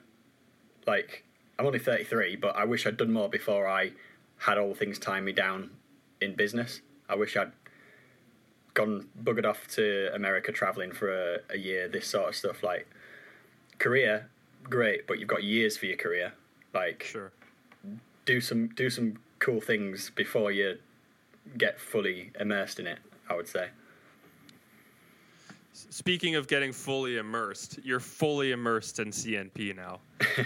Like 0.86 1.24
I'm 1.60 1.66
only 1.66 1.80
33, 1.80 2.36
but 2.38 2.56
I 2.56 2.66
wish 2.66 2.86
I'd 2.88 2.98
done 2.98 3.12
more 3.12 3.30
before 3.30 3.68
I 3.68 3.92
had 4.40 4.58
all 4.58 4.70
the 4.70 4.76
things 4.76 5.00
tying 5.00 5.26
me 5.26 5.32
down 5.34 5.72
in 6.22 6.36
business. 6.36 6.82
I 7.10 7.16
wish 7.16 7.36
I'd 7.36 7.52
gone 8.74 9.08
buggered 9.24 9.46
off 9.46 9.68
to 9.70 10.10
America 10.14 10.52
traveling 10.52 10.92
for 10.92 11.10
a, 11.12 11.40
a 11.50 11.58
year, 11.58 11.88
this 11.88 12.08
sort 12.08 12.30
of 12.30 12.36
stuff. 12.36 12.62
Like 12.64 12.88
career, 13.80 14.30
great, 14.64 15.08
but 15.08 15.20
you've 15.20 15.28
got 15.28 15.44
years 15.44 15.78
for 15.78 15.88
your 15.88 15.98
career. 15.98 16.34
Like 16.74 17.04
Sure. 17.04 17.32
do 18.26 18.40
some 18.40 18.68
do 18.70 18.90
some 18.90 19.18
cool 19.40 19.62
things 19.62 20.10
before 20.12 20.52
you 20.52 20.78
get 21.58 21.80
fully 21.80 22.32
immersed 22.40 22.80
in 22.80 22.88
it. 22.88 23.00
I 23.30 23.36
would 23.36 23.48
say. 23.48 23.70
Speaking 25.90 26.36
of 26.36 26.48
getting 26.48 26.72
fully 26.72 27.18
immersed, 27.18 27.80
you're 27.84 28.00
fully 28.00 28.52
immersed 28.52 29.00
in 29.00 29.10
CNP 29.10 29.76
now. 29.76 30.00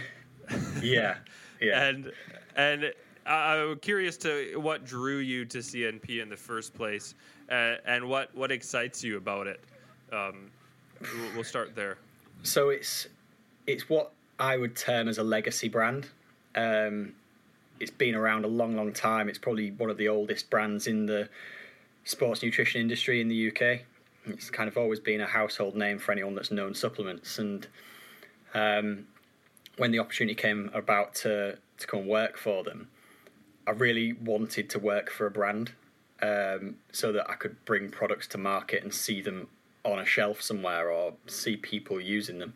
Yeah, 0.82 1.16
yeah. 1.62 1.86
and 1.88 2.12
and 2.58 2.92
I'm 3.26 3.78
curious 3.80 4.18
to 4.18 4.58
what 4.58 4.84
drew 4.84 5.20
you 5.20 5.46
to 5.46 5.60
CNP 5.60 6.22
in 6.22 6.28
the 6.28 6.36
first 6.36 6.74
place, 6.74 7.16
uh, 7.50 7.76
and 7.86 8.10
what 8.10 8.36
what 8.36 8.52
excites 8.52 9.02
you 9.02 9.16
about 9.16 9.48
it. 9.48 9.62
Um, 10.12 10.52
we'll- 11.00 11.32
we'll 11.36 11.44
start 11.46 11.74
there. 11.74 11.98
so 12.44 12.68
it's 12.70 13.08
it's 13.68 13.88
what 13.88 14.12
I 14.40 14.58
would 14.58 14.76
term 14.76 15.08
as 15.08 15.20
a 15.20 15.24
legacy 15.24 15.70
brand. 15.70 16.10
Um, 16.56 17.14
it's 17.80 17.92
been 17.92 18.16
around 18.16 18.44
a 18.44 18.50
long, 18.50 18.76
long 18.76 18.92
time. 18.92 19.30
It's 19.30 19.38
probably 19.40 19.72
one 19.72 19.90
of 19.90 19.96
the 19.98 20.10
oldest 20.10 20.50
brands 20.50 20.88
in 20.88 21.06
the 21.06 21.30
sports 22.04 22.44
nutrition 22.44 22.82
industry 22.82 23.22
in 23.22 23.30
the 23.30 23.48
UK. 23.52 23.82
It's 24.26 24.50
kind 24.50 24.68
of 24.68 24.78
always 24.78 25.00
been 25.00 25.22
a 25.22 25.28
household 25.28 25.76
name 25.76 26.00
for 26.00 26.12
anyone 26.12 26.36
that's 26.36 26.52
known 26.52 26.76
supplements. 26.76 27.40
And 27.40 27.68
um, 28.54 29.08
when 29.78 29.92
the 29.92 30.00
opportunity 30.00 30.36
came 30.36 30.70
about 30.74 31.16
to 31.16 31.58
to 31.78 31.88
come 31.88 32.08
work 32.08 32.38
for 32.38 32.64
them, 32.64 32.90
I 33.66 33.72
really 33.72 34.14
wanted 34.14 34.70
to 34.72 34.80
work 34.80 35.10
for 35.10 35.26
a 35.26 35.32
brand 35.32 35.72
um, 36.22 36.76
so 36.92 37.12
that 37.12 37.30
I 37.30 37.34
could 37.34 37.64
bring 37.66 37.90
products 37.90 38.28
to 38.28 38.38
market 38.38 38.84
and 38.84 38.94
see 38.94 39.22
them 39.22 39.48
on 39.84 39.98
a 40.00 40.06
shelf 40.06 40.42
somewhere 40.42 40.90
or 40.90 41.14
see 41.28 41.58
people 41.58 42.00
using 42.00 42.38
them. 42.38 42.54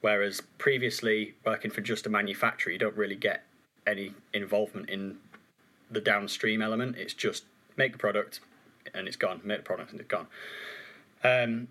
Whereas 0.00 0.40
previously, 0.58 1.34
working 1.44 1.70
for 1.70 1.80
just 1.80 2.06
a 2.06 2.10
manufacturer, 2.10 2.72
you 2.72 2.78
don't 2.78 2.96
really 2.96 3.14
get 3.14 3.44
any 3.86 4.14
involvement 4.32 4.88
in 4.88 5.18
the 5.90 6.00
downstream 6.00 6.62
element. 6.62 6.96
It's 6.96 7.14
just 7.14 7.44
make 7.76 7.92
the 7.92 7.98
product 7.98 8.40
and 8.94 9.06
it's 9.06 9.16
gone, 9.16 9.40
make 9.44 9.58
the 9.58 9.64
product 9.64 9.92
and 9.92 10.00
it's 10.00 10.08
gone. 10.08 10.26
Um, 11.24 11.68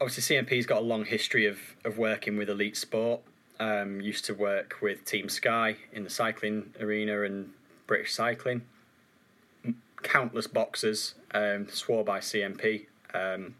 obviously, 0.00 0.36
CNP's 0.36 0.66
got 0.66 0.78
a 0.78 0.84
long 0.84 1.04
history 1.04 1.46
of, 1.46 1.58
of 1.84 1.98
working 1.98 2.36
with 2.36 2.48
elite 2.48 2.76
sport. 2.76 3.20
Um, 3.58 4.00
used 4.00 4.26
to 4.26 4.34
work 4.34 4.76
with 4.82 5.04
Team 5.04 5.28
Sky 5.28 5.76
in 5.92 6.04
the 6.04 6.10
cycling 6.10 6.74
arena 6.78 7.22
and 7.22 7.52
British 7.86 8.12
cycling. 8.12 8.62
Countless 10.02 10.46
boxers 10.46 11.14
um, 11.32 11.68
swore 11.68 12.04
by 12.04 12.18
CNP. 12.20 12.86
Um, 13.14 13.54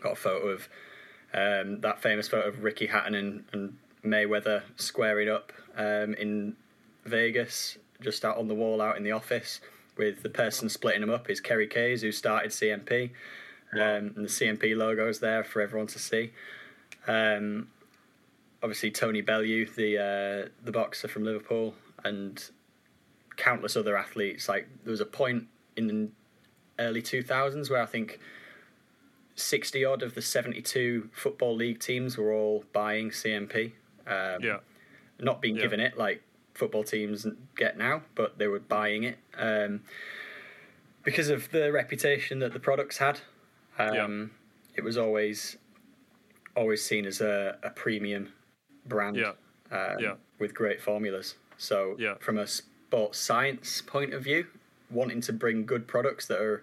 got 0.00 0.12
a 0.12 0.16
photo 0.16 0.48
of 0.48 0.68
um, 1.34 1.80
that 1.80 2.00
famous 2.02 2.28
photo 2.28 2.48
of 2.48 2.62
Ricky 2.62 2.86
Hatton 2.86 3.14
and, 3.14 3.44
and 3.52 3.76
Mayweather 4.04 4.62
squaring 4.76 5.28
up 5.28 5.52
um, 5.76 6.14
in 6.14 6.56
Vegas, 7.04 7.78
just 8.00 8.24
out 8.24 8.36
on 8.36 8.48
the 8.48 8.54
wall 8.54 8.80
out 8.80 8.96
in 8.96 9.02
the 9.02 9.12
office, 9.12 9.60
with 9.96 10.22
the 10.22 10.28
person 10.28 10.68
splitting 10.68 11.00
them 11.00 11.10
up 11.10 11.30
is 11.30 11.40
Kerry 11.40 11.68
Kayes, 11.68 12.00
who 12.00 12.12
started 12.12 12.50
CNP. 12.50 13.10
Um, 13.72 14.12
and 14.16 14.24
the 14.24 14.28
CNP 14.28 14.76
logo 14.76 15.08
is 15.08 15.20
there 15.20 15.42
for 15.42 15.60
everyone 15.62 15.86
to 15.88 15.98
see. 15.98 16.32
Um, 17.06 17.68
obviously, 18.62 18.90
Tony 18.90 19.22
Bellew, 19.22 19.66
the 19.66 19.98
uh, 19.98 20.48
the 20.62 20.72
boxer 20.72 21.08
from 21.08 21.24
Liverpool, 21.24 21.74
and 22.04 22.42
countless 23.36 23.76
other 23.76 23.96
athletes. 23.96 24.48
Like 24.48 24.68
there 24.84 24.90
was 24.90 25.00
a 25.00 25.06
point 25.06 25.46
in 25.76 25.86
the 25.86 26.08
early 26.78 27.00
2000s 27.02 27.70
where 27.70 27.80
I 27.80 27.86
think 27.86 28.18
60 29.36 29.84
odd 29.84 30.02
of 30.02 30.14
the 30.14 30.22
72 30.22 31.08
football 31.12 31.54
league 31.54 31.80
teams 31.80 32.18
were 32.18 32.32
all 32.32 32.64
buying 32.72 33.10
CNP. 33.10 33.72
Um, 34.06 34.42
Yeah, 34.42 34.58
not 35.18 35.40
being 35.40 35.56
Yeah. 35.56 35.62
given 35.62 35.80
it 35.80 35.96
like 35.96 36.22
football 36.54 36.84
teams 36.84 37.26
get 37.56 37.78
now, 37.78 38.02
but 38.14 38.36
they 38.36 38.46
were 38.46 38.60
buying 38.60 39.04
it 39.04 39.16
um, 39.38 39.80
because 41.02 41.30
of 41.30 41.50
the 41.50 41.72
reputation 41.72 42.38
that 42.40 42.52
the 42.52 42.60
products 42.60 42.98
had. 42.98 43.20
Um, 43.78 44.30
It 44.74 44.82
was 44.84 44.96
always 44.96 45.56
always 46.56 46.84
seen 46.84 47.06
as 47.06 47.20
a, 47.20 47.58
a 47.62 47.70
premium 47.70 48.32
brand 48.86 49.16
Yeah. 49.16 49.32
um, 49.70 49.98
Yeah. 49.98 50.14
with 50.38 50.54
great 50.54 50.80
formulas. 50.82 51.36
So 51.56 51.96
Yeah. 51.98 52.14
from 52.20 52.36
a 52.38 52.46
sports 52.46 53.18
science 53.18 53.80
point 53.82 54.12
of 54.12 54.22
view, 54.24 54.46
wanting 54.90 55.20
to 55.22 55.32
bring 55.32 55.64
good 55.64 55.86
products 55.86 56.26
that 56.26 56.40
are 56.40 56.62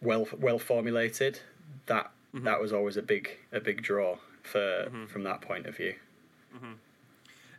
well 0.00 0.28
well 0.38 0.58
formulated, 0.58 1.40
that 1.86 2.10
Mm-hmm. 2.34 2.44
that 2.44 2.60
was 2.60 2.72
always 2.74 2.96
a 2.98 3.02
big 3.02 3.38
a 3.52 3.60
big 3.60 3.82
draw 3.82 4.18
for 4.42 4.90
from 5.08 5.22
that 5.24 5.40
point 5.40 5.66
of 5.66 5.76
view. 5.76 5.94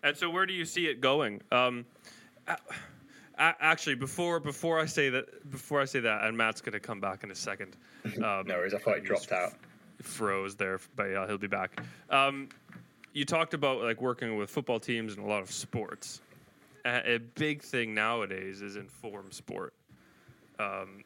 and 0.04 0.16
so 0.16 0.30
where 0.30 0.46
do 0.46 0.54
you 0.54 0.64
see 0.66 0.86
it 0.88 1.02
going? 1.02 1.42
Um, 1.52 1.86
a- 2.48 2.58
actually, 3.40 3.96
before 3.96 4.40
before 4.40 4.80
I 4.80 4.86
say 4.86 5.10
that, 5.10 5.50
before 5.52 5.82
I 5.82 5.86
say 5.86 6.00
that, 6.02 6.24
and 6.26 6.38
Matt's 6.38 6.62
going 6.62 6.74
to 6.74 6.80
come 6.80 7.00
back 7.00 7.24
in 7.24 7.32
a 7.32 7.36
second. 7.36 7.76
Um, 8.06 8.46
No 8.48 8.56
worries, 8.56 8.74
I 8.74 8.78
thought 8.78 8.98
it 8.98 9.04
dropped 9.04 9.32
out. 9.34 9.54
froze 10.02 10.56
there, 10.56 10.80
but 10.96 11.06
yeah, 11.06 11.28
he'll 11.28 11.38
be 11.38 11.48
back. 11.48 11.82
Um, 12.10 12.48
you 13.14 13.26
talked 13.26 13.54
about 13.54 13.82
like 13.82 14.02
working 14.02 14.38
with 14.38 14.50
football 14.50 14.80
teams 14.80 15.16
and 15.16 15.26
a 15.26 15.28
lot 15.28 15.42
of 15.42 15.52
sports. 15.52 16.22
A, 16.86 17.16
a 17.16 17.18
big 17.18 17.62
thing 17.62 17.94
nowadays 17.94 18.62
is 18.62 18.78
informed 18.78 19.34
sport, 19.34 19.74
um, 20.60 21.04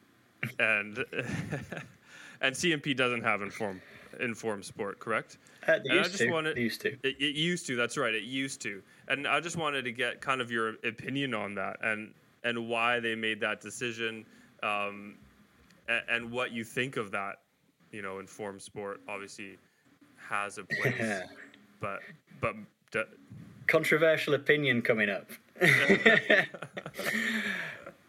and 0.60 0.98
and 2.40 2.54
CNP 2.54 2.96
doesn't 2.96 3.22
have 3.22 3.42
informed 3.42 3.80
informed 4.20 4.64
sport, 4.64 5.00
correct? 5.00 5.38
Uh, 5.66 5.72
And 5.72 5.82
I 5.90 5.94
used 5.96 6.10
just 6.12 6.22
to. 6.22 6.30
wanted- 6.30 6.56
they 6.56 6.60
used 6.62 6.80
to. 6.82 6.90
It, 7.02 7.16
it 7.20 7.34
used 7.34 7.66
to. 7.66 7.74
That's 7.74 7.96
right. 7.96 8.14
It 8.14 8.22
used 8.22 8.60
to. 8.62 8.80
And 9.08 9.26
I 9.26 9.40
just 9.40 9.56
wanted 9.56 9.84
to 9.86 9.92
get 9.92 10.20
kind 10.20 10.40
of 10.40 10.52
your 10.52 10.68
opinion 10.84 11.34
on 11.34 11.56
that 11.56 11.78
and 11.82 12.12
and 12.44 12.68
why 12.68 13.00
they 13.00 13.14
made 13.14 13.40
that 13.40 13.60
decision, 13.60 14.24
um, 14.62 15.16
and, 15.88 16.02
and 16.08 16.30
what 16.30 16.52
you 16.52 16.64
think 16.64 16.96
of 16.96 17.10
that. 17.10 17.40
You 17.90 18.02
know, 18.02 18.18
informed 18.18 18.60
sport 18.60 19.00
obviously 19.08 19.58
has 20.16 20.58
a 20.58 20.64
place, 20.82 21.22
but 21.80 22.00
but 22.40 22.54
d- 22.90 23.02
Controversial 23.66 24.34
opinion 24.34 24.82
coming 24.82 25.08
up. 25.08 25.30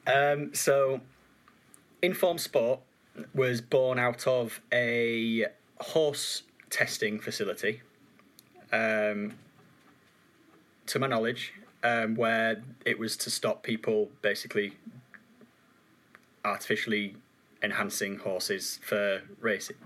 um, 0.07 0.53
so, 0.53 0.99
informed 2.01 2.41
Sport 2.41 2.81
was 3.33 3.61
born 3.61 3.97
out 3.97 4.27
of 4.27 4.59
a 4.73 5.45
horse 5.79 6.43
testing 6.69 7.19
facility, 7.19 7.81
um, 8.73 9.33
to 10.87 10.99
my 10.99 11.07
knowledge, 11.07 11.53
um, 11.85 12.15
where 12.15 12.63
it 12.83 12.97
was 12.97 13.15
to 13.15 13.29
stop 13.29 13.61
people 13.61 14.09
basically 14.21 14.73
artificially 16.43 17.15
enhancing 17.61 18.17
horses 18.17 18.79
for 18.83 19.21
racing. 19.39 19.77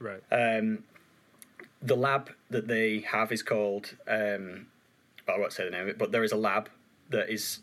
right. 0.00 0.22
Um, 0.32 0.84
the 1.82 1.96
lab 1.96 2.30
that 2.50 2.66
they 2.66 3.00
have 3.00 3.30
is 3.30 3.42
called. 3.42 3.94
Um, 4.08 4.66
I 5.28 5.38
won't 5.38 5.52
say 5.52 5.64
the 5.64 5.70
name 5.70 5.82
of 5.82 5.88
it, 5.88 5.98
but 5.98 6.12
there 6.12 6.24
is 6.24 6.32
a 6.32 6.36
lab 6.36 6.70
that 7.10 7.28
is 7.28 7.60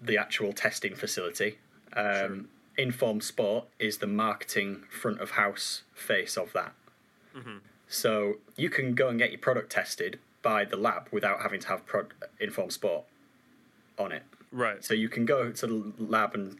the 0.00 0.16
actual 0.16 0.52
testing 0.52 0.94
facility. 0.94 1.58
Um, 1.92 2.48
Informed 2.78 3.22
Sport 3.24 3.66
is 3.78 3.98
the 3.98 4.06
marketing 4.06 4.84
front 4.88 5.20
of 5.20 5.32
house 5.32 5.82
face 5.92 6.38
of 6.38 6.52
that. 6.54 6.72
Mhm. 7.34 7.60
So 7.88 8.38
you 8.56 8.70
can 8.70 8.94
go 8.94 9.08
and 9.08 9.18
get 9.18 9.30
your 9.30 9.40
product 9.40 9.70
tested 9.70 10.18
by 10.42 10.64
the 10.64 10.76
lab 10.76 11.08
without 11.10 11.40
having 11.42 11.60
to 11.60 11.68
have 11.68 11.86
pro- 11.86 12.06
Informed 12.38 12.72
Sport 12.72 13.04
on 13.98 14.12
it. 14.12 14.22
Right. 14.52 14.82
So 14.84 14.94
you 14.94 15.08
can 15.08 15.24
go 15.26 15.50
to 15.52 15.66
the 15.66 15.92
lab 15.98 16.34
and 16.34 16.58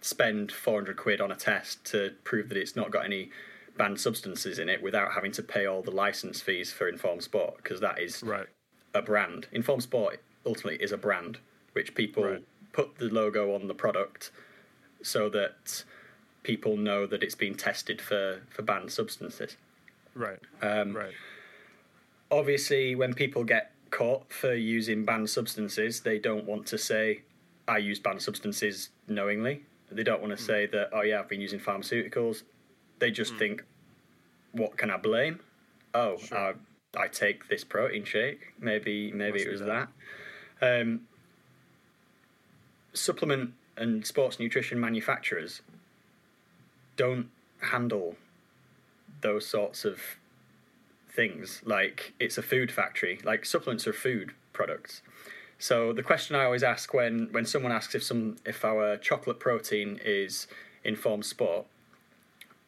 spend 0.00 0.52
400 0.52 0.96
quid 0.96 1.20
on 1.20 1.32
a 1.32 1.36
test 1.36 1.84
to 1.86 2.14
prove 2.24 2.48
that 2.48 2.56
it's 2.58 2.76
not 2.76 2.90
got 2.90 3.04
any 3.04 3.30
banned 3.76 4.00
substances 4.00 4.58
in 4.58 4.68
it 4.68 4.82
without 4.82 5.12
having 5.12 5.32
to 5.32 5.42
pay 5.42 5.66
all 5.66 5.82
the 5.82 5.90
license 5.90 6.40
fees 6.40 6.72
for 6.72 6.88
Informed 6.88 7.22
Sport 7.22 7.56
because 7.58 7.80
that 7.80 7.98
is 8.00 8.22
Right. 8.22 8.46
a 8.94 9.02
brand. 9.02 9.46
Informed 9.52 9.82
Sport 9.82 10.20
ultimately 10.46 10.82
is 10.82 10.92
a 10.92 10.96
brand 10.96 11.38
which 11.72 11.94
people 11.94 12.24
Right. 12.24 12.44
put 12.72 12.96
the 12.96 13.08
logo 13.08 13.54
on 13.54 13.66
the 13.68 13.74
product 13.74 14.30
so 15.02 15.28
that 15.30 15.84
people 16.42 16.76
know 16.76 17.06
that 17.06 17.22
it's 17.22 17.34
been 17.34 17.54
tested 17.54 18.00
for, 18.00 18.42
for 18.48 18.62
banned 18.62 18.90
substances. 18.92 19.56
Right. 20.14 20.38
Um, 20.62 20.96
right. 20.96 21.12
Obviously 22.30 22.94
when 22.94 23.14
people 23.14 23.44
get 23.44 23.72
caught 23.90 24.30
for 24.32 24.54
using 24.54 25.04
banned 25.04 25.30
substances 25.30 26.00
they 26.00 26.18
don't 26.18 26.44
want 26.44 26.66
to 26.66 26.76
say 26.76 27.22
i 27.66 27.78
use 27.78 27.98
banned 27.98 28.22
substances 28.22 28.90
knowingly. 29.08 29.64
They 29.90 30.02
don't 30.02 30.20
want 30.20 30.36
to 30.36 30.42
hmm. 30.42 30.46
say 30.46 30.66
that 30.66 30.90
oh 30.92 31.02
yeah 31.02 31.20
i've 31.20 31.28
been 31.28 31.40
using 31.40 31.60
pharmaceuticals. 31.60 32.42
They 32.98 33.10
just 33.10 33.32
hmm. 33.32 33.38
think 33.38 33.64
what 34.52 34.76
can 34.76 34.90
i 34.90 34.96
blame? 34.96 35.40
Oh 35.94 36.16
I, 36.32 36.36
uh, 36.36 36.52
I 36.96 37.08
take 37.08 37.48
this 37.48 37.64
protein 37.64 38.04
shake. 38.04 38.52
Maybe 38.58 39.12
maybe 39.12 39.38
Must 39.38 39.46
it 39.46 39.50
was 39.50 39.60
that. 39.60 39.88
that, 40.60 40.80
Um, 40.80 41.02
supplement 42.92 43.54
and 43.76 44.04
sports 44.06 44.40
nutrition 44.40 44.80
manufacturers 44.80 45.62
don't 46.96 47.30
handle 47.60 48.16
those 49.20 49.46
sorts 49.46 49.84
of 49.84 50.00
things 51.18 51.60
like 51.64 52.14
it's 52.20 52.38
a 52.38 52.42
food 52.42 52.70
factory 52.70 53.18
like 53.24 53.44
supplements 53.44 53.88
are 53.88 53.92
food 53.92 54.30
products. 54.52 55.02
So 55.58 55.92
the 55.92 56.04
question 56.04 56.36
i 56.36 56.44
always 56.44 56.62
ask 56.62 56.94
when 56.94 57.28
when 57.32 57.44
someone 57.44 57.72
asks 57.72 57.92
if 57.96 58.04
some 58.04 58.36
if 58.46 58.64
our 58.64 58.96
chocolate 58.96 59.40
protein 59.40 59.98
is 60.04 60.46
informed 60.84 61.26
sport 61.26 61.66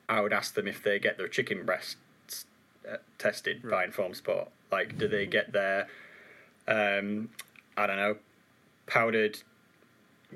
i 0.08 0.20
would 0.20 0.32
ask 0.32 0.54
them 0.54 0.66
if 0.66 0.82
they 0.82 0.98
get 0.98 1.16
their 1.16 1.28
chicken 1.28 1.64
breasts 1.64 2.44
uh, 2.90 2.96
tested 3.18 3.62
by 3.70 3.84
informed 3.84 4.16
sport. 4.16 4.48
Like 4.72 4.98
do 4.98 5.06
they 5.06 5.26
get 5.26 5.52
their 5.52 5.86
um 6.66 7.28
i 7.76 7.86
don't 7.86 7.98
know 8.04 8.16
powdered 8.88 9.38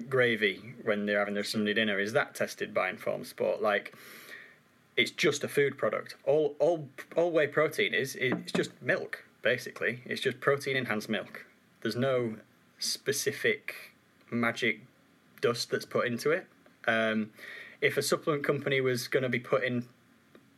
gravy 0.08 0.74
when 0.84 1.06
they're 1.06 1.18
having 1.18 1.34
their 1.34 1.50
sunday 1.54 1.74
dinner? 1.74 1.98
Is 1.98 2.12
that 2.12 2.36
tested 2.36 2.72
by 2.72 2.90
informed 2.90 3.26
sport? 3.26 3.60
Like 3.60 3.92
it's 4.96 5.10
just 5.10 5.44
a 5.44 5.48
food 5.48 5.76
product. 5.78 6.16
All 6.24 6.54
all 6.58 6.88
all 7.16 7.30
whey 7.30 7.46
protein 7.46 7.94
is 7.94 8.14
it's 8.16 8.52
just 8.52 8.70
milk 8.82 9.24
basically. 9.42 10.00
It's 10.06 10.20
just 10.20 10.40
protein 10.40 10.76
enhanced 10.76 11.08
milk. 11.08 11.44
There's 11.82 11.96
no 11.96 12.36
specific 12.78 13.74
magic 14.30 14.80
dust 15.40 15.70
that's 15.70 15.84
put 15.84 16.06
into 16.06 16.30
it. 16.30 16.46
Um, 16.86 17.30
if 17.80 17.96
a 17.96 18.02
supplement 18.02 18.44
company 18.44 18.80
was 18.80 19.08
going 19.08 19.22
to 19.22 19.28
be 19.28 19.38
putting 19.38 19.86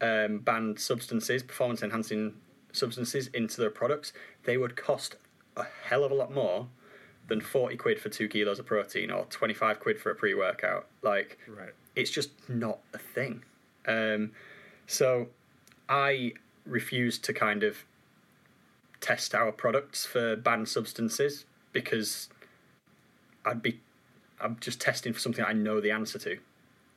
um, 0.00 0.38
banned 0.38 0.78
substances, 0.78 1.42
performance 1.42 1.82
enhancing 1.82 2.34
substances 2.72 3.28
into 3.28 3.60
their 3.60 3.70
products, 3.70 4.12
they 4.44 4.56
would 4.56 4.76
cost 4.76 5.16
a 5.56 5.64
hell 5.88 6.04
of 6.04 6.12
a 6.12 6.14
lot 6.14 6.32
more 6.32 6.68
than 7.28 7.40
40 7.40 7.76
quid 7.76 7.98
for 7.98 8.08
two 8.08 8.28
kilos 8.28 8.58
of 8.60 8.66
protein 8.66 9.10
or 9.10 9.24
25 9.24 9.80
quid 9.80 9.98
for 9.98 10.10
a 10.10 10.14
pre 10.14 10.34
workout. 10.34 10.86
Like, 11.02 11.38
Right. 11.48 11.72
it's 11.96 12.10
just 12.10 12.30
not 12.48 12.78
a 12.94 12.98
thing. 12.98 13.42
Um, 13.86 14.32
so 14.86 15.28
I 15.88 16.32
refuse 16.64 17.18
to 17.20 17.32
kind 17.32 17.62
of 17.62 17.84
test 19.00 19.34
our 19.34 19.52
products 19.52 20.04
for 20.04 20.36
banned 20.36 20.68
substances 20.68 21.44
because 21.72 22.28
I'd 23.44 23.62
be 23.62 23.80
I'm 24.40 24.56
just 24.60 24.80
testing 24.80 25.12
for 25.12 25.20
something 25.20 25.44
I 25.44 25.52
know 25.52 25.80
the 25.80 25.90
answer 25.90 26.18
to. 26.18 26.38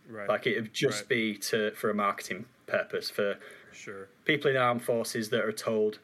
Right. 0.10 0.28
Like 0.28 0.48
it 0.48 0.56
would 0.56 0.74
just 0.74 1.02
Right. 1.02 1.10
be 1.10 1.38
to 1.38 1.72
for 1.72 1.90
a 1.90 1.94
marketing 1.94 2.46
purpose 2.68 3.10
for 3.10 3.38
Sure. 3.72 4.08
people 4.26 4.50
in 4.50 4.58
armed 4.58 4.84
forces 4.84 5.30
that 5.30 5.46
are 5.46 5.52
told 5.52 6.00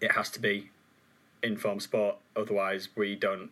it 0.00 0.12
has 0.12 0.30
to 0.30 0.40
be 0.40 0.70
informed 1.42 1.82
sport, 1.82 2.16
otherwise 2.34 2.88
we 2.96 3.14
don't 3.14 3.50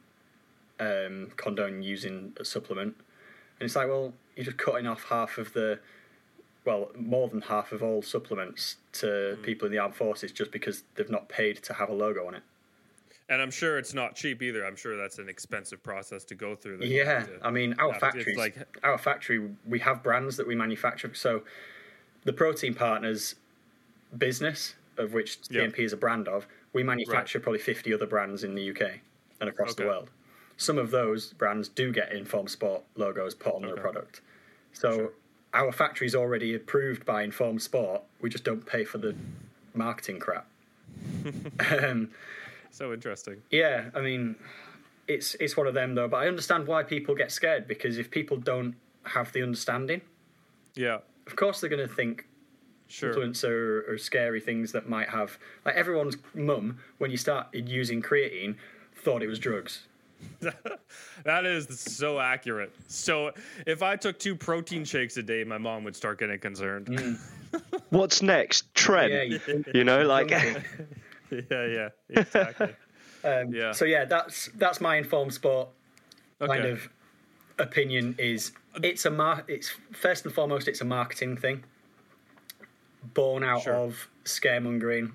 um, 0.80 1.30
condone 1.36 1.82
using 1.82 2.32
a 2.38 2.44
supplement. 2.44 2.96
And 3.60 3.66
it's 3.66 3.76
like, 3.76 3.88
well, 3.88 4.14
you're 4.36 4.44
just 4.44 4.56
cutting 4.58 4.86
off 4.86 5.04
half 5.04 5.36
of 5.38 5.52
the, 5.52 5.80
well, 6.68 6.90
more 6.98 7.28
than 7.28 7.40
half 7.40 7.72
of 7.72 7.82
all 7.82 8.02
supplements 8.02 8.76
to 8.92 9.06
mm. 9.06 9.42
people 9.42 9.64
in 9.64 9.72
the 9.72 9.78
armed 9.78 9.94
forces 9.94 10.30
just 10.30 10.52
because 10.52 10.84
they've 10.94 11.08
not 11.08 11.26
paid 11.30 11.62
to 11.62 11.72
have 11.72 11.88
a 11.88 11.94
logo 11.94 12.26
on 12.26 12.34
it. 12.34 12.42
And 13.30 13.40
I'm 13.40 13.50
sure 13.50 13.78
it's 13.78 13.94
not 13.94 14.14
cheap 14.14 14.42
either. 14.42 14.66
I'm 14.66 14.76
sure 14.76 14.94
that's 14.94 15.18
an 15.18 15.30
expensive 15.30 15.82
process 15.82 16.24
to 16.24 16.34
go 16.34 16.54
through. 16.54 16.80
Yeah, 16.82 17.24
to- 17.24 17.38
I 17.42 17.50
mean, 17.50 17.74
our 17.78 17.92
have 17.92 18.00
to- 18.00 18.06
it's 18.08 18.16
factories, 18.16 18.36
like- 18.36 18.78
our 18.82 18.98
factory, 18.98 19.50
we 19.66 19.78
have 19.78 20.02
brands 20.02 20.36
that 20.36 20.46
we 20.46 20.54
manufacture. 20.54 21.12
So, 21.14 21.42
the 22.24 22.34
Protein 22.34 22.74
Partners 22.74 23.36
business, 24.16 24.74
of 24.98 25.14
which 25.14 25.38
Yeah. 25.48 25.62
CNP 25.62 25.84
is 25.84 25.94
a 25.94 25.96
brand 25.96 26.28
of, 26.28 26.46
we 26.74 26.82
manufacture 26.82 27.40
probably 27.40 27.60
50 27.60 27.94
other 27.94 28.06
brands 28.06 28.44
in 28.44 28.54
the 28.54 28.62
UK 28.62 29.00
and 29.40 29.48
across 29.48 29.74
the 29.74 29.86
world. 29.86 30.10
Some 30.58 30.76
of 30.76 30.90
those 30.90 31.32
brands 31.32 31.68
do 31.70 31.92
get 31.92 32.12
Informed 32.12 32.50
Sport 32.50 32.82
logos 32.94 33.34
put 33.34 33.54
on 33.54 33.62
their 33.62 33.76
product. 33.76 34.20
So, 34.74 34.94
Sure. 34.94 35.12
Our 35.54 35.72
factory 35.72 36.06
is 36.06 36.14
already 36.14 36.54
approved 36.54 37.06
by 37.06 37.22
Informed 37.22 37.62
Sport. 37.62 38.02
We 38.20 38.28
just 38.28 38.44
don't 38.44 38.64
pay 38.66 38.84
for 38.84 38.98
the 38.98 39.14
marketing 39.74 40.18
crap. 40.18 40.46
um, 41.82 42.10
so 42.70 42.92
interesting. 42.92 43.42
yeah, 43.50 43.90
I 43.94 44.00
mean, 44.00 44.36
it's 45.06 45.34
it's 45.36 45.56
one 45.56 45.66
of 45.66 45.74
them 45.74 45.94
though. 45.94 46.08
But 46.08 46.18
I 46.18 46.28
understand 46.28 46.66
why 46.66 46.82
people 46.82 47.14
get 47.14 47.32
scared 47.32 47.66
because 47.66 47.98
if 47.98 48.10
people 48.10 48.36
don't 48.36 48.74
have 49.04 49.32
the 49.32 49.42
understanding, 49.42 50.02
Yeah. 50.74 50.98
of 51.26 51.36
course 51.36 51.60
they're 51.60 51.70
going 51.70 51.86
to 51.86 51.94
think 51.94 52.26
Sure. 52.90 53.10
are, 53.12 53.84
are 53.92 53.98
scary 53.98 54.40
things 54.40 54.72
that 54.72 54.88
might 54.88 55.10
have. 55.10 55.38
Like 55.64 55.74
everyone's 55.76 56.16
mum, 56.34 56.78
when 56.98 57.10
you 57.10 57.16
started 57.18 57.68
using 57.68 58.02
creatine, 58.02 58.56
thought 58.94 59.22
it 59.22 59.28
was 59.28 59.38
drugs. 59.38 59.86
that 61.24 61.44
is 61.44 61.66
so 61.80 62.18
accurate. 62.20 62.72
So 62.88 63.32
if 63.66 63.82
I 63.82 63.96
took 63.96 64.18
two 64.18 64.34
protein 64.36 64.84
shakes 64.84 65.16
a 65.16 65.22
day, 65.22 65.44
my 65.44 65.58
mom 65.58 65.84
would 65.84 65.96
start 65.96 66.18
getting 66.18 66.38
concerned. 66.38 67.18
What's 67.90 68.22
next? 68.22 68.72
Trend. 68.74 69.12
Yeah, 69.12 69.22
you 69.22 69.64
you 69.74 69.84
know, 69.84 70.02
like 70.02 70.30
yeah, 70.30 70.60
yeah, 71.50 71.88
exactly. 72.10 72.74
um, 73.24 73.52
Yeah. 73.52 73.72
So 73.72 73.84
yeah, 73.84 74.04
that's 74.04 74.48
that's 74.56 74.80
my 74.80 74.96
informed 74.96 75.34
sport 75.34 75.68
Okay. 76.40 76.52
kind 76.52 76.66
of 76.66 76.88
opinion. 77.58 78.14
Is 78.18 78.52
it's 78.82 79.04
a 79.06 79.10
mar- 79.10 79.44
it's 79.48 79.72
first 79.92 80.24
and 80.24 80.32
foremost 80.34 80.68
it's 80.68 80.80
a 80.80 80.84
marketing 80.84 81.36
thing, 81.36 81.64
born 83.14 83.42
out 83.42 83.62
Sure. 83.62 83.74
of 83.74 84.08
scaremongering, 84.24 85.12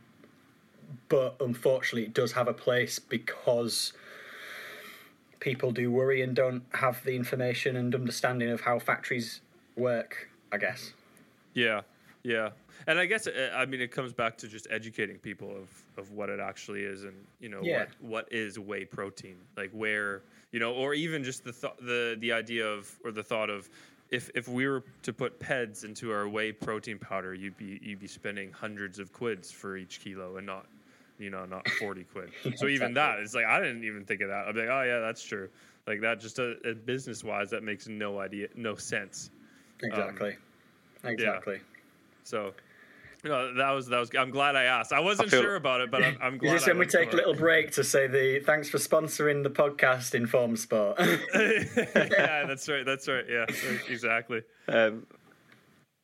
but 1.10 1.36
unfortunately 1.40 2.04
it 2.04 2.14
does 2.14 2.32
have 2.34 2.48
a 2.48 2.54
place 2.54 3.00
because 3.00 3.94
people 5.44 5.72
do 5.72 5.92
worry 5.92 6.22
and 6.22 6.34
don't 6.36 6.64
have 6.74 7.04
the 7.04 7.16
information 7.16 7.76
and 7.76 7.94
understanding 7.94 8.50
of 8.50 8.62
how 8.62 8.80
factories 8.80 9.42
work. 9.76 10.30
I 10.52 10.58
guess. 10.58 10.94
Yeah, 11.54 11.82
yeah, 12.24 12.50
and 12.88 12.98
I 12.98 13.06
guess 13.06 13.28
uh, 13.28 13.52
I 13.56 13.66
mean 13.66 13.82
it 13.82 13.92
comes 13.92 14.14
back 14.14 14.38
to 14.38 14.48
just 14.48 14.68
educating 14.72 15.18
people 15.18 15.50
of 15.52 15.70
of 15.98 16.12
what 16.12 16.30
it 16.30 16.40
actually 16.40 16.84
is, 16.84 17.04
and 17.04 17.14
you 17.40 17.50
know 17.50 17.60
Yeah. 17.62 17.80
what 17.80 17.90
what 18.02 18.28
is 18.32 18.58
whey 18.58 18.86
protein, 18.86 19.36
like 19.58 19.72
where 19.72 20.22
you 20.52 20.60
know, 20.60 20.74
or 20.74 20.94
even 20.94 21.24
just 21.24 21.44
the 21.44 21.52
th- 21.52 21.74
the 21.82 22.16
the 22.20 22.32
idea 22.32 22.66
of 22.66 22.90
or 23.04 23.12
the 23.12 23.24
thought 23.24 23.50
of 23.50 23.70
if 24.12 24.30
if 24.36 24.48
we 24.48 24.68
were 24.68 24.84
to 25.02 25.12
put 25.12 25.40
PEDs 25.40 25.84
into 25.84 26.12
our 26.12 26.28
whey 26.30 26.52
protein 26.52 27.00
powder, 27.00 27.34
you'd 27.34 27.58
be 27.58 27.80
you'd 27.84 28.00
be 28.00 28.08
spending 28.08 28.52
hundreds 28.52 29.00
of 29.00 29.12
quids 29.12 29.52
for 29.52 29.76
each 29.76 30.00
kilo, 30.00 30.38
and 30.38 30.46
not 30.46 30.66
you 31.20 31.30
know 31.30 31.46
not 31.46 31.68
forty 31.80 32.04
quid. 32.04 32.32
so 32.56 32.68
even 32.68 32.90
exactly. 32.90 32.94
that, 32.94 33.20
it's 33.20 33.36
like 33.36 33.46
I 33.46 33.60
didn't 33.60 33.84
even 33.84 34.06
think 34.06 34.22
of 34.22 34.30
that. 34.30 34.48
I'm 34.48 34.56
like, 34.56 34.68
oh 34.70 34.84
yeah, 34.84 35.00
that's 35.00 35.24
true. 35.24 35.50
Like 35.88 36.02
that, 36.02 36.20
just 36.20 36.40
uh, 36.40 36.44
uh, 36.44 36.54
a, 36.66 36.70
a 36.70 36.76
business 36.76 37.24
wise, 37.24 37.50
that 37.50 37.64
makes 37.64 37.88
no 37.88 38.20
idea, 38.20 38.48
no 38.56 38.76
sense. 38.76 39.32
Um, 39.84 39.90
exactly. 39.90 40.36
exactly. 41.04 41.60
So, 42.24 42.54
no, 43.26 43.54
that 43.56 43.72
was 43.72 43.88
that 43.88 44.00
was. 44.00 44.10
I'm 44.18 44.32
glad 44.32 44.56
I 44.56 44.64
asked. 44.64 44.94
I 44.94 45.02
wasn't 45.02 45.30
feel- 45.30 45.42
sure 45.42 45.56
about 45.56 45.82
it, 45.82 45.92
but 45.92 46.04
I'm, 46.04 46.18
I'm 46.22 46.34
Is 46.36 46.40
glad. 46.40 46.54
this 46.56 46.64
I 46.64 46.68
when 46.70 46.80
we 46.80 46.86
take 46.86 47.12
a 47.12 47.16
little 47.18 47.36
break 47.36 47.72
to 47.72 47.84
say 47.84 48.08
the 48.08 48.40
thanks 48.46 48.70
for 48.70 48.78
sponsoring 48.78 49.44
the 49.44 49.50
podcast 49.50 50.16
Informed 50.16 50.60
Sport? 50.60 50.98
yeah, 51.00 52.46
that's 52.46 52.70
right. 52.70 52.86
That's 52.86 53.08
right. 53.10 53.26
Yeah, 53.30 53.46
exactly. 53.90 54.44
um, 54.70 55.06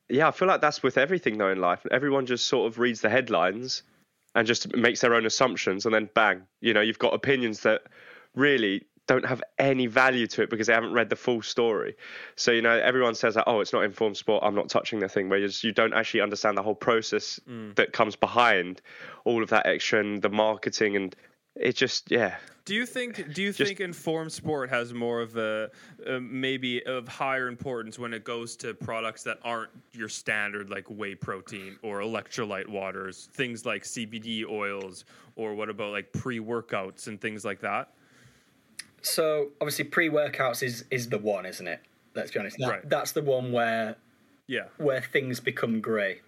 yeah, 0.09 0.27
I 0.27 0.31
feel 0.31 0.47
like 0.47 0.59
that's 0.59 0.83
with 0.83 0.97
everything 0.97 1.37
though 1.37 1.51
in 1.51 1.61
life. 1.61 1.85
Everyone 1.89 2.25
just 2.25 2.47
sort 2.47 2.67
of 2.67 2.79
reads 2.79 2.99
the 2.99 3.09
headlines 3.09 3.83
and 4.39 4.47
just 4.47 4.73
makes 4.73 5.01
their 5.01 5.15
own 5.15 5.25
assumptions, 5.25 5.85
and 5.85 5.93
then 5.93 6.09
bang, 6.13 6.43
you 6.61 6.73
know, 6.73 6.79
you've 6.79 6.97
got 6.97 7.13
opinions 7.13 7.59
that 7.63 7.81
really 8.35 8.85
don't 9.05 9.25
have 9.25 9.43
any 9.57 9.85
value 9.85 10.27
to 10.27 10.43
it 10.43 10.49
because 10.49 10.67
they 10.67 10.73
haven't 10.73 10.93
read 10.93 11.09
the 11.09 11.15
full 11.17 11.41
story. 11.41 11.97
So 12.37 12.51
you 12.51 12.61
know, 12.61 12.71
everyone 12.71 13.15
says 13.15 13.35
that, 13.35 13.43
oh, 13.47 13.59
it's 13.59 13.73
not 13.73 13.83
informed 13.83 14.15
sport. 14.15 14.41
I'm 14.45 14.55
not 14.55 14.69
touching 14.69 14.99
the 15.01 15.09
thing. 15.09 15.27
Whereas 15.27 15.61
you 15.61 15.73
don't 15.73 15.93
actually 15.93 16.21
understand 16.21 16.57
the 16.57 16.63
whole 16.63 16.75
process 16.75 17.37
Mm. 17.49 17.75
that 17.75 17.91
comes 17.91 18.15
behind 18.15 18.81
all 19.25 19.43
of 19.43 19.49
that 19.49 19.65
extra 19.65 19.99
and 19.99 20.21
the 20.21 20.29
marketing 20.29 20.95
and 20.95 21.13
it 21.59 21.75
just 21.75 22.09
yeah. 22.09 22.37
Do 22.65 22.75
you 22.75 22.85
think? 22.85 23.33
Do 23.33 23.41
you 23.41 23.51
Just- 23.51 23.67
think 23.67 23.79
informed 23.79 24.31
sport 24.31 24.69
has 24.69 24.93
more 24.93 25.21
of 25.21 25.35
a 25.37 25.71
uh, 26.05 26.19
maybe 26.19 26.83
of 26.85 27.07
higher 27.07 27.47
importance 27.47 27.97
when 27.97 28.13
it 28.13 28.23
goes 28.23 28.55
to 28.57 28.73
products 28.75 29.23
that 29.23 29.39
aren't 29.43 29.71
your 29.91 30.07
standard 30.09 30.69
like 30.69 30.85
whey 30.87 31.15
protein 31.15 31.77
or 31.81 31.99
electrolyte 32.01 32.67
waters, 32.67 33.27
things 33.33 33.65
like 33.65 33.83
CBD 33.83 34.45
oils, 34.45 35.05
or 35.35 35.55
what 35.55 35.67
about 35.69 35.91
like 35.91 36.11
pre 36.13 36.39
workouts 36.39 37.07
and 37.07 37.19
things 37.19 37.43
like 37.43 37.59
that? 37.61 37.89
So 39.01 39.49
obviously 39.61 39.85
pre-workouts 39.85 40.61
is 40.61 40.83
is 40.91 41.09
the 41.09 41.17
one, 41.17 41.45
isn't 41.45 41.67
it? 41.67 41.79
Let's 42.15 42.31
be 42.31 42.39
honest. 42.39 42.57
That, 42.59 42.69
Right. 42.69 42.89
That's 42.89 43.13
the 43.13 43.21
one 43.21 43.51
where 43.51 43.95
Yeah, 44.47 44.65
where 44.77 45.01
things 45.01 45.39
become 45.39 45.79
grey. 45.79 46.19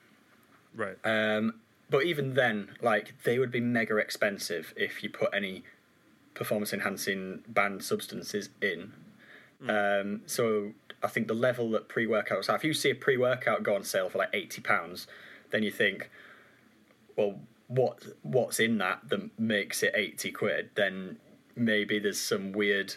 right. 0.75 0.97
Um, 1.03 1.59
but 1.92 2.06
even 2.06 2.34
then, 2.34 2.70
like 2.82 3.14
they 3.24 3.38
would 3.38 3.52
be 3.52 3.60
mega 3.60 3.98
expensive 3.98 4.74
if 4.78 5.04
you 5.04 5.10
put 5.10 5.30
any 5.34 5.64
performance 6.34 6.72
enhancing 6.74 7.44
banned 7.48 7.84
substances 7.84 8.50
in. 8.62 8.94
Um, 9.68 10.22
so 10.26 10.72
I 11.04 11.08
think 11.08 11.28
the 11.28 11.34
level 11.34 11.70
that 11.72 11.89
pre 11.89 12.08
workouts 12.08 12.48
have, 12.48 12.56
if 12.56 12.64
you 12.64 12.74
see 12.74 12.92
a 12.92 12.96
pre 12.96 13.18
workout 13.18 13.62
go 13.62 13.76
on 13.76 13.84
sale 13.84 14.10
for 14.10 14.20
like 14.20 14.30
eighty 14.34 14.62
pounds, 14.62 15.06
then 15.52 15.64
you 15.64 15.72
think, 15.72 16.10
well, 17.18 17.39
what 17.68 18.04
what's 18.24 18.60
in 18.60 18.78
that 18.78 19.10
that 19.10 19.38
makes 19.38 19.84
it 19.84 19.92
eighty 19.94 20.32
quid? 20.32 20.70
Then 20.76 21.18
maybe 21.58 22.00
there's 22.00 22.20
some 22.20 22.54
weird 22.54 22.96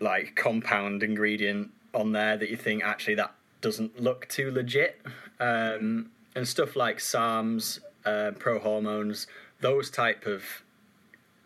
like 0.00 0.34
compound 0.36 1.02
ingredient 1.02 1.70
on 1.92 2.12
there 2.12 2.38
that 2.38 2.48
you 2.48 2.56
think 2.56 2.82
actually 2.82 3.16
that 3.16 3.34
doesn't 3.60 4.00
look 4.00 4.26
too 4.28 4.50
legit. 4.50 5.02
Um, 5.38 6.10
and 6.38 6.46
stuff 6.46 6.76
like 6.76 6.98
SARMs, 6.98 7.80
uh, 8.06 8.30
pro 8.38 8.60
hormones, 8.60 9.26
those 9.60 9.90
type 9.90 10.24
of 10.24 10.62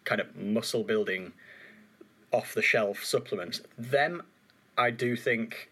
kind 0.04 0.20
of 0.20 0.36
muscle 0.36 0.84
building 0.84 1.32
off 2.30 2.52
the 2.52 2.60
shelf 2.60 3.02
supplements, 3.02 3.62
them 3.78 4.22
I 4.76 4.90
do 4.90 5.16
think 5.16 5.70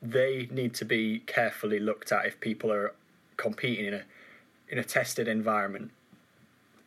they 0.00 0.48
need 0.52 0.72
to 0.74 0.84
be 0.84 1.18
carefully 1.26 1.80
looked 1.80 2.12
at 2.12 2.26
if 2.26 2.38
people 2.40 2.72
are 2.72 2.94
competing 3.36 3.86
in 3.86 3.94
a 3.94 4.02
in 4.68 4.78
a 4.78 4.84
tested 4.84 5.26
environment. 5.26 5.90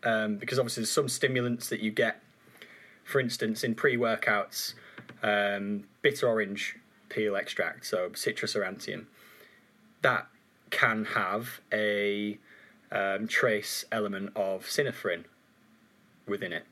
Um, 0.03 0.37
because 0.37 0.57
obviously 0.57 0.81
there's 0.81 0.91
some 0.91 1.09
stimulants 1.09 1.67
that 1.67 1.81
you 1.81 1.91
get, 1.91 2.21
for 3.03 3.19
instance, 3.19 3.63
in 3.63 3.75
pre-workouts, 3.75 4.73
um, 5.21 5.83
bitter 6.01 6.27
orange 6.27 6.77
peel 7.09 7.35
extract, 7.35 7.85
so 7.85 8.11
citrus 8.13 8.53
aurantium, 8.53 9.05
that 10.01 10.27
can 10.73 11.05
have 11.05 11.61
a 11.71 12.37
um, 12.91 13.27
trace 13.27 13.85
element 13.91 14.31
of 14.35 14.65
synephrine 14.65 15.25
within 16.27 16.51
it, 16.51 16.65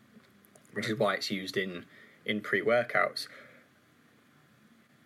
which 0.74 0.90
is 0.90 0.98
why 0.98 1.14
it's 1.14 1.32
used 1.32 1.56
in 1.56 1.86
in 2.26 2.42
pre-workouts. 2.42 3.28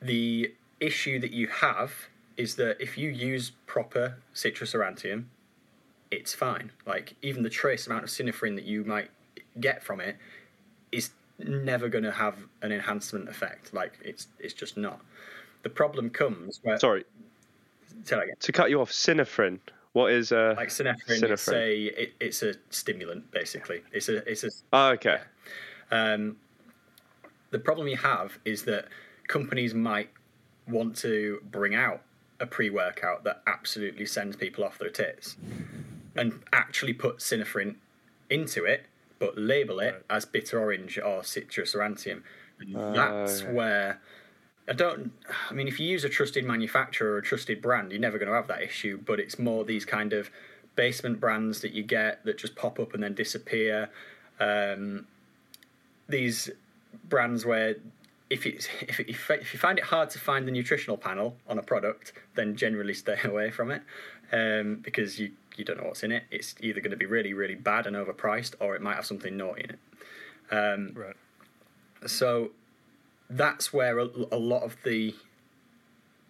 The 0.02 0.54
issue 0.80 1.20
that 1.20 1.32
you 1.32 1.48
have 1.48 2.08
is 2.38 2.56
that 2.56 2.82
if 2.82 2.98
you 2.98 3.10
use 3.10 3.52
proper 3.66 4.18
citrus 4.34 4.74
aurantium, 4.74 5.26
it's 6.12 6.34
fine. 6.34 6.72
Like 6.86 7.16
even 7.22 7.44
the 7.44 7.50
trace 7.50 7.88
amount 7.88 8.04
of 8.04 8.10
synephrine 8.10 8.56
that 8.56 8.66
you 8.66 8.84
might 8.84 9.10
get 9.60 9.84
from 9.84 10.00
it 10.00 10.18
is 10.92 11.12
never 11.40 11.90
going 11.90 12.04
to 12.04 12.12
have 12.12 12.36
an 12.62 12.72
enhancement 12.72 13.28
effect. 13.28 13.74
Like 13.74 14.00
it's 14.02 14.28
it's 14.40 14.54
just 14.54 14.78
not. 14.78 15.02
The 15.64 15.70
problem 15.70 16.10
comes 16.10 16.60
where 16.64 16.80
Sorry 16.80 17.04
say 18.04 18.16
that 18.16 18.24
again. 18.24 18.36
to 18.40 18.52
cut 18.52 18.70
you 18.70 18.82
off. 18.82 18.92
Synephrine. 18.92 19.60
What 19.94 20.12
is 20.12 20.32
uh? 20.32 20.54
Like 20.58 20.70
synephrine, 20.70 21.24
it's 21.24 21.46
Synephrine. 21.48 21.54
a 21.56 21.84
it, 22.04 22.14
it's 22.20 22.44
a 22.44 22.56
stimulant 22.70 23.32
basically. 23.32 23.82
It's 23.94 24.10
a 24.10 24.18
it's 24.30 24.44
a 24.44 24.50
oh, 24.74 24.88
okay. 24.90 25.20
Um, 25.92 26.38
the 27.52 27.60
problem 27.60 27.88
you 27.88 27.98
have 27.98 28.38
is 28.44 28.64
that 28.66 28.88
companies 29.28 29.74
might 29.74 30.10
want 30.68 30.96
to 30.98 31.40
bring 31.52 31.76
out 31.76 32.02
a 32.40 32.46
pre-workout 32.46 33.24
that 33.24 33.42
absolutely 33.48 34.06
sends 34.06 34.36
people 34.36 34.64
off 34.64 34.78
their 34.80 34.90
tits, 34.90 35.38
and 36.16 36.42
actually 36.52 36.92
put 36.92 37.20
synephrine 37.20 37.76
into 38.30 38.66
it, 38.66 38.88
but 39.20 39.38
label 39.38 39.80
it 39.80 39.92
Right. 39.94 40.02
as 40.10 40.26
bitter 40.26 40.60
orange 40.60 41.00
or 41.00 41.24
citrus 41.24 41.74
aurantium. 41.76 42.24
And 42.60 42.76
Ah, 42.76 42.92
that's 42.94 43.42
okay. 43.44 43.54
where 43.54 44.02
I 44.68 44.74
don't. 44.74 45.12
I 45.50 45.54
mean, 45.54 45.68
if 45.68 45.80
you 45.80 45.88
use 45.88 46.04
a 46.04 46.10
trusted 46.10 46.44
manufacturer 46.44 47.14
or 47.14 47.18
a 47.18 47.24
trusted 47.24 47.62
brand, 47.62 47.92
you're 47.92 48.02
never 48.02 48.18
going 48.18 48.30
to 48.30 48.36
have 48.36 48.48
that 48.48 48.64
issue. 48.64 49.00
But 49.04 49.20
it's 49.20 49.38
more 49.38 49.64
these 49.64 49.86
kind 49.86 50.12
of 50.14 50.32
basement 50.76 51.20
brands 51.20 51.62
that 51.62 51.74
you 51.74 51.84
get 51.84 52.24
that 52.26 52.38
just 52.38 52.56
pop 52.56 52.80
up 52.80 52.94
and 52.94 53.04
then 53.04 53.14
disappear. 53.14 53.90
Um, 54.40 55.08
these 56.10 56.50
brands 57.08 57.46
where 57.46 57.76
if 58.30 58.46
it's 58.46 58.68
if, 58.82 59.00
it, 59.00 59.10
if 59.10 59.54
you 59.54 59.60
find 59.60 59.78
it 59.78 59.86
hard 59.86 60.10
to 60.12 60.20
find 60.20 60.48
the 60.48 60.52
nutritional 60.52 60.98
panel 60.98 61.36
on 61.48 61.60
a 61.60 61.64
product, 61.64 62.14
then 62.36 62.56
generally 62.56 62.94
stay 62.94 63.18
away 63.24 63.52
from 63.52 63.72
it 63.72 63.82
um, 64.32 64.76
because 64.82 65.20
you 65.20 65.32
you 65.58 65.64
don't 65.64 65.78
know 65.78 65.88
what's 65.88 66.04
in 66.04 66.12
it. 66.12 66.24
It's 66.32 66.56
either 66.60 66.82
going 66.82 66.92
to 66.92 66.98
be 66.98 67.06
really 67.06 67.34
really 67.34 67.56
bad 67.56 67.88
and 67.88 67.96
overpriced, 67.96 68.56
or 68.60 68.76
it 68.76 68.82
might 68.82 68.96
have 68.96 69.06
something 69.06 69.38
naughty 69.38 69.66
in 69.66 69.70
it. 69.72 69.80
Um, 70.52 70.92
Right. 70.96 71.16
so 72.08 72.52
that's 73.30 73.74
where 73.74 74.00
a, 74.00 74.04
a 74.32 74.38
lot 74.38 74.64
of 74.64 74.76
the 74.84 75.16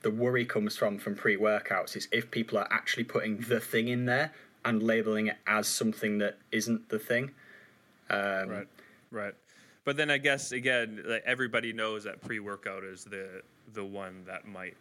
the 0.01 0.11
worry 0.11 0.45
comes 0.45 0.77
from 0.77 0.97
from 0.99 1.15
pre-workouts 1.15 1.95
is 1.95 2.07
if 2.11 2.29
people 2.29 2.57
are 2.57 2.67
actually 2.71 3.03
putting 3.03 3.37
the 3.37 3.59
thing 3.59 3.87
in 3.87 4.05
there 4.05 4.31
and 4.63 4.81
labeling 4.83 5.27
it 5.27 5.37
as 5.47 5.67
something 5.67 6.19
that 6.19 6.37
isn't 6.51 6.89
the 6.89 6.99
thing. 6.99 7.31
Um, 8.09 8.49
Right. 8.49 8.67
Right. 9.11 9.33
But 9.83 9.97
then 9.97 10.09
I 10.09 10.17
guess 10.17 10.51
again, 10.51 11.03
like 11.05 11.23
everybody 11.25 11.71
knows 11.73 12.03
that 12.05 12.21
pre 12.21 12.39
workout 12.39 12.83
is 12.83 13.03
the 13.05 13.41
the 13.73 13.83
one 13.83 14.23
that 14.25 14.47
might 14.47 14.75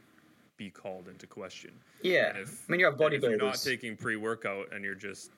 be 0.57 0.71
called 0.71 1.09
into 1.09 1.27
question. 1.27 1.73
Yeah, 2.03 2.29
And 2.31 2.39
if- 2.39 2.63
I 2.69 2.73
mean 2.73 2.81
you 2.81 2.87
have 2.87 3.01
and 3.01 3.15
If 3.15 3.23
you're 3.23 3.37
not 3.37 3.57
taking 3.57 3.97
pre 3.97 4.17
workout 4.17 4.73
and 4.73 4.85
you're 4.85 4.95
just 4.95 5.31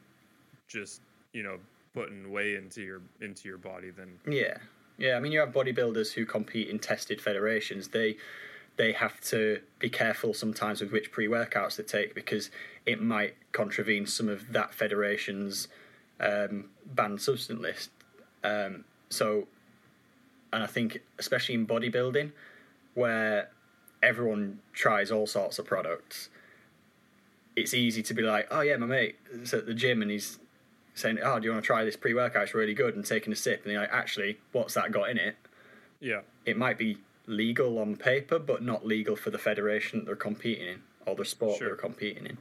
just 0.69 1.01
you 1.33 1.43
know 1.43 1.59
putting 1.95 2.31
whey 2.31 2.57
into 2.57 2.83
your 2.83 3.01
into 3.21 3.49
your 3.49 3.59
body, 3.59 3.91
then 3.91 4.19
Yeah, 4.29 4.59
yeah. 4.99 5.17
I 5.17 5.21
mean, 5.21 5.33
you 5.33 5.41
have 5.41 5.53
bodybuilders 5.53 6.13
who 6.13 6.25
compete 6.27 6.69
in 6.69 6.79
tested 6.79 7.21
federations. 7.21 7.89
They 7.89 8.17
they 8.77 8.93
have 8.93 9.21
to 9.23 9.61
be 9.79 9.89
careful 9.89 10.35
sometimes 10.35 10.81
with 10.81 10.93
which 10.93 11.11
pre 11.11 11.27
workouts 11.27 11.77
they 11.77 11.83
take 11.83 12.15
because 12.15 12.51
it 12.85 13.01
might 13.01 13.35
contravene 13.53 14.07
some 14.07 14.29
of 14.29 14.53
that 14.53 14.75
federation's 14.75 15.69
um, 16.21 16.67
banned 16.85 17.21
substance 17.21 17.61
list. 17.61 17.91
Um, 18.45 18.85
so, 19.09 19.47
and 20.53 20.63
I 20.63 20.67
think 20.67 21.03
especially 21.19 21.55
in 21.55 21.67
bodybuilding, 21.67 22.33
where 22.95 23.51
everyone 24.03 24.61
tries 24.73 25.11
all 25.11 25.27
sorts 25.27 25.59
of 25.59 25.67
products, 25.67 26.29
it's 27.57 27.73
easy 27.73 28.03
to 28.03 28.15
be 28.15 28.23
like, 28.23 28.47
oh 28.51 28.61
yeah, 28.61 28.77
my 28.77 28.87
mate 28.87 29.17
is 29.33 29.55
at 29.55 29.67
the 29.67 29.75
gym 29.75 30.03
and 30.03 30.11
he's 30.11 30.39
saying, 30.97 31.19
"Oh, 31.23 31.39
do 31.39 31.45
you 31.45 31.53
want 31.53 31.63
to 31.63 31.67
try 31.67 31.85
this 31.85 31.95
pre-workout? 31.97 32.43
It's 32.43 32.55
really 32.55 32.75
good," 32.75 32.97
and 32.97 33.05
taking 33.05 33.33
a 33.33 33.37
sip, 33.37 33.63
and 33.63 33.73
you're 33.73 33.83
like, 33.83 33.93
"Actually, 33.93 34.41
what's 34.53 34.75
that 34.75 34.91
got 34.91 35.11
in 35.11 35.19
it?" 35.19 35.37
yeah. 36.01 36.23
It 36.45 36.57
might 36.57 36.79
be 36.79 36.99
legal 37.27 37.79
on 37.79 37.97
paper, 37.97 38.39
but 38.39 38.63
not 38.63 38.85
legal 38.87 39.17
for 39.17 39.31
the 39.31 39.39
federation 39.39 40.01
that 40.01 40.07
they're 40.07 40.17
competing 40.17 40.67
in 40.69 40.83
or 41.07 41.15
the 41.17 41.25
sport 41.25 41.59
Sure. 41.59 41.69
they're 41.69 41.77
competing 41.77 42.27
in. 42.27 42.39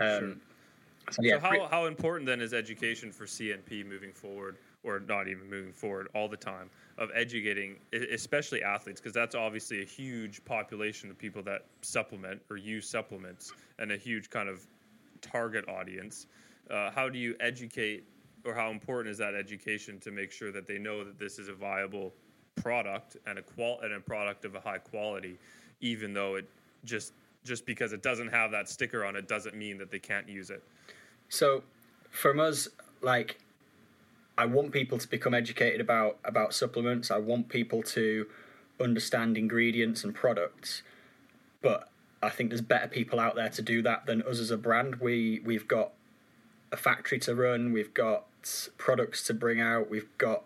Um, 0.00 0.40
So 1.10 1.22
yeah, 1.22 1.36
so 1.36 1.40
how, 1.40 1.48
pre- 1.50 1.66
how 1.70 1.86
important 1.86 2.26
then 2.26 2.40
is 2.40 2.52
education 2.52 3.12
for 3.12 3.24
CNP 3.26 3.86
moving 3.86 4.12
forward, 4.12 4.58
or 4.82 5.00
not 5.00 5.26
even 5.28 5.48
moving 5.48 5.72
forward 5.72 6.08
all 6.14 6.28
the 6.28 6.36
time, 6.36 6.70
of 6.98 7.10
educating, 7.14 7.78
especially 7.92 8.62
athletes, 8.62 9.00
because 9.00 9.14
that's 9.14 9.34
obviously 9.34 9.80
a 9.82 9.84
huge 9.84 10.44
population 10.44 11.10
of 11.10 11.16
people 11.16 11.42
that 11.44 11.64
supplement 11.82 12.42
or 12.50 12.56
use 12.56 12.88
supplements, 12.88 13.52
and 13.78 13.92
a 13.92 13.96
huge 13.96 14.28
kind 14.30 14.48
of 14.48 14.66
target 15.22 15.66
audience. 15.68 16.26
Uh, 16.70 16.90
how 16.90 17.08
do 17.08 17.18
you 17.18 17.34
educate, 17.40 18.04
or 18.44 18.54
how 18.54 18.70
important 18.70 19.10
is 19.10 19.18
that 19.18 19.34
education 19.34 19.98
to 20.00 20.10
make 20.10 20.30
sure 20.30 20.52
that 20.52 20.66
they 20.66 20.78
know 20.78 21.04
that 21.04 21.18
this 21.18 21.38
is 21.38 21.48
a 21.48 21.54
viable 21.54 22.12
product 22.56 23.16
and 23.26 23.38
a 23.38 23.42
qual 23.42 23.80
and 23.82 23.92
a 23.92 24.00
product 24.00 24.44
of 24.44 24.54
a 24.54 24.60
high 24.60 24.78
quality, 24.78 25.38
even 25.80 26.12
though 26.12 26.36
it 26.36 26.48
just 26.84 27.12
just 27.44 27.64
because 27.64 27.92
it 27.92 28.02
doesn't 28.02 28.28
have 28.28 28.50
that 28.50 28.68
sticker 28.68 29.04
on 29.04 29.16
it 29.16 29.26
doesn't 29.28 29.56
mean 29.56 29.78
that 29.78 29.90
they 29.90 29.98
can't 29.98 30.28
use 30.28 30.50
it. 30.50 30.62
So, 31.28 31.62
from 32.10 32.40
us, 32.40 32.68
like, 33.00 33.38
I 34.36 34.46
want 34.46 34.72
people 34.72 34.98
to 34.98 35.08
become 35.08 35.34
educated 35.34 35.80
about 35.80 36.18
about 36.24 36.54
supplements. 36.54 37.10
I 37.10 37.18
want 37.18 37.48
people 37.48 37.82
to 37.84 38.26
understand 38.80 39.36
ingredients 39.36 40.04
and 40.04 40.14
products, 40.14 40.82
but 41.60 41.88
I 42.22 42.30
think 42.30 42.50
there's 42.50 42.60
better 42.60 42.88
people 42.88 43.20
out 43.20 43.34
there 43.36 43.48
to 43.48 43.62
do 43.62 43.82
that 43.82 44.06
than 44.06 44.22
us 44.22 44.38
as 44.38 44.50
a 44.50 44.56
brand. 44.56 44.96
We 44.96 45.40
we've 45.44 45.68
got 45.68 45.92
a 46.72 46.76
factory 46.76 47.18
to 47.20 47.34
run. 47.34 47.72
We've 47.72 47.94
got 47.94 48.24
products 48.76 49.22
to 49.24 49.34
bring 49.34 49.60
out. 49.60 49.90
We've 49.90 50.08
got 50.18 50.44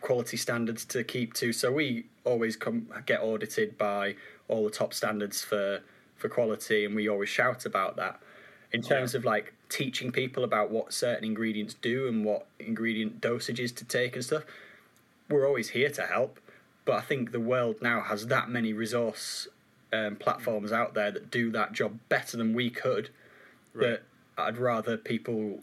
quality 0.00 0.36
standards 0.36 0.84
to 0.86 1.04
keep 1.04 1.34
to. 1.34 1.52
So 1.52 1.72
we 1.72 2.06
always 2.24 2.56
come 2.56 2.88
get 3.06 3.20
audited 3.20 3.78
by 3.78 4.16
all 4.48 4.64
the 4.64 4.70
top 4.70 4.94
standards 4.94 5.42
for 5.42 5.80
for 6.16 6.28
quality, 6.28 6.84
and 6.84 6.96
we 6.96 7.08
always 7.08 7.28
shout 7.28 7.64
about 7.64 7.96
that. 7.96 8.20
In 8.72 8.82
terms 8.82 9.14
of 9.14 9.24
like 9.24 9.54
teaching 9.68 10.10
people 10.12 10.44
about 10.44 10.70
what 10.70 10.92
certain 10.92 11.24
ingredients 11.24 11.74
do 11.74 12.08
and 12.08 12.24
what 12.24 12.46
ingredient 12.58 13.20
dosages 13.20 13.74
to 13.76 13.84
take 13.84 14.14
and 14.14 14.24
stuff, 14.24 14.44
we're 15.30 15.46
always 15.46 15.70
here 15.70 15.90
to 15.90 16.02
help. 16.02 16.40
But 16.84 16.96
I 16.96 17.00
think 17.02 17.32
the 17.32 17.40
world 17.40 17.76
now 17.80 18.00
has 18.00 18.26
that 18.26 18.48
many 18.48 18.72
resource 18.72 19.46
um, 19.92 20.16
platforms 20.16 20.72
out 20.72 20.94
there 20.94 21.10
that 21.10 21.30
do 21.30 21.50
that 21.52 21.72
job 21.72 21.98
better 22.08 22.36
than 22.36 22.52
we 22.52 22.68
could. 22.68 23.10
Right. 23.72 23.90
That 23.90 24.02
I'd 24.38 24.58
rather 24.58 24.96
people 24.96 25.60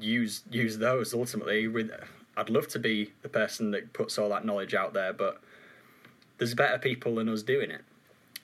use 0.00 0.42
use 0.50 0.78
those 0.78 1.14
ultimately. 1.14 1.68
With 1.68 1.90
I'd 2.36 2.50
love 2.50 2.68
to 2.68 2.78
be 2.78 3.12
the 3.22 3.28
person 3.28 3.70
that 3.70 3.92
puts 3.92 4.18
all 4.18 4.28
that 4.30 4.44
knowledge 4.44 4.74
out 4.74 4.92
there, 4.92 5.12
but 5.12 5.40
there's 6.38 6.54
better 6.54 6.78
people 6.78 7.14
than 7.16 7.28
us 7.28 7.42
doing 7.42 7.70
it. 7.70 7.82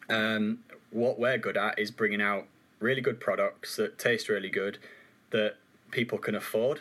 Um, 0.08 0.60
what 0.90 1.18
we're 1.18 1.38
good 1.38 1.56
at 1.56 1.78
is 1.78 1.90
bringing 1.90 2.22
out 2.22 2.46
really 2.78 3.00
good 3.00 3.20
products 3.20 3.76
that 3.76 3.98
taste 3.98 4.28
really 4.28 4.50
good 4.50 4.78
that 5.30 5.56
people 5.90 6.18
can 6.18 6.34
afford. 6.34 6.80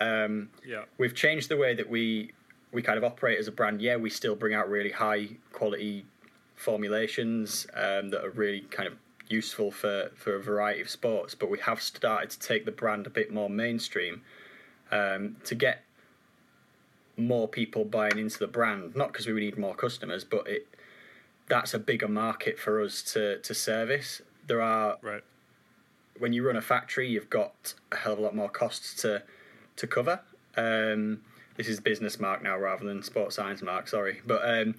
Um, 0.00 0.50
Yeah. 0.64 0.84
we've 0.98 1.14
changed 1.14 1.48
the 1.48 1.56
way 1.56 1.74
that 1.74 1.88
we 1.88 2.32
we 2.72 2.80
kind 2.80 2.96
of 2.96 3.04
operate 3.04 3.38
as 3.38 3.48
a 3.48 3.52
brand. 3.52 3.82
Yeah, 3.82 3.96
we 3.96 4.08
still 4.08 4.34
bring 4.34 4.54
out 4.54 4.70
really 4.70 4.90
high 4.92 5.28
quality 5.52 6.06
formulations 6.56 7.66
um, 7.74 8.08
that 8.10 8.24
are 8.24 8.30
really 8.30 8.60
kind 8.70 8.86
of 8.88 8.94
useful 9.32 9.70
for 9.70 10.10
for 10.14 10.34
a 10.36 10.42
variety 10.42 10.80
of 10.80 10.90
sports, 10.90 11.34
but 11.34 11.50
we 11.50 11.58
have 11.60 11.80
started 11.80 12.30
to 12.30 12.38
take 12.38 12.64
the 12.64 12.72
brand 12.72 13.06
a 13.06 13.10
bit 13.10 13.32
more 13.32 13.50
mainstream 13.50 14.22
um, 14.90 15.36
to 15.44 15.54
get 15.54 15.84
more 17.16 17.48
people 17.48 17.84
buying 17.84 18.18
into 18.18 18.38
the 18.38 18.46
brand. 18.46 18.94
Not 18.94 19.12
because 19.12 19.26
we 19.26 19.40
need 19.40 19.58
more 19.58 19.74
customers, 19.74 20.24
but 20.24 20.46
it 20.46 20.68
that's 21.48 21.74
a 21.74 21.78
bigger 21.78 22.08
market 22.08 22.58
for 22.58 22.80
us 22.80 23.02
to 23.14 23.38
to 23.38 23.54
service. 23.54 24.22
There 24.46 24.60
are 24.60 24.98
Right. 25.02 25.24
when 26.18 26.32
you 26.32 26.46
run 26.46 26.56
a 26.56 26.62
factory, 26.62 27.08
you've 27.08 27.30
got 27.30 27.74
a 27.90 27.96
hell 27.96 28.12
of 28.12 28.18
a 28.18 28.22
lot 28.22 28.34
more 28.34 28.50
costs 28.50 28.94
to 29.02 29.22
to 29.76 29.86
cover. 29.86 30.20
Um, 30.56 31.22
this 31.56 31.68
is 31.68 31.80
business 31.80 32.18
mark 32.20 32.42
now 32.42 32.58
rather 32.58 32.84
than 32.84 33.02
sports 33.02 33.36
science 33.36 33.62
mark. 33.62 33.88
Sorry, 33.88 34.20
but 34.26 34.42
um, 34.44 34.74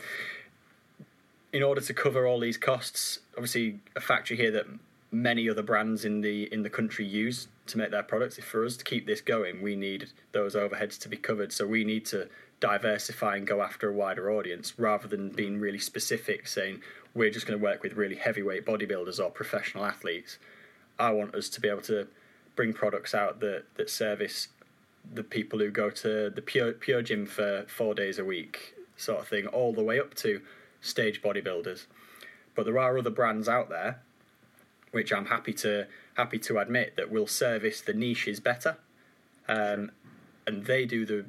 in 1.54 1.62
order 1.62 1.80
to 1.80 1.93
cover 1.93 2.26
all 2.26 2.39
these 2.39 2.58
costs, 2.58 3.20
obviously 3.38 3.80
a 3.95 4.01
factory 4.01 4.36
here 4.36 4.51
that 4.51 4.66
many 5.12 5.47
other 5.47 5.62
brands 5.62 6.04
in 6.04 6.22
the 6.22 6.51
in 6.51 6.64
the 6.64 6.70
country 6.70 7.06
use 7.06 7.47
to 7.68 7.78
make 7.78 7.91
their 7.91 8.04
products. 8.04 8.39
If 8.39 8.45
for 8.45 8.66
us 8.66 8.76
to 8.78 8.84
keep 8.84 9.06
this 9.06 9.22
going, 9.22 9.62
we 9.62 9.76
need 9.76 10.10
those 10.32 10.56
overheads 10.56 10.99
to 11.01 11.10
be 11.10 11.16
covered. 11.16 11.54
So 11.54 11.68
we 11.68 11.86
need 11.86 12.06
to 12.08 12.28
diversify 12.60 13.38
and 13.38 13.45
go 13.45 13.62
after 13.62 13.89
a 13.89 13.93
wider 13.93 14.32
audience 14.32 14.74
rather 14.80 15.08
than 15.08 15.30
being 15.30 15.60
really 15.60 15.78
specific, 15.78 16.47
saying 16.47 16.82
we're 17.14 17.30
just 17.30 17.45
going 17.45 17.60
to 17.60 17.64
work 17.64 17.84
with 17.84 17.93
really 17.93 18.16
heavyweight 18.16 18.66
bodybuilders 18.66 19.24
or 19.24 19.30
professional 19.30 19.86
athletes. 19.86 20.39
I 20.97 21.12
want 21.12 21.36
us 21.36 21.49
to 21.49 21.62
be 21.62 21.70
able 21.70 21.82
to 21.84 22.08
bring 22.56 22.74
products 22.74 23.14
out 23.14 23.39
that 23.41 23.66
that 23.76 23.89
service 23.89 24.47
the 25.14 25.24
people 25.24 25.60
who 25.60 25.70
go 25.70 25.89
to 25.89 26.32
the 26.32 26.41
pure 26.41 26.72
pure 26.72 27.04
gym 27.04 27.28
for 27.28 27.66
four 27.68 27.93
days 27.93 28.18
a 28.18 28.26
week, 28.26 28.74
sort 28.97 29.20
of 29.20 29.28
thing, 29.28 29.45
all 29.47 29.74
the 29.74 29.84
way 29.84 29.99
up 29.99 30.16
to 30.16 30.41
stage 30.84 31.22
bodybuilders. 31.22 31.86
But 32.56 32.66
there 32.66 32.78
are 32.78 32.98
other 32.98 33.10
brands 33.10 33.50
out 33.50 33.70
there, 33.70 34.02
which 34.92 35.12
I'm 35.12 35.26
happy 35.26 35.54
to 35.54 35.88
happy 36.16 36.38
to 36.38 36.60
admit 36.60 36.96
that 36.98 37.10
will 37.10 37.26
service 37.26 37.82
the 37.82 37.94
niches 37.94 38.40
better, 38.40 38.78
um, 39.48 39.92
and 40.46 40.66
they 40.66 40.86
do 40.86 41.06
the 41.06 41.26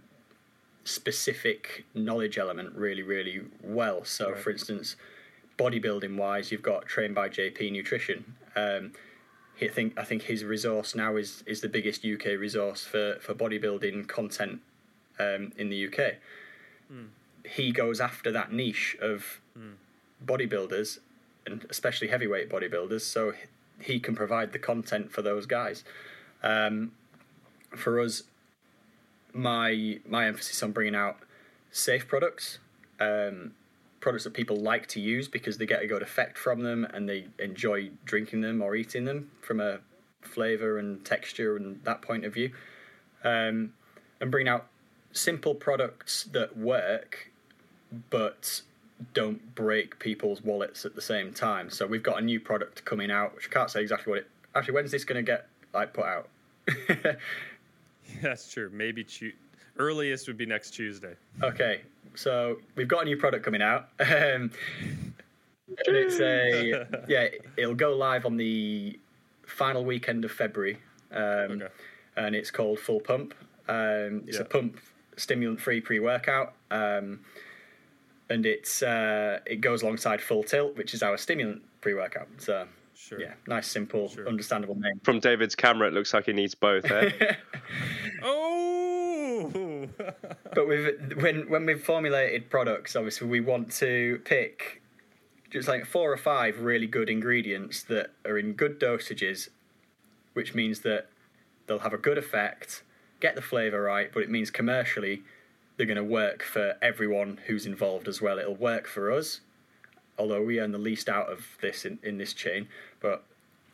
specific 0.84 1.86
knowledge 1.94 2.36
element 2.36 2.74
really 2.74 3.02
really 3.02 3.42
well. 3.62 4.04
So, 4.04 4.32
Right. 4.32 4.38
for 4.38 4.50
instance, 4.50 4.96
bodybuilding 5.56 6.16
wise, 6.16 6.52
you've 6.52 6.60
got 6.62 6.86
Trained 6.86 7.14
by 7.14 7.30
JP 7.30 7.70
Nutrition. 7.72 8.36
Um, 8.54 8.92
he 9.56 9.68
think 9.68 9.98
I 9.98 10.04
think 10.04 10.22
his 10.22 10.44
resource 10.44 10.94
now 10.94 11.16
is 11.16 11.42
is 11.46 11.60
the 11.62 11.68
biggest 11.68 12.04
UK 12.04 12.36
resource 12.36 12.84
for 12.84 13.16
for 13.20 13.34
bodybuilding 13.34 14.08
content 14.08 14.60
um, 15.18 15.52
in 15.56 15.70
the 15.70 15.86
UK. 15.86 16.16
He 17.46 17.72
goes 17.72 18.00
after 18.00 18.30
that 18.32 18.52
niche 18.52 18.96
of 19.00 19.40
bodybuilders 20.24 20.98
and 21.46 21.66
especially 21.70 22.08
heavyweight 22.08 22.48
bodybuilders, 22.50 23.02
so 23.02 23.32
he 23.80 24.00
can 24.00 24.14
provide 24.14 24.52
the 24.52 24.58
content 24.58 25.12
for 25.12 25.22
those 25.22 25.46
guys. 25.46 25.84
Um, 26.42 26.92
for 27.74 28.00
us, 28.00 28.22
my 29.32 30.00
my 30.06 30.26
emphasis 30.26 30.62
on 30.62 30.72
bringing 30.72 30.94
out 30.94 31.18
safe 31.70 32.06
products, 32.06 32.58
um, 33.00 33.52
products 34.00 34.24
that 34.24 34.32
people 34.32 34.56
like 34.56 34.86
to 34.86 35.00
use 35.00 35.28
because 35.28 35.58
they 35.58 35.66
get 35.66 35.82
a 35.82 35.86
good 35.86 36.02
effect 36.02 36.38
from 36.38 36.62
them 36.62 36.86
and 36.92 37.08
they 37.08 37.26
enjoy 37.38 37.90
drinking 38.04 38.40
them 38.42 38.62
or 38.62 38.74
eating 38.74 39.04
them 39.04 39.30
from 39.40 39.60
a 39.60 39.80
flavor 40.20 40.78
and 40.78 41.04
texture 41.04 41.56
and 41.56 41.82
that 41.84 42.00
point 42.00 42.24
of 42.24 42.32
view, 42.32 42.52
um, 43.24 43.72
and 44.20 44.30
bringing 44.30 44.48
out 44.48 44.66
simple 45.12 45.54
products 45.54 46.24
that 46.24 46.56
work, 46.56 47.30
but 48.10 48.62
don't 49.12 49.54
break 49.54 49.98
people's 49.98 50.42
wallets 50.42 50.84
at 50.84 50.94
the 50.94 51.02
same 51.02 51.32
time. 51.32 51.68
So 51.70 51.86
we've 51.86 52.02
got 52.02 52.18
a 52.20 52.24
new 52.24 52.40
product 52.40 52.84
coming 52.84 53.10
out, 53.10 53.34
which 53.34 53.48
I 53.50 53.52
can't 53.52 53.70
say 53.70 53.82
exactly 53.82 54.10
what 54.10 54.18
it. 54.20 54.30
Actually, 54.54 54.74
when's 54.74 54.90
this 54.90 55.04
going 55.04 55.16
to 55.24 55.30
get 55.30 55.46
like 55.72 55.92
put 55.92 56.04
out? 56.06 56.28
That's 58.22 58.50
true. 58.52 58.70
Maybe 58.72 59.04
tu- 59.04 59.32
earliest 59.78 60.26
would 60.28 60.36
be 60.36 60.46
next 60.46 60.70
Tuesday. 60.70 61.14
Okay, 61.42 61.80
so 62.14 62.58
we've 62.76 62.88
got 62.88 63.02
a 63.02 63.04
new 63.04 63.16
product 63.16 63.44
coming 63.44 63.62
out. 63.62 63.88
Um, 64.00 64.50
and 65.86 65.96
it's 65.96 66.20
a 66.20 66.86
yeah, 67.08 67.28
it'll 67.56 67.74
go 67.74 67.96
live 67.96 68.26
on 68.26 68.36
the 68.36 68.98
final 69.46 69.84
weekend 69.84 70.24
of 70.24 70.30
February, 70.30 70.78
um, 71.10 71.20
Okay. 71.52 71.68
and 72.16 72.36
it's 72.36 72.50
called 72.50 72.78
Full 72.78 73.00
Pump. 73.00 73.34
Um, 73.68 74.24
it's 74.26 74.38
a 74.38 74.44
pump 74.44 74.78
stimulant-free 75.16 75.80
pre-workout, 75.80 76.52
um, 76.70 77.20
and 78.30 78.46
it's 78.46 78.82
uh, 78.82 79.40
it 79.46 79.60
goes 79.60 79.82
alongside 79.82 80.20
Full 80.22 80.42
Tilt, 80.44 80.76
which 80.76 80.94
is 80.94 81.02
our 81.02 81.16
stimulant 81.16 81.62
pre-workout. 81.80 82.28
So 82.38 82.66
Sure. 82.96 83.20
yeah, 83.20 83.34
nice, 83.48 83.66
simple, 83.66 84.08
Sure. 84.08 84.26
understandable 84.28 84.76
name. 84.76 85.00
From 85.02 85.18
David's 85.20 85.54
camera, 85.56 85.88
it 85.88 85.94
looks 85.94 86.14
like 86.14 86.26
he 86.26 86.32
needs 86.32 86.54
both. 86.54 86.84
Eh? 86.90 87.10
Oh. 88.26 89.88
but 90.54 90.66
with 90.68 91.12
when 91.20 91.48
when 91.50 91.66
we've 91.66 91.82
formulated 91.82 92.48
products, 92.50 92.96
obviously 92.96 93.28
we 93.28 93.40
want 93.40 93.70
to 93.72 94.20
pick 94.24 94.80
just 95.50 95.68
like 95.68 95.84
four 95.84 96.10
or 96.12 96.16
five 96.16 96.60
really 96.60 96.86
good 96.86 97.10
ingredients 97.10 97.82
that 97.84 98.10
are 98.24 98.38
in 98.38 98.52
good 98.54 98.80
dosages, 98.80 99.48
which 100.32 100.54
means 100.54 100.80
that 100.80 101.08
they'll 101.66 101.80
have 101.80 101.92
a 101.92 101.98
good 101.98 102.18
effect, 102.18 102.82
get 103.20 103.34
the 103.34 103.42
flavor 103.42 103.82
right, 103.82 104.10
but 104.12 104.22
it 104.22 104.30
means 104.30 104.50
commercially 104.50 105.22
they're 105.76 105.86
going 105.86 105.96
to 105.96 106.04
work 106.04 106.42
for 106.42 106.76
everyone 106.80 107.40
who's 107.46 107.66
involved 107.66 108.08
as 108.08 108.20
well. 108.20 108.38
It'll 108.38 108.54
work 108.54 108.86
for 108.86 109.10
us, 109.10 109.40
although 110.18 110.42
we 110.42 110.60
earn 110.60 110.72
the 110.72 110.78
least 110.78 111.08
out 111.08 111.30
of 111.30 111.46
this 111.60 111.84
in, 111.84 111.98
in 112.02 112.18
this 112.18 112.32
chain, 112.32 112.68
but 113.00 113.24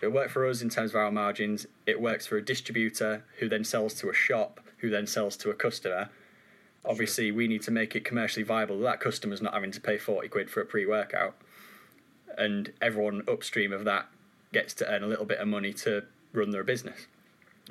it'll 0.01 0.15
work 0.15 0.31
for 0.31 0.47
us 0.49 0.63
in 0.63 0.71
terms 0.71 0.91
of 0.91 0.97
our 0.97 1.11
margins. 1.11 1.67
It 1.87 2.01
works 2.01 2.27
for 2.27 2.37
a 2.37 2.45
distributor 2.45 3.25
who 3.39 3.49
then 3.49 3.65
sells 3.65 3.95
to 3.95 4.09
a 4.09 4.15
shop, 4.15 4.61
who 4.79 4.89
then 4.89 5.07
sells 5.07 5.37
to 5.39 5.51
a 5.51 5.55
customer. 5.55 6.09
Obviously, 6.85 7.31
we 7.31 7.47
need 7.47 7.63
to 7.63 7.71
make 7.71 7.95
it 7.95 8.05
commercially 8.05 8.43
viable. 8.45 8.79
That 8.81 9.01
customer's 9.01 9.43
not 9.43 9.53
having 9.53 9.73
to 9.73 9.81
pay 9.81 9.99
40 9.99 10.29
quid 10.29 10.51
for 10.51 10.63
a 10.63 10.67
pre 10.67 10.87
workout. 10.87 11.37
And 12.39 12.73
everyone 12.81 13.23
upstream 13.29 13.73
of 13.73 13.85
that 13.85 14.09
gets 14.53 14.73
to 14.75 14.91
earn 14.91 15.03
a 15.03 15.07
little 15.07 15.27
bit 15.27 15.39
of 15.39 15.49
money 15.49 15.75
to 15.75 16.05
run 16.33 16.51
their 16.51 16.65
business. 16.65 17.07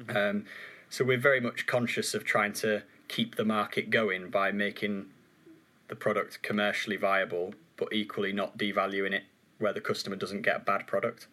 Um, 0.07 0.45
so 0.89 1.03
we're 1.03 1.17
very 1.17 1.39
much 1.39 1.65
conscious 1.65 2.13
of 2.13 2.23
trying 2.23 2.53
to 2.53 2.83
keep 3.09 3.35
the 3.35 3.43
market 3.43 3.89
going 3.89 4.29
by 4.29 4.51
making 4.53 5.07
the 5.89 5.95
product 5.95 6.41
commercially 6.41 6.95
viable, 6.95 7.53
but 7.75 7.91
equally 7.91 8.31
not 8.31 8.57
devaluing 8.57 9.11
it 9.11 9.23
where 9.57 9.73
the 9.73 9.81
customer 9.81 10.15
doesn't 10.15 10.43
get 10.43 10.55
a 10.55 10.59
bad 10.59 10.87
product. 10.87 11.27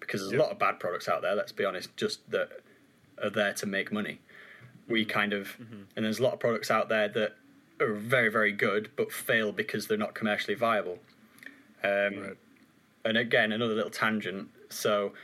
Because 0.00 0.22
there's 0.22 0.32
Yeah. 0.32 0.38
a 0.38 0.42
lot 0.44 0.52
of 0.52 0.58
bad 0.58 0.80
products 0.80 1.06
out 1.08 1.20
there, 1.20 1.34
let's 1.34 1.52
be 1.52 1.64
honest, 1.66 1.94
just 1.96 2.30
that 2.30 2.60
are 3.22 3.28
there 3.30 3.52
to 3.54 3.66
make 3.66 3.92
money. 3.92 4.20
We 4.86 5.04
kind 5.04 5.34
of, 5.34 5.56
and 5.94 6.04
there's 6.04 6.18
a 6.18 6.22
lot 6.22 6.32
of 6.32 6.40
products 6.40 6.70
out 6.70 6.88
there 6.88 7.08
that 7.08 7.36
are 7.80 7.92
very, 7.92 8.30
very 8.30 8.52
good, 8.52 8.90
but 8.96 9.12
fail 9.12 9.52
because 9.52 9.86
they're 9.86 9.98
not 9.98 10.14
commercially 10.14 10.54
viable. 10.54 10.98
Um, 11.84 11.90
Right. 11.90 12.36
And 13.04 13.16
again, 13.16 13.52
another 13.52 13.74
little 13.74 13.90
tangent. 13.90 14.48
So 14.70 15.14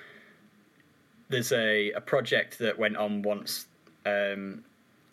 there's 1.29 1.53
a, 1.53 1.91
a 1.93 2.01
project 2.01 2.59
that 2.59 2.79
went 2.79 2.97
on 2.97 3.23
once. 3.23 3.67
Um, 4.07 4.65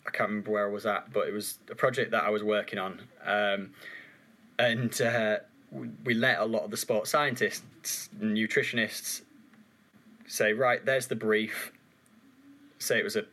I 0.06 0.10
can't 0.10 0.28
remember 0.30 0.50
where 0.50 0.68
I 0.68 0.70
was 0.70 0.86
at, 0.86 1.12
but 1.12 1.28
it 1.28 1.32
was 1.32 1.58
a 1.70 1.74
project 1.74 2.10
that 2.10 2.24
I 2.24 2.30
was 2.30 2.42
working 2.42 2.78
on. 2.78 3.02
Um, 3.24 3.70
and 4.58 5.00
uh, 5.00 5.38
we, 6.04 6.14
let 6.14 6.38
a 6.38 6.44
lot 6.44 6.64
of 6.64 6.70
the 6.70 6.76
sports 6.76 7.10
scientists, 7.10 8.08
nutritionists, 8.20 9.22
say, 10.26 10.52
right, 10.52 10.84
there's 10.84 11.06
the 11.06 11.16
brief. 11.16 11.72
Say 12.78 12.98
it 12.98 13.04
was 13.04 13.16
a 13.16 13.24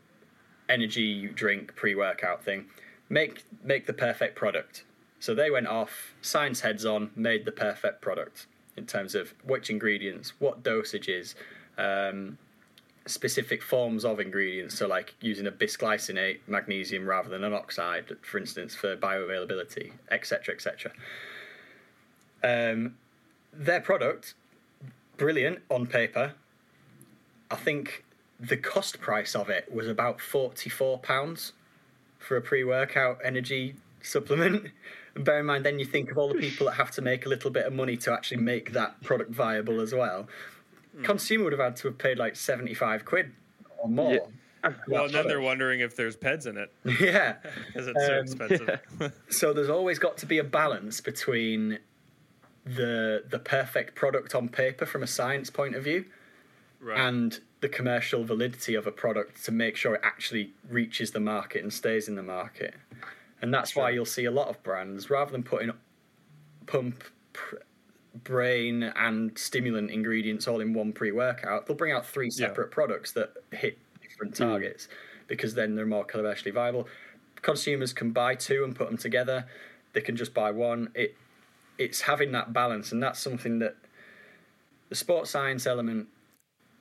energy 0.67 1.27
drink 1.27 1.75
pre-workout 1.75 2.43
thing. 2.43 2.65
make 3.09 3.43
make 3.63 3.87
the 3.87 3.93
perfect 3.93 4.35
product. 4.35 4.83
So 5.19 5.35
they 5.35 5.51
went 5.51 5.67
off, 5.67 6.13
science 6.21 6.61
heads 6.61 6.85
on, 6.85 7.11
made 7.15 7.43
the 7.45 7.51
perfect 7.51 8.01
product 8.01 8.45
in 8.77 8.85
terms 8.85 9.15
of 9.15 9.33
which 9.43 9.69
ingredients, 9.69 10.33
what 10.39 10.63
dosages, 10.63 11.35
um, 11.77 12.37
specific 13.05 13.63
forms 13.63 14.05
of 14.05 14.19
ingredients. 14.19 14.77
So 14.77 14.87
like 14.87 15.15
using 15.21 15.47
a 15.47 15.51
bisglycinate 15.51 16.39
magnesium 16.47 17.05
rather 17.05 17.29
than 17.29 17.43
an 17.43 17.53
oxide, 17.53 18.05
for 18.21 18.37
instance, 18.37 18.75
for 18.75 18.95
bioavailability, 18.95 19.91
etc., 20.11 20.55
etc. 20.55 20.91
Um, 22.43 22.95
their 23.51 23.81
product, 23.81 24.35
brilliant 25.17 25.59
on 25.69 25.87
paper. 25.87 26.33
I 27.51 27.55
think 27.55 28.05
the 28.39 28.57
cost 28.57 29.01
price 29.01 29.35
of 29.35 29.49
it 29.49 29.73
was 29.73 29.87
about 29.87 30.21
forty-four 30.21 30.99
pounds 30.99 31.53
for 32.19 32.37
a 32.37 32.41
pre-workout 32.41 33.19
energy 33.23 33.75
supplement. 34.01 34.67
And 35.15 35.25
bear 35.25 35.39
in 35.39 35.47
mind, 35.47 35.65
then 35.65 35.79
you 35.79 35.85
think 35.85 36.11
of 36.11 36.17
all 36.17 36.27
the 36.27 36.35
people 36.35 36.67
that 36.67 36.73
have 36.73 36.91
to 36.91 37.01
make 37.01 37.25
a 37.25 37.29
little 37.29 37.49
bit 37.49 37.65
of 37.65 37.73
money 37.73 37.97
to 37.97 38.13
actually 38.13 38.41
make 38.41 38.73
that 38.73 39.01
product 39.01 39.31
viable 39.31 39.81
as 39.81 39.93
well. 39.93 40.27
Hmm. 40.95 41.03
Consumer 41.03 41.43
would 41.45 41.53
have 41.53 41.61
had 41.61 41.75
to 41.77 41.87
have 41.87 41.97
paid 41.97 42.17
like 42.17 42.35
seventy-five 42.35 43.05
quid 43.05 43.31
or 43.77 43.89
more. 43.89 44.13
Yeah. 44.13 44.19
Well, 44.89 45.05
and 45.05 45.13
then 45.13 45.25
they're 45.25 45.39
wondering 45.39 45.79
if 45.79 45.95
there's 45.95 46.17
PEDs 46.17 46.45
in 46.45 46.57
it 46.57 46.69
yeah. 46.99 47.35
because 47.67 47.87
it's 47.87 48.05
so 48.05 48.13
Um, 48.17 48.23
expensive. 48.25 49.13
So 49.29 49.53
there's 49.53 49.69
always 49.69 49.99
got 49.99 50.17
to 50.17 50.25
be 50.25 50.37
a 50.37 50.43
balance 50.43 50.99
between 50.99 51.79
the 52.65 53.23
the 53.29 53.39
perfect 53.39 53.95
product 53.95 54.35
on 54.35 54.49
paper 54.49 54.85
from 54.85 55.01
a 55.01 55.07
science 55.07 55.49
point 55.49 55.75
of 55.75 55.83
view 55.85 56.03
right. 56.81 56.99
and 56.99 57.39
the 57.61 57.69
commercial 57.69 58.25
validity 58.25 58.75
of 58.75 58.85
a 58.85 58.91
product 58.91 59.45
to 59.45 59.51
make 59.53 59.77
sure 59.77 59.95
it 59.95 60.01
actually 60.03 60.51
reaches 60.69 61.11
the 61.11 61.21
market 61.21 61.63
and 61.63 61.71
stays 61.71 62.09
in 62.09 62.15
the 62.15 62.23
market. 62.23 62.73
And 63.41 63.53
that's 63.53 63.77
why 63.77 63.91
you'll 63.91 64.05
see 64.05 64.25
a 64.25 64.31
lot 64.31 64.49
of 64.49 64.61
brands 64.63 65.09
rather 65.09 65.31
than 65.31 65.43
putting 65.43 65.71
pump 66.65 67.03
pr- 67.31 67.55
brain 68.23 68.83
and 68.83 69.37
stimulant 69.37 69.91
ingredients 69.91 70.47
all 70.47 70.61
in 70.61 70.73
one 70.73 70.93
pre-workout, 70.93 71.65
they'll 71.65 71.75
bring 71.75 71.91
out 71.91 72.05
three 72.05 72.29
Yeah. 72.31 72.47
separate 72.47 72.71
products 72.71 73.11
that 73.13 73.33
hit 73.51 73.77
different 74.01 74.37
hmm. 74.37 74.43
targets 74.43 74.87
because 75.27 75.53
then 75.53 75.75
they're 75.75 75.85
more 75.85 76.05
commercially 76.05 76.51
viable. 76.51 76.87
Consumers 77.41 77.93
can 77.93 78.11
buy 78.11 78.35
two 78.35 78.63
and 78.63 78.75
put 78.75 78.87
them 78.87 78.97
together. 78.97 79.45
They 79.93 80.01
can 80.01 80.15
just 80.15 80.33
buy 80.33 80.51
one. 80.51 80.89
It 80.93 81.15
it's 81.77 82.01
having 82.01 82.33
that 82.33 82.51
balance 82.51 82.91
and 82.91 83.01
that's 83.01 83.19
something 83.19 83.59
that 83.59 83.77
the 84.89 84.95
sports 84.95 85.29
science 85.29 85.65
element 85.65 86.09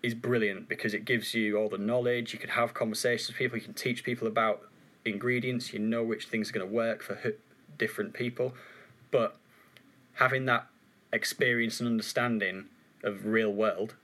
is 0.02 0.14
brilliant 0.14 0.68
because 0.68 0.94
it 0.94 1.04
gives 1.04 1.34
you 1.34 1.56
all 1.56 1.68
the 1.68 1.78
knowledge. 1.78 2.32
You 2.32 2.38
can 2.38 2.50
have 2.50 2.74
conversations 2.74 3.28
with 3.28 3.36
people. 3.36 3.58
You 3.58 3.64
can 3.64 3.74
teach 3.74 4.02
people 4.04 4.26
about 4.26 4.62
ingredients. 5.04 5.72
You 5.72 5.78
know 5.78 6.02
which 6.02 6.26
things 6.26 6.50
are 6.50 6.52
going 6.52 6.68
to 6.68 6.74
work 6.74 7.02
for 7.02 7.34
different 7.76 8.14
people. 8.14 8.54
But 9.10 9.36
having 10.14 10.46
that 10.46 10.66
experience 11.12 11.80
and 11.80 11.88
understanding 11.88 12.66
of 13.02 13.26
real 13.26 13.52
world 13.52 13.94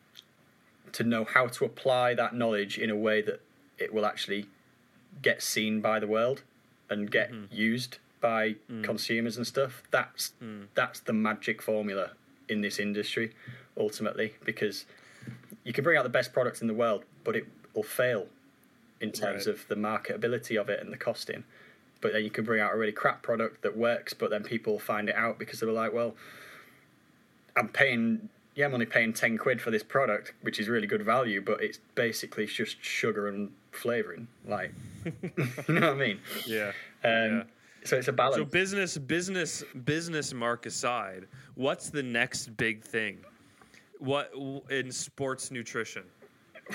to 0.93 1.03
know 1.03 1.25
how 1.25 1.47
to 1.49 1.65
apply 1.65 2.15
that 2.15 2.35
knowledge 2.35 2.79
in 2.79 2.89
a 2.89 2.97
way 2.97 3.21
that 3.21 3.41
it 3.79 3.93
will 3.93 4.07
actually 4.07 4.47
get 5.23 5.43
seen 5.43 5.81
by 5.81 5.99
the 5.99 6.07
world 6.07 6.43
and 6.89 7.11
get 7.11 7.33
mm-hmm. 7.33 7.53
used 7.55 7.99
by 8.21 8.55
mm. 8.71 8.83
consumers 8.85 9.37
and 9.37 9.47
stuff. 9.47 9.83
That's 9.91 10.33
mm. 10.43 10.67
that's 10.75 11.01
the 11.01 11.13
magic 11.13 11.61
formula 11.61 12.13
in 12.49 12.61
this 12.61 12.79
industry 12.79 13.33
ultimately 13.77 14.35
because 14.45 14.87
you 15.65 15.73
can 15.73 15.83
bring 15.83 15.97
out 15.97 16.05
the 16.05 16.09
best 16.11 16.33
product 16.33 16.61
in 16.61 16.69
the 16.69 16.75
world 16.75 17.05
but 17.25 17.35
it 17.35 17.47
will 17.75 17.83
fail 17.83 18.27
in 19.01 19.11
terms 19.11 19.47
Right. 19.47 19.55
of 19.55 19.67
the 19.69 19.75
marketability 19.75 20.61
of 20.61 20.69
it 20.69 20.81
and 20.81 20.93
the 20.93 20.97
costing. 20.97 21.45
But 22.01 22.13
then 22.13 22.23
you 22.23 22.31
can 22.31 22.45
bring 22.45 22.61
out 22.61 22.73
a 22.73 22.77
really 22.77 22.93
crap 22.93 23.23
product 23.23 23.63
that 23.63 23.77
works 23.77 24.15
but 24.15 24.31
then 24.31 24.45
people 24.45 24.79
find 24.79 25.09
it 25.09 25.17
out 25.17 25.39
because 25.39 25.61
they're 25.61 25.73
like 25.73 25.93
well 25.93 26.15
i'm 27.57 27.69
paying 27.69 28.29
yeah 28.55 28.67
i'm 28.67 28.75
only 28.75 28.87
paying 28.87 29.13
10 29.13 29.39
quid 29.39 29.61
for 29.61 29.71
this 29.71 29.83
product 29.83 30.33
which 30.43 30.59
is 30.59 30.69
really 30.69 30.87
good 30.87 31.03
value 31.03 31.41
but 31.41 31.63
it's 31.63 31.79
basically 31.95 32.47
just 32.47 32.83
sugar 32.83 33.29
and 33.29 33.51
flavoring 33.73 34.29
like 34.47 34.73
you 35.05 35.13
know 35.69 35.81
what 35.81 35.91
i 35.91 35.95
mean 35.95 36.21
yeah. 36.47 36.73
um, 37.05 37.13
yeah. 37.13 37.43
so 37.85 37.97
it's 37.97 38.09
a 38.09 38.13
balance 38.13 38.37
So 38.37 38.45
business, 38.45 38.97
business, 38.97 39.65
business 39.85 40.33
mark 40.33 40.67
aside, 40.67 41.27
what's 41.55 41.91
the 41.91 42.03
next 42.03 42.57
big 42.57 42.83
thing? 42.83 43.19
What 43.99 44.33
in 44.71 44.91
sports 44.91 45.51
nutrition? 45.51 46.05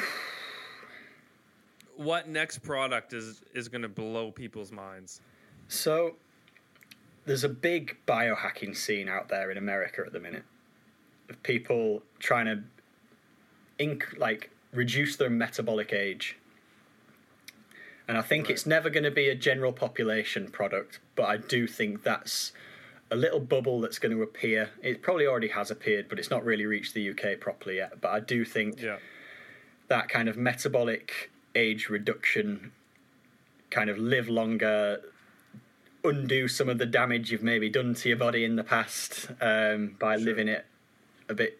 What 1.96 2.30
next 2.30 2.60
product 2.60 3.12
is 3.12 3.42
is 3.54 3.68
going 3.68 3.82
to 3.82 3.90
blow 3.90 4.32
people's 4.32 4.72
minds? 4.72 5.20
So 5.68 6.16
there's 7.26 7.44
a 7.44 7.50
big 7.50 7.98
biohacking 8.08 8.74
scene 8.74 9.10
out 9.10 9.28
there 9.28 9.52
in 9.52 9.58
America 9.58 10.04
at 10.06 10.14
the 10.14 10.20
minute 10.22 10.46
of 11.30 11.42
people 11.44 12.02
trying 12.20 12.46
to 12.46 12.64
inc- 13.84 14.18
like 14.18 14.50
reduce 14.74 15.16
their 15.16 15.30
metabolic 15.30 15.94
age. 15.94 16.38
And 18.08 18.18
I 18.18 18.22
think 18.22 18.50
it's 18.50 18.66
never 18.66 18.90
going 18.90 19.04
to 19.04 19.12
be 19.12 19.30
a 19.30 19.36
general 19.36 19.72
population 19.72 20.50
product, 20.50 21.00
but 21.16 21.26
I 21.26 21.38
do 21.38 21.68
think 21.68 22.02
that's 22.04 22.54
a 23.12 23.16
little 23.16 23.40
bubble 23.40 23.82
that's 23.82 24.00
going 24.00 24.12
to 24.16 24.24
appear. 24.24 24.70
It 24.82 25.02
probably 25.02 25.28
already 25.28 25.50
has 25.50 25.70
appeared, 25.70 26.10
but 26.10 26.18
it's 26.20 26.30
not 26.30 26.44
really 26.44 26.66
reached 26.66 26.94
the 26.96 27.10
UK 27.12 27.40
properly 27.40 27.78
yet. 27.78 28.02
But 28.02 28.10
I 28.10 28.20
do 28.20 28.46
think 28.46 28.82
Yeah. 28.82 28.98
that 29.90 30.10
kind 30.10 30.28
of 30.28 30.38
metabolic 30.38 31.32
age 31.56 31.90
reduction, 31.90 32.72
kind 33.70 33.90
of 33.92 33.98
live 34.00 34.28
longer, 34.28 35.02
undo 36.04 36.48
some 36.48 36.70
of 36.70 36.78
the 36.80 36.86
damage 36.86 37.32
you've 37.32 37.44
maybe 37.44 37.70
done 37.70 37.94
to 37.94 38.10
your 38.10 38.18
body 38.18 38.44
in 38.44 38.56
the 38.56 38.64
past 38.64 39.28
um, 39.42 39.96
by 40.00 40.16
living 40.16 40.48
it 40.48 40.66
a 41.30 41.34
bit 41.34 41.60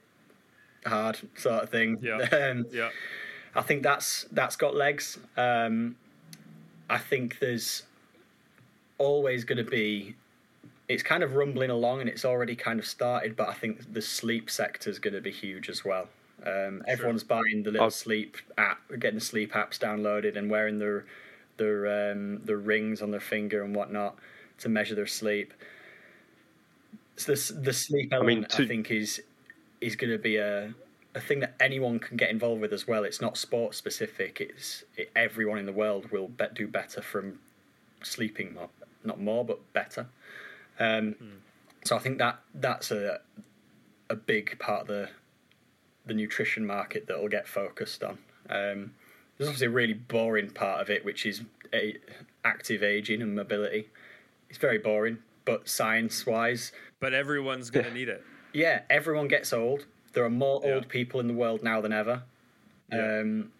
hard, 0.86 1.20
sort 1.36 1.64
of 1.64 1.70
thing. 1.70 2.00
Yeah. 2.02 2.28
Um, 2.52 2.66
Yeah. 2.72 2.90
I 3.56 3.62
think 3.64 3.82
that's 3.84 4.26
that's 4.32 4.56
got 4.56 4.76
legs. 4.76 5.18
Um, 5.38 5.96
I 6.90 6.98
think 7.00 7.40
there's 7.40 7.84
always 8.98 9.44
going 9.44 9.58
to 9.64 9.70
be. 9.70 10.16
It's 10.88 11.04
kind 11.04 11.24
of 11.24 11.36
rumbling 11.36 11.70
along, 11.70 12.02
and 12.02 12.10
it's 12.10 12.26
already 12.26 12.56
kind 12.56 12.80
of 12.80 12.86
started. 12.86 13.36
But 13.36 13.50
I 13.50 13.54
think 13.54 13.94
the 13.94 14.02
sleep 14.02 14.50
sector 14.50 14.90
is 14.90 15.00
going 15.00 15.14
to 15.16 15.22
be 15.22 15.32
huge 15.32 15.70
as 15.70 15.84
well. 15.86 16.08
Um, 16.46 16.84
everyone's 16.88 17.24
buying 17.24 17.64
the 17.64 17.72
little 17.72 17.86
I'll- 17.86 17.92
sleep 17.92 18.38
app, 18.58 18.80
getting 19.00 19.16
the 19.20 19.26
sleep 19.26 19.54
apps 19.54 19.78
downloaded, 19.80 20.38
and 20.38 20.50
wearing 20.50 20.78
their 20.80 21.06
their 21.58 22.12
um, 22.12 22.42
their 22.46 22.58
rings 22.58 23.02
on 23.02 23.12
their 23.12 23.20
finger 23.20 23.64
and 23.64 23.76
whatnot 23.76 24.16
to 24.60 24.70
measure 24.70 24.96
their 24.96 25.08
sleep. 25.08 25.54
So 27.18 27.34
the 27.34 27.54
the 27.62 27.74
sleep 27.74 28.12
mean, 28.12 28.14
element, 28.14 28.54
I, 28.54 28.58
to- 28.58 28.68
think, 28.68 28.92
is 28.92 29.22
is 29.82 29.96
going 29.96 30.12
to 30.12 30.18
be 30.18 30.38
a 30.38 30.74
a 31.16 31.20
thing 31.20 31.40
that 31.40 31.56
anyone 31.60 31.98
can 31.98 32.18
get 32.18 32.30
involved 32.30 32.62
with 32.62 32.72
as 32.72 32.88
well. 32.88 33.04
It's 33.04 33.20
not 33.20 33.36
sport 33.36 33.74
specific. 33.74 34.40
It's 34.40 34.84
it, 34.96 35.12
everyone 35.16 35.58
in 35.58 35.66
the 35.66 35.74
world 35.74 36.12
will 36.12 36.28
bet, 36.28 36.54
do 36.54 36.68
better 36.68 37.02
from 37.02 37.40
sleeping 38.04 38.54
more, 38.54 38.70
not 39.04 39.20
more, 39.20 39.44
but 39.44 39.74
better. 39.74 40.08
Um, 40.80 41.16
So 41.84 41.96
I 41.96 42.00
think 42.00 42.18
that 42.20 42.40
that's 42.54 42.92
a 42.92 43.22
a 44.10 44.16
big 44.16 44.60
part 44.60 44.82
of 44.82 44.88
the 44.88 45.10
the 46.06 46.14
nutrition 46.14 46.66
market 46.66 47.08
that 47.08 47.20
will 47.20 47.30
get 47.30 47.48
focused 47.48 48.04
on. 48.04 48.18
Um, 48.50 48.94
there's 49.38 49.48
obviously 49.48 49.68
a 49.68 49.72
really 49.72 49.94
boring 49.94 50.50
part 50.50 50.82
of 50.82 50.90
it, 50.90 51.06
which 51.06 51.26
is 51.26 51.44
a, 51.74 51.98
active 52.44 52.84
aging 52.84 53.22
and 53.22 53.36
mobility. 53.36 53.90
It's 54.50 54.58
very 54.58 54.80
boring, 54.80 55.20
but 55.46 55.70
science 55.70 56.26
wise, 56.26 56.72
But 57.00 57.14
everyone's 57.14 57.70
going 57.70 57.86
to 57.86 57.94
need 57.94 58.10
it. 58.10 58.24
Yeah, 58.54 58.82
everyone 58.90 59.28
gets 59.28 59.54
old. 59.54 59.86
There 60.14 60.24
are 60.24 60.30
more 60.30 60.62
Yeah. 60.64 60.76
old 60.76 60.90
people 60.90 61.20
in 61.20 61.28
the 61.28 61.34
world 61.34 61.64
now 61.64 61.82
than 61.82 61.94
ever. 61.94 62.24
Yeah. 62.92 63.20
Um, 63.20 63.52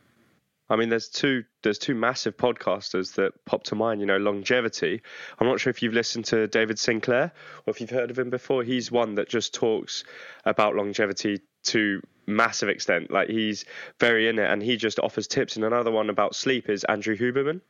I 0.72 0.76
mean, 0.76 0.90
there's 0.90 1.10
two 1.10 1.46
there's 1.64 1.80
two 1.80 1.96
massive 1.96 2.38
podcasters 2.38 3.16
that 3.16 3.34
pop 3.46 3.64
to 3.64 3.76
mind. 3.76 4.02
You 4.02 4.08
know, 4.08 4.18
longevity. 4.18 5.02
I'm 5.40 5.48
not 5.48 5.60
sure 5.60 5.72
if 5.72 5.82
you've 5.82 5.94
listened 5.96 6.26
to 6.26 6.48
David 6.48 6.78
Sinclair 6.78 7.32
or 7.66 7.72
if 7.72 7.82
you've 7.82 7.90
heard 7.90 8.12
of 8.12 8.20
him 8.20 8.30
before. 8.30 8.64
He's 8.64 8.92
one 8.92 9.16
that 9.16 9.30
just 9.30 9.54
talks 9.54 10.04
about 10.46 10.76
longevity 10.76 11.42
to 11.66 12.02
massive 12.28 12.70
extent. 12.70 13.10
Like 13.10 13.30
he's 13.30 13.66
very 14.00 14.28
in 14.30 14.38
it, 14.38 14.50
and 14.50 14.62
he 14.62 14.78
just 14.78 15.00
offers 15.00 15.28
tips. 15.28 15.56
And 15.56 15.66
another 15.66 15.92
one 15.92 16.10
about 16.10 16.36
sleep 16.36 16.70
is 16.70 16.84
Andrew 16.84 17.18
Huberman, 17.18 17.62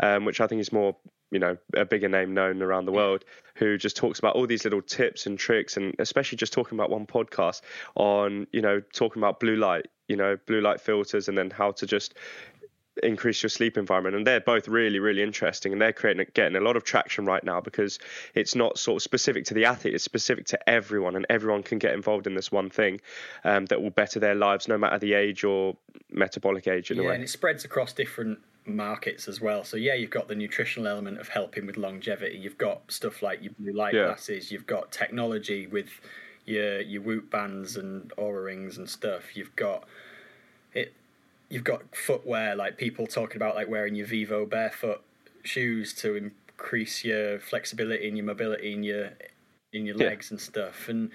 um, 0.00 0.24
which 0.24 0.40
I 0.40 0.46
think 0.46 0.60
is 0.60 0.72
more 0.72 0.96
you 1.30 1.38
know 1.38 1.56
a 1.74 1.84
bigger 1.84 2.08
name 2.08 2.34
known 2.34 2.62
around 2.62 2.84
the 2.84 2.92
world 2.92 3.24
who 3.56 3.76
just 3.76 3.96
talks 3.96 4.18
about 4.18 4.36
all 4.36 4.46
these 4.46 4.64
little 4.64 4.82
tips 4.82 5.26
and 5.26 5.38
tricks 5.38 5.76
and 5.76 5.94
especially 5.98 6.36
just 6.36 6.52
talking 6.52 6.78
about 6.78 6.90
one 6.90 7.06
podcast 7.06 7.62
on 7.96 8.46
you 8.52 8.62
know 8.62 8.80
talking 8.92 9.20
about 9.20 9.40
blue 9.40 9.56
light 9.56 9.86
you 10.08 10.16
know 10.16 10.36
blue 10.46 10.60
light 10.60 10.80
filters 10.80 11.28
and 11.28 11.36
then 11.36 11.50
how 11.50 11.72
to 11.72 11.86
just 11.86 12.14
increase 13.02 13.42
your 13.42 13.50
sleep 13.50 13.76
environment. 13.76 14.16
And 14.16 14.26
they're 14.26 14.40
both 14.40 14.68
really 14.68 14.98
really 14.98 15.22
interesting 15.22 15.72
and 15.72 15.80
they're 15.80 15.92
creating 15.92 16.26
getting 16.34 16.56
a 16.56 16.60
lot 16.60 16.76
of 16.76 16.84
traction 16.84 17.26
right 17.26 17.42
now 17.44 17.60
because 17.60 17.98
it's 18.34 18.54
not 18.54 18.78
sort 18.78 18.96
of 18.96 19.02
specific 19.02 19.44
to 19.46 19.54
the 19.54 19.64
athlete 19.64 19.94
it's 19.94 20.04
specific 20.04 20.46
to 20.46 20.68
everyone 20.68 21.16
and 21.16 21.26
everyone 21.28 21.62
can 21.62 21.78
get 21.78 21.92
involved 21.92 22.26
in 22.26 22.34
this 22.34 22.50
one 22.50 22.70
thing 22.70 23.00
um, 23.44 23.66
that 23.66 23.82
will 23.82 23.90
better 23.90 24.18
their 24.18 24.34
lives 24.34 24.68
no 24.68 24.78
matter 24.78 24.98
the 24.98 25.14
age 25.14 25.44
or 25.44 25.76
metabolic 26.10 26.66
age 26.66 26.90
in 26.90 26.98
a 26.98 27.02
yeah, 27.02 27.08
way. 27.08 27.14
and 27.14 27.24
it 27.24 27.28
spreads 27.28 27.64
across 27.64 27.92
different 27.92 28.38
markets 28.66 29.28
as 29.28 29.40
well. 29.40 29.64
So 29.64 29.76
yeah, 29.76 29.94
you've 29.94 30.10
got 30.10 30.28
the 30.28 30.34
nutritional 30.34 30.88
element 30.88 31.18
of 31.20 31.28
helping 31.28 31.66
with 31.66 31.76
longevity. 31.76 32.38
You've 32.38 32.58
got 32.58 32.90
stuff 32.90 33.22
like 33.22 33.42
your 33.42 33.52
blue 33.58 33.72
light 33.72 33.94
Yeah. 33.94 34.06
glasses. 34.06 34.50
You've 34.52 34.66
got 34.66 34.92
technology 34.92 35.66
with 35.66 36.00
your 36.44 36.80
your 36.80 37.02
Whoop 37.02 37.30
bands 37.30 37.76
and 37.76 38.10
Oura 38.16 38.44
rings 38.44 38.78
and 38.78 38.88
stuff. 38.88 39.36
You've 39.36 39.54
got 39.56 39.84
it. 40.74 40.92
You've 41.48 41.64
got 41.64 41.94
footwear 41.96 42.56
like 42.56 42.76
people 42.76 43.06
talking 43.06 43.36
about 43.36 43.54
like 43.54 43.68
wearing 43.68 43.94
your 43.94 44.06
Vivo 44.06 44.46
barefoot 44.46 45.02
shoes 45.44 45.94
to 45.94 46.16
increase 46.16 47.04
your 47.04 47.38
flexibility 47.38 48.08
and 48.08 48.16
your 48.16 48.26
mobility 48.26 48.72
in 48.72 48.82
your 48.82 49.10
in 49.72 49.86
your 49.86 49.96
Yeah. 49.96 50.06
legs 50.06 50.30
and 50.30 50.40
stuff. 50.40 50.88
And 50.88 51.10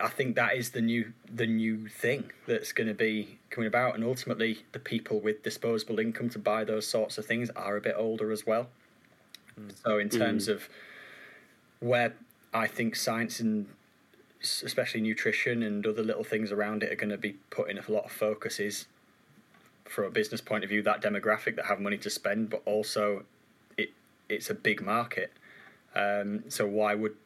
I 0.00 0.08
think 0.08 0.36
that 0.36 0.56
is 0.56 0.70
the 0.70 0.80
new 0.80 1.12
the 1.32 1.46
new 1.46 1.88
thing 1.88 2.30
that's 2.46 2.72
going 2.72 2.88
to 2.88 2.94
be 2.94 3.38
coming 3.50 3.68
about, 3.68 3.94
and 3.94 4.04
ultimately, 4.04 4.64
the 4.72 4.78
people 4.78 5.20
with 5.20 5.42
disposable 5.42 5.98
income 5.98 6.28
to 6.30 6.38
buy 6.38 6.64
those 6.64 6.86
sorts 6.86 7.18
of 7.18 7.26
things 7.26 7.50
are 7.50 7.76
a 7.76 7.80
bit 7.80 7.94
older 7.96 8.30
as 8.30 8.46
well. 8.46 8.68
So, 9.84 9.98
in 9.98 10.08
terms 10.08 10.48
of 10.48 10.68
where 11.80 12.14
I 12.54 12.66
think 12.66 12.96
science 12.96 13.40
and 13.40 13.66
especially 14.42 15.02
nutrition 15.02 15.62
and 15.62 15.86
other 15.86 16.02
little 16.02 16.24
things 16.24 16.50
around 16.50 16.82
it 16.82 16.90
are 16.90 16.96
going 16.96 17.10
to 17.10 17.18
be 17.18 17.32
putting 17.50 17.76
a 17.76 17.90
lot 17.90 18.04
of 18.04 18.12
focus 18.12 18.58
is 18.58 18.86
from 19.84 20.04
a 20.04 20.10
business 20.10 20.40
point 20.40 20.64
of 20.64 20.70
view 20.70 20.82
that 20.82 21.02
demographic 21.02 21.56
that 21.56 21.66
have 21.66 21.80
money 21.80 21.98
to 21.98 22.08
spend, 22.08 22.48
but 22.48 22.62
also 22.64 23.24
it 23.76 23.90
it's 24.28 24.48
a 24.48 24.54
big 24.54 24.80
market. 24.80 25.32
Um, 25.94 26.44
so 26.48 26.66
why 26.66 26.94
would 26.94 27.16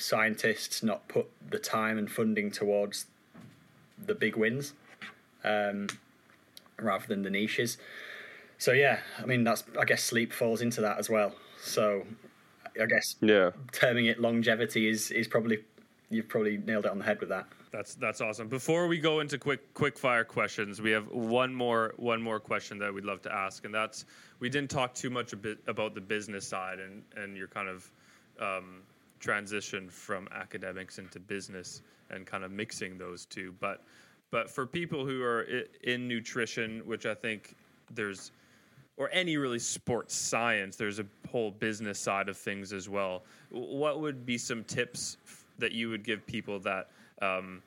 scientists 0.00 0.82
not 0.82 1.06
put 1.08 1.26
the 1.50 1.58
time 1.58 1.98
and 1.98 2.10
funding 2.10 2.50
towards 2.50 3.06
the 4.06 4.14
big 4.14 4.36
wins 4.36 4.72
um, 5.44 5.88
rather 6.78 7.06
than 7.06 7.22
the 7.22 7.30
niches? 7.30 7.78
So 8.58 8.72
yeah, 8.72 9.00
I 9.18 9.26
mean 9.26 9.44
that's 9.44 9.64
I 9.78 9.84
guess 9.84 10.02
sleep 10.02 10.32
falls 10.32 10.60
into 10.62 10.80
that 10.82 10.98
as 10.98 11.08
well. 11.08 11.34
So 11.62 12.04
I 12.80 12.86
guess 12.86 13.16
Yeah. 13.20 13.50
terming 13.72 14.06
it 14.06 14.20
longevity 14.20 14.88
is 14.88 15.10
is 15.10 15.26
probably 15.28 15.64
you've 16.10 16.28
probably 16.28 16.58
nailed 16.58 16.86
it 16.86 16.90
on 16.90 16.98
the 16.98 17.04
head 17.04 17.20
with 17.20 17.28
that. 17.30 17.46
That's 17.72 17.94
that's 17.94 18.20
awesome. 18.20 18.48
Before 18.48 18.88
we 18.88 18.98
go 18.98 19.20
into 19.20 19.38
quick 19.38 19.72
quick 19.74 19.96
fire 19.96 20.24
questions, 20.24 20.82
we 20.82 20.90
have 20.90 21.06
one 21.08 21.54
more 21.54 21.94
one 21.96 22.20
more 22.20 22.40
question 22.40 22.78
that 22.78 22.92
we'd 22.92 23.04
love 23.04 23.22
to 23.22 23.32
ask, 23.32 23.64
and 23.64 23.72
that's 23.72 24.04
we 24.40 24.48
didn't 24.50 24.70
talk 24.70 24.92
too 24.92 25.08
much 25.08 25.32
a 25.32 25.36
bit 25.36 25.58
about 25.68 25.94
the 25.94 26.00
business 26.00 26.46
side 26.46 26.80
and 26.80 27.02
and 27.16 27.36
your 27.36 27.46
kind 27.46 27.68
of 27.68 27.88
um, 28.40 28.82
transition 29.20 29.88
from 29.88 30.28
academics 30.34 30.98
into 30.98 31.20
business 31.20 31.82
and 32.10 32.26
kind 32.26 32.42
of 32.42 32.50
mixing 32.50 32.98
those 32.98 33.24
two. 33.26 33.54
But 33.60 33.84
but 34.30 34.50
for 34.50 34.66
people 34.66 35.04
who 35.04 35.22
are 35.22 35.46
in 35.84 36.08
nutrition, 36.08 36.80
which 36.86 37.06
I 37.06 37.14
think 37.14 37.54
there's 37.92 38.32
or 38.96 39.08
any 39.12 39.36
really 39.36 39.58
sports 39.58 40.14
science, 40.14 40.76
there's 40.76 40.98
a 40.98 41.06
whole 41.30 41.50
business 41.50 41.98
side 41.98 42.28
of 42.28 42.36
things 42.36 42.72
as 42.72 42.88
well. 42.88 43.22
What 43.50 44.00
would 44.00 44.26
be 44.26 44.36
some 44.36 44.62
tips 44.64 45.16
that 45.58 45.72
you 45.72 45.88
would 45.88 46.04
give 46.04 46.26
people 46.26 46.60
that 46.60 46.90
um, 47.22 47.62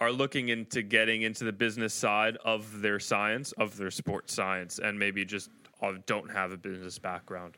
are 0.00 0.10
looking 0.10 0.48
into 0.48 0.82
getting 0.82 1.22
into 1.22 1.44
the 1.44 1.52
business 1.52 1.94
side 1.94 2.36
of 2.44 2.80
their 2.80 2.98
science, 2.98 3.52
of 3.52 3.76
their 3.76 3.90
sports 3.90 4.34
science, 4.34 4.78
and 4.78 4.98
maybe 4.98 5.24
just 5.24 5.50
uh, 5.82 5.92
don't 6.06 6.30
have 6.30 6.52
a 6.52 6.56
business 6.56 6.98
background? 6.98 7.54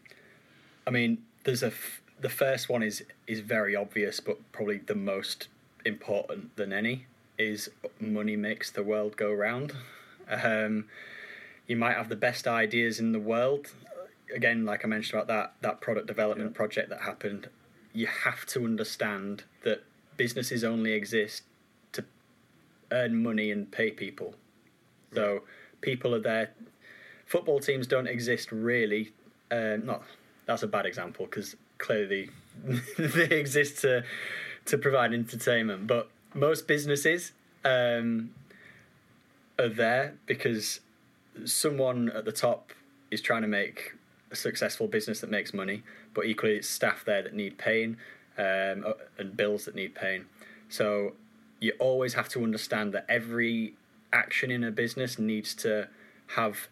I 0.86 0.90
mean, 0.90 1.18
there's 1.44 1.62
a 1.62 1.68
f- 1.68 2.02
the 2.20 2.28
first 2.28 2.68
one 2.68 2.82
is 2.82 3.02
is 3.26 3.40
very 3.40 3.74
obvious, 3.74 4.20
but 4.20 4.38
probably 4.52 4.78
the 4.78 4.94
most 4.94 5.48
important 5.84 6.54
than 6.56 6.72
any 6.72 7.06
is 7.38 7.70
money 7.98 8.36
makes 8.36 8.70
the 8.70 8.82
world 8.82 9.16
go 9.16 9.32
round. 9.32 9.72
Um, 10.28 10.86
you 11.66 11.76
might 11.76 11.96
have 11.96 12.08
the 12.08 12.16
best 12.16 12.46
ideas 12.46 13.00
in 13.00 13.12
the 13.12 13.18
world. 13.18 13.72
Again, 14.34 14.64
like 14.64 14.84
I 14.84 14.88
mentioned 14.88 15.14
about 15.14 15.28
that 15.28 15.54
that 15.62 15.80
product 15.80 16.06
development 16.06 16.54
project 16.54 16.90
that 16.90 17.02
happened, 17.02 17.48
you 17.92 18.06
have 18.06 18.44
to 18.46 18.64
understand 18.64 19.44
that 19.64 19.84
businesses 20.16 20.62
only 20.62 20.92
exist 20.92 21.44
to 21.92 22.04
earn 22.92 23.22
money 23.22 23.50
and 23.50 23.70
pay 23.70 23.90
people. 23.90 24.34
So 25.14 25.42
people 25.80 26.14
are 26.14 26.20
there. 26.20 26.50
Football 27.24 27.60
teams 27.60 27.86
don't 27.86 28.06
exist 28.06 28.52
really. 28.52 29.12
Uh, 29.50 29.78
not 29.82 30.02
that's 30.46 30.62
a 30.62 30.68
bad 30.68 30.86
example 30.86 31.26
because 31.26 31.56
clearly 31.80 32.30
they 32.98 33.24
exist 33.24 33.80
to 33.80 34.04
to 34.66 34.78
provide 34.78 35.12
entertainment. 35.12 35.86
But 35.86 36.08
most 36.34 36.68
businesses 36.68 37.32
um, 37.64 38.30
are 39.58 39.68
there 39.68 40.14
because 40.26 40.80
someone 41.44 42.10
at 42.10 42.24
the 42.24 42.32
top 42.32 42.72
is 43.10 43.20
trying 43.20 43.42
to 43.42 43.48
make 43.48 43.94
a 44.30 44.36
successful 44.36 44.86
business 44.86 45.20
that 45.20 45.30
makes 45.30 45.52
money, 45.52 45.82
but 46.14 46.24
equally 46.26 46.56
it's 46.56 46.68
staff 46.68 47.04
there 47.04 47.22
that 47.22 47.34
need 47.34 47.58
paying 47.58 47.96
um, 48.38 48.84
uh, 48.86 48.92
and 49.18 49.36
bills 49.36 49.64
that 49.64 49.74
need 49.74 49.94
paying. 49.94 50.26
So 50.68 51.14
you 51.58 51.72
always 51.78 52.14
have 52.14 52.28
to 52.30 52.44
understand 52.44 52.92
that 52.94 53.06
every 53.08 53.74
action 54.12 54.50
in 54.50 54.64
a 54.64 54.70
business 54.70 55.18
needs 55.18 55.54
to 55.54 55.88
have 56.28 56.68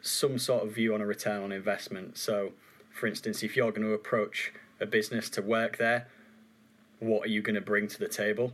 some 0.00 0.38
sort 0.38 0.64
of 0.64 0.74
view 0.74 0.94
on 0.94 1.00
a 1.00 1.06
return 1.06 1.42
on 1.42 1.52
investment. 1.52 2.18
So, 2.18 2.52
for 2.92 3.06
instance, 3.06 3.42
if 3.42 3.56
you're 3.56 3.70
going 3.70 3.86
to 3.86 3.94
approach 3.94 4.52
a 4.80 4.86
business 4.86 5.30
to 5.30 5.42
work 5.42 5.78
there, 5.78 6.08
what 7.00 7.26
are 7.26 7.30
you 7.30 7.42
going 7.42 7.54
to 7.54 7.60
bring 7.60 7.88
to 7.88 7.98
the 7.98 8.08
table? 8.08 8.52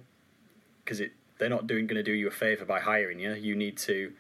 Because 0.85 1.03
they're 1.39 1.49
not 1.49 1.67
doing 1.67 1.87
going 1.87 1.97
to 1.97 2.03
do 2.03 2.13
you 2.13 2.29
a 2.29 2.31
favor 2.31 2.65
by 2.65 2.81
hiring 2.81 3.19
you. 3.19 3.35
You 3.35 3.55
need 3.55 3.77
to 3.79 4.13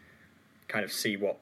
kind 0.69 0.85
of 0.85 0.93
see 0.93 1.16
what 1.16 1.39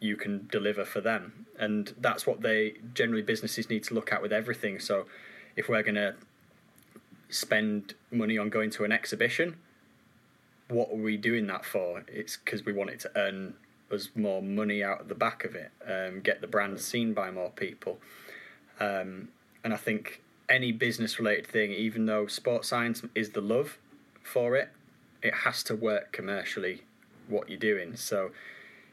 you 0.00 0.16
can 0.16 0.48
deliver 0.50 0.84
for 0.84 1.00
them, 1.00 1.46
and 1.58 1.94
that's 1.98 2.26
what 2.26 2.40
they 2.40 2.74
generally 2.94 3.22
businesses 3.22 3.68
need 3.68 3.84
to 3.84 3.94
look 3.94 4.12
at 4.12 4.22
with 4.22 4.32
everything. 4.32 4.78
So, 4.78 5.06
if 5.56 5.68
we're 5.68 5.82
going 5.82 5.96
to 5.96 6.14
spend 7.28 7.94
money 8.10 8.38
on 8.38 8.48
going 8.48 8.70
to 8.70 8.84
an 8.84 8.92
exhibition, 8.92 9.56
what 10.68 10.90
are 10.90 10.96
we 10.96 11.16
doing 11.16 11.46
that 11.48 11.64
for? 11.64 12.02
It's 12.08 12.36
because 12.36 12.64
we 12.64 12.72
want 12.72 12.90
it 12.90 13.00
to 13.00 13.10
earn 13.16 13.54
us 13.92 14.10
more 14.14 14.42
money 14.42 14.82
out 14.82 15.00
of 15.00 15.08
the 15.08 15.14
back 15.14 15.44
of 15.44 15.54
it, 15.54 15.70
um, 15.86 16.20
get 16.20 16.40
the 16.40 16.46
brand 16.46 16.80
seen 16.80 17.12
by 17.14 17.30
more 17.30 17.50
people. 17.50 17.98
Um, 18.78 19.28
and 19.62 19.74
I 19.74 19.76
think 19.76 20.22
any 20.48 20.72
business 20.72 21.18
related 21.18 21.46
thing, 21.46 21.72
even 21.72 22.06
though 22.06 22.26
sports 22.26 22.68
science 22.68 23.02
is 23.14 23.30
the 23.30 23.40
love 23.40 23.78
for 24.22 24.56
it, 24.56 24.70
it 25.22 25.34
has 25.44 25.62
to 25.64 25.74
work 25.74 26.12
commercially 26.12 26.82
what 27.28 27.48
you're 27.48 27.58
doing. 27.58 27.96
So 27.96 28.30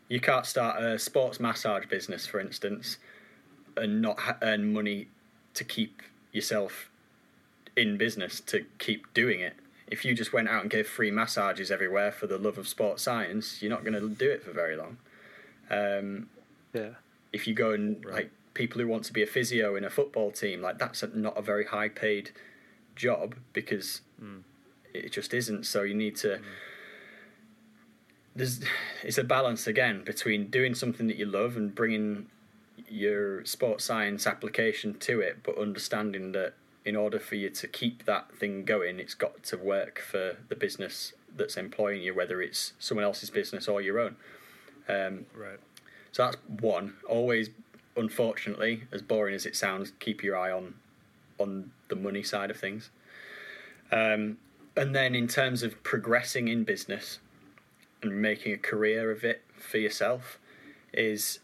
you 0.08 0.20
can't 0.20 0.45
start 0.45 0.82
a 0.82 1.00
sports 1.00 1.39
massage 1.39 1.86
business, 1.88 2.28
for 2.28 2.39
instance, 2.39 2.98
and 3.76 4.02
not 4.02 4.20
ha- 4.20 4.38
earn 4.41 4.72
money 4.72 5.08
to 5.54 5.64
keep 5.64 6.02
yourself 6.32 6.89
in 7.76 7.98
business 7.98 8.39
to 8.41 8.66
keep 8.78 9.14
doing 9.14 9.39
it. 9.39 9.56
If 9.88 10.03
you 10.03 10.13
just 10.13 10.33
went 10.33 10.49
out 10.49 10.61
and 10.63 10.69
gave 10.69 10.88
free 10.88 11.11
massages 11.11 11.71
everywhere 11.71 12.11
for 12.11 12.27
the 12.27 12.38
love 12.38 12.57
of 12.57 12.67
sports 12.67 13.03
science, 13.03 13.61
you're 13.61 13.69
not 13.71 13.83
going 13.85 13.93
to 13.93 14.09
do 14.09 14.29
it 14.29 14.43
for 14.43 14.51
very 14.51 14.75
long. 14.75 14.97
Um, 15.69 16.29
Yeah. 16.73 16.95
if 17.31 17.47
you 17.47 17.53
go 17.53 17.71
and 17.71 18.03
Right. 18.05 18.13
like 18.13 18.31
people 18.53 18.81
who 18.81 18.88
want 18.88 19.03
to 19.05 19.13
be 19.13 19.21
a 19.23 19.27
physio 19.27 19.75
in 19.75 19.83
a 19.83 19.89
football 19.89 20.31
team, 20.31 20.61
like 20.61 20.77
that's 20.77 21.03
a, 21.03 21.07
not 21.07 21.38
a 21.38 21.41
very 21.41 21.65
high 21.65 21.89
paid 21.89 22.31
job 22.95 23.35
because 23.53 24.01
it 24.93 25.11
just 25.11 25.33
isn't. 25.33 25.65
So 25.65 25.83
you 25.83 25.93
need 25.93 26.15
to. 26.17 26.41
There's 28.35 28.59
it's 29.03 29.17
a 29.17 29.23
balance 29.23 29.67
again 29.67 30.03
between 30.03 30.47
doing 30.49 30.75
something 30.75 31.07
that 31.07 31.17
you 31.17 31.25
love 31.25 31.55
and 31.55 31.73
bringing 31.73 32.27
your 32.89 33.43
sports 33.45 33.83
science 33.85 34.25
application 34.27 34.97
to 34.99 35.19
it, 35.21 35.38
but 35.43 35.57
understanding 35.57 36.31
that 36.33 36.53
in 36.88 36.95
order 36.95 37.19
for 37.19 37.35
you 37.35 37.49
to 37.49 37.67
keep 37.67 38.05
that 38.05 38.31
thing 38.33 38.63
going, 38.63 38.97
it's 38.97 39.13
got 39.13 39.43
to 39.43 39.57
work 39.57 39.99
for 39.99 40.38
the 40.47 40.55
business 40.55 41.11
that's 41.35 41.57
employing 41.57 42.01
you, 42.01 42.15
whether 42.15 42.41
it's 42.41 42.71
someone 42.79 43.03
else's 43.03 43.29
business 43.29 43.67
or 43.67 43.81
your 43.81 43.99
own. 43.99 44.15
Um, 44.88 45.25
Right. 45.35 45.59
so 46.13 46.23
that's 46.23 46.38
one. 46.47 46.93
Always, 47.05 47.49
unfortunately, 47.97 48.83
as 48.93 49.01
boring 49.01 49.35
as 49.35 49.45
it 49.45 49.53
sounds, 49.53 49.91
keep 49.99 50.23
your 50.23 50.38
eye 50.38 50.49
on 50.49 50.75
on 51.38 51.71
the 51.89 51.95
money 51.95 52.23
side 52.23 52.49
of 52.49 52.57
things. 52.57 52.89
Um, 53.91 54.38
and 54.77 54.95
then 54.95 55.13
in 55.13 55.27
terms 55.27 55.63
of 55.63 55.83
progressing 55.83 56.47
in 56.47 56.63
business 56.63 57.19
and 58.01 58.21
making 58.21 58.53
a 58.53 58.57
career 58.57 59.11
of 59.11 59.25
it 59.25 59.43
for 59.59 59.77
yourself, 59.77 60.39
is 60.93 61.39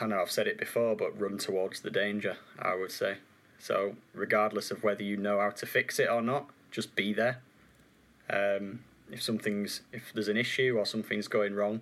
I 0.00 0.06
know 0.06 0.22
I've 0.22 0.30
said 0.30 0.46
it 0.46 0.56
before, 0.56 0.94
but 0.94 1.20
run 1.20 1.36
towards 1.36 1.80
the 1.80 1.90
danger. 1.90 2.36
I 2.60 2.76
would 2.76 2.92
say. 2.92 3.16
So 3.58 3.96
regardless 4.14 4.70
of 4.70 4.82
whether 4.84 5.02
you 5.02 5.16
know 5.16 5.40
how 5.40 5.50
to 5.50 5.66
fix 5.66 5.98
it 5.98 6.08
or 6.08 6.22
not, 6.22 6.50
just 6.70 6.94
be 6.94 7.12
there. 7.12 7.40
Um, 8.28 8.80
if 9.10 9.22
something's 9.22 9.82
if 9.92 10.12
there's 10.12 10.28
an 10.28 10.36
issue 10.36 10.76
or 10.78 10.84
something's 10.86 11.28
going 11.28 11.54
wrong, 11.54 11.80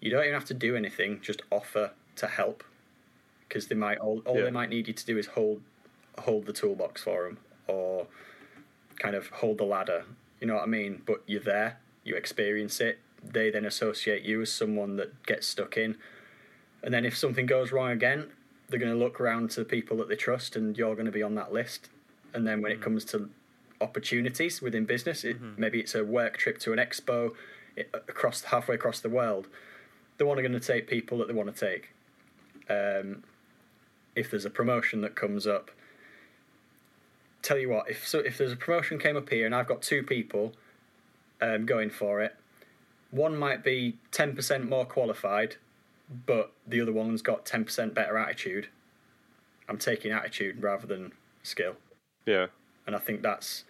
you 0.00 0.10
don't 0.10 0.22
even 0.22 0.34
have 0.34 0.44
to 0.46 0.54
do 0.54 0.76
anything. 0.76 1.20
Just 1.22 1.42
offer 1.50 1.92
to 2.16 2.26
help, 2.26 2.62
because 3.48 3.68
they 3.68 3.74
might 3.74 3.98
all, 3.98 4.20
all 4.26 4.36
Yeah. 4.38 4.44
they 4.44 4.50
might 4.50 4.68
need 4.68 4.86
you 4.88 4.94
to 4.94 5.06
do 5.06 5.16
is 5.18 5.26
hold 5.28 5.62
hold 6.18 6.46
the 6.46 6.52
toolbox 6.52 7.02
for 7.04 7.24
them 7.24 7.38
or 7.68 8.06
kind 8.98 9.14
of 9.14 9.28
hold 9.28 9.58
the 9.58 9.64
ladder. 9.64 10.04
You 10.40 10.46
know 10.48 10.54
what 10.54 10.64
I 10.64 10.66
mean? 10.66 11.02
But 11.06 11.22
you're 11.26 11.40
there. 11.40 11.78
You 12.04 12.16
experience 12.16 12.80
it. 12.80 12.98
they 13.24 13.50
then 13.50 13.64
associate 13.64 14.24
you 14.24 14.42
as 14.42 14.50
someone 14.52 14.96
that 14.96 15.24
gets 15.26 15.46
stuck 15.46 15.76
in. 15.76 15.96
And 16.82 16.92
then 16.92 17.04
if 17.04 17.16
something 17.16 17.46
goes 17.46 17.70
wrong 17.70 17.90
again, 17.92 18.32
they're 18.72 18.80
going 18.80 18.92
to 18.92 18.98
look 18.98 19.20
around 19.20 19.50
to 19.52 19.60
the 19.60 19.64
people 19.64 19.96
that 19.98 20.08
they 20.08 20.16
trust, 20.16 20.56
and 20.56 20.76
you're 20.76 20.94
going 20.96 21.06
to 21.06 21.12
be 21.12 21.22
on 21.22 21.36
that 21.36 21.52
list. 21.52 21.88
And 22.34 22.44
then 22.46 22.60
when 22.62 22.72
it 22.72 22.80
comes 22.80 23.04
to 23.06 23.30
opportunities 23.80 24.60
within 24.60 24.84
business, 24.84 25.22
it, 25.22 25.36
maybe 25.56 25.78
it's 25.78 25.94
a 25.94 26.04
work 26.04 26.36
trip 26.38 26.58
to 26.60 26.72
an 26.72 26.78
expo 26.80 27.32
i- 27.78 27.84
across 27.92 28.42
halfway 28.42 28.74
across 28.74 28.98
the 29.00 29.08
world. 29.08 29.46
They're 30.18 30.26
only 30.26 30.42
going 30.42 30.52
to 30.52 30.60
take 30.60 30.88
people 30.88 31.18
that 31.18 31.28
they 31.28 31.34
want 31.34 31.54
to 31.54 31.60
take. 31.70 31.90
Um, 32.68 33.22
if 34.16 34.30
there's 34.30 34.44
a 34.44 34.50
promotion 34.50 35.00
that 35.02 35.14
comes 35.14 35.46
up, 35.46 35.70
tell 37.42 37.58
you 37.58 37.68
what, 37.70 37.88
if 37.90 38.06
so, 38.06 38.18
if 38.20 38.38
there's 38.38 38.52
a 38.52 38.56
promotion 38.56 38.98
came 38.98 39.16
up 39.16 39.28
here 39.30 39.46
and 39.46 39.54
I've 39.54 39.66
got 39.68 39.82
two 39.82 40.02
people 40.02 40.52
um, 41.40 41.66
going 41.66 41.90
for 41.90 42.22
it, 42.22 42.36
one 43.10 43.36
might 43.36 43.62
be 43.64 43.98
ten 44.10 44.34
percent 44.34 44.68
more 44.68 44.84
qualified, 44.84 45.56
but 46.26 46.52
the 46.66 46.80
other 46.80 46.92
one's 46.92 47.22
got 47.22 47.44
ten 47.46 47.64
percent 47.64 47.94
better 47.94 48.16
attitude. 48.18 48.68
I'm 49.68 49.78
taking 49.78 50.12
attitude 50.12 50.62
rather 50.62 50.86
than 50.86 51.12
skill, 51.42 51.74
Yeah. 52.26 52.46
and 52.86 52.94
I 52.96 52.98
think 52.98 53.22
that's 53.22 53.64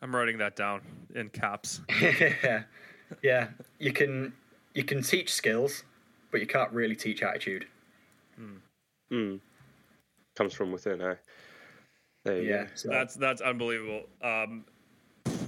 I'm 0.00 0.14
writing 0.14 0.38
that 0.38 0.56
down 0.56 0.80
in 1.14 1.28
caps. 1.28 1.80
yeah, 2.00 2.62
yeah. 3.22 3.48
You 3.78 3.92
can 3.92 4.32
you 4.74 4.84
can 4.84 5.02
teach 5.02 5.32
skills, 5.32 5.84
but 6.30 6.40
you 6.40 6.46
can't 6.46 6.72
really 6.72 6.96
teach 6.96 7.22
attitude. 7.22 7.66
Mm. 9.12 9.40
Comes 10.34 10.54
from 10.54 10.72
within, 10.72 11.02
eh? 11.02 11.14
There 12.24 12.40
you 12.42 12.48
Yeah, 12.48 12.64
go. 12.64 12.70
so 12.74 12.88
That's 12.88 13.14
that's 13.14 13.40
unbelievable. 13.42 14.04
Um, 14.22 14.64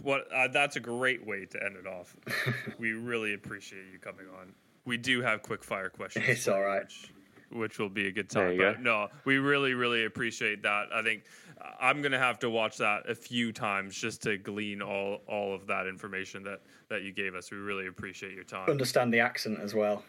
what 0.03 0.31
uh, 0.35 0.49
that's 0.49 0.77
a 0.77 0.81
great 0.81 1.27
way 1.27 1.47
to 1.47 1.65
end 1.65 1.77
it 1.77 1.87
off. 1.87 2.15
we 2.79 2.93
really 2.93 3.33
appreciate 3.35 3.85
you 3.93 3.99
coming 3.99 4.27
on. 4.39 4.53
We 4.85 4.97
do 4.97 5.23
have 5.23 5.43
quick 5.43 5.65
fire 5.65 5.89
questions. 5.89 6.25
It's 6.29 6.49
all 6.49 6.63
right. 6.63 6.83
Which, 6.83 7.11
which 7.51 7.79
will 7.79 7.89
be 7.89 8.09
a 8.09 8.13
good 8.13 8.29
time. 8.29 8.59
But 8.59 8.77
go. 8.77 8.81
no, 8.81 9.09
we 9.25 9.39
really 9.39 9.75
really 9.75 10.05
appreciate 10.05 10.63
that. 10.63 10.89
I 10.93 11.03
think 11.03 11.25
uh, 11.61 11.71
I'm 11.81 12.03
gonna 12.03 12.19
have 12.19 12.39
to 12.41 12.51
watch 12.51 12.77
that 12.79 13.09
a 13.09 13.15
few 13.15 13.53
times 13.53 13.95
just 13.95 14.23
to 14.23 14.37
glean 14.37 14.83
all 14.83 15.21
all 15.27 15.55
of 15.55 15.67
that 15.69 15.87
information 15.87 16.43
that 16.45 16.61
that 16.89 17.03
you 17.03 17.13
gave 17.13 17.35
us. 17.35 17.51
We 17.51 17.59
really 17.59 17.87
appreciate 17.87 18.33
your 18.33 18.45
time. 18.45 18.69
understand 18.69 19.13
the 19.13 19.21
accent 19.21 19.61
as 19.61 19.75
well. 19.75 20.03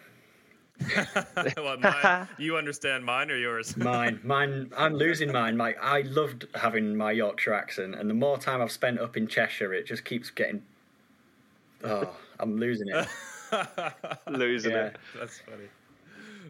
well, 1.58 1.78
mine, 1.78 2.28
you 2.38 2.58
understand 2.58 3.06
mine 3.06 3.32
or 3.32 3.38
yours? 3.38 3.78
Mine, 3.86 4.20
mine. 4.24 4.72
I'm 4.76 4.94
losing 4.94 5.32
mine. 5.32 5.58
Like 5.58 5.78
I 5.82 6.02
loved 6.02 6.48
having 6.54 6.98
my 6.98 7.12
Yorkshire 7.12 7.54
accent, 7.54 7.96
and 7.96 8.10
the 8.10 8.14
more 8.14 8.38
time 8.38 8.62
I've 8.62 8.74
spent 8.74 9.00
up 9.00 9.16
in 9.16 9.28
Cheshire, 9.28 9.74
it 9.74 9.86
just 9.86 10.04
keeps 10.04 10.30
getting. 10.30 10.62
Oh, 11.84 12.10
I'm 12.40 12.58
losing 12.58 12.90
it. 12.90 13.08
Losing 14.30 14.72
Yeah. 14.72 14.86
it. 14.88 14.97
That's 15.18 15.39
funny. 15.39 15.68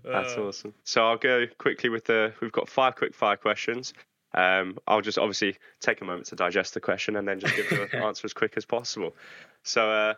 That's 0.04 0.38
Uh, 0.38 0.42
awesome. 0.48 0.74
So 0.84 1.06
I'll 1.06 1.18
go 1.18 1.46
quickly 1.58 1.90
with 1.90 2.06
the. 2.06 2.34
We've 2.42 2.52
got 2.52 2.70
five 2.70 2.96
quick 2.96 3.14
fire 3.16 3.38
questions. 3.38 3.94
Um, 4.34 4.78
I'll 4.88 5.02
just 5.02 5.18
obviously 5.18 5.58
take 5.80 6.02
a 6.02 6.06
moment 6.06 6.28
to 6.28 6.36
digest 6.36 6.74
the 6.74 6.82
question 6.82 7.16
and 7.16 7.28
then 7.28 7.40
just 7.40 7.56
give 7.56 7.70
the 7.70 7.98
answer 8.04 8.26
as 8.26 8.34
quick 8.34 8.54
as 8.58 8.66
possible. 8.66 9.16
So 9.64 9.90
uh, 9.90 10.14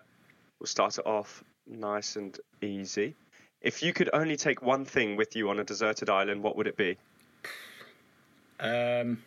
we'll 0.59 0.67
start 0.67 0.97
it 0.97 1.05
off 1.05 1.43
nice 1.67 2.15
and 2.15 2.37
easy. 2.61 3.15
If 3.61 3.83
you 3.83 3.93
could 3.93 4.09
only 4.13 4.35
take 4.35 4.61
one 4.61 4.85
thing 4.85 5.15
with 5.17 5.35
you 5.35 5.49
on 5.49 5.59
a 5.59 5.63
deserted 5.63 6.09
island, 6.09 6.41
what 6.41 6.55
would 6.57 6.67
it 6.67 6.77
be? 6.77 6.97
Um, 8.59 9.21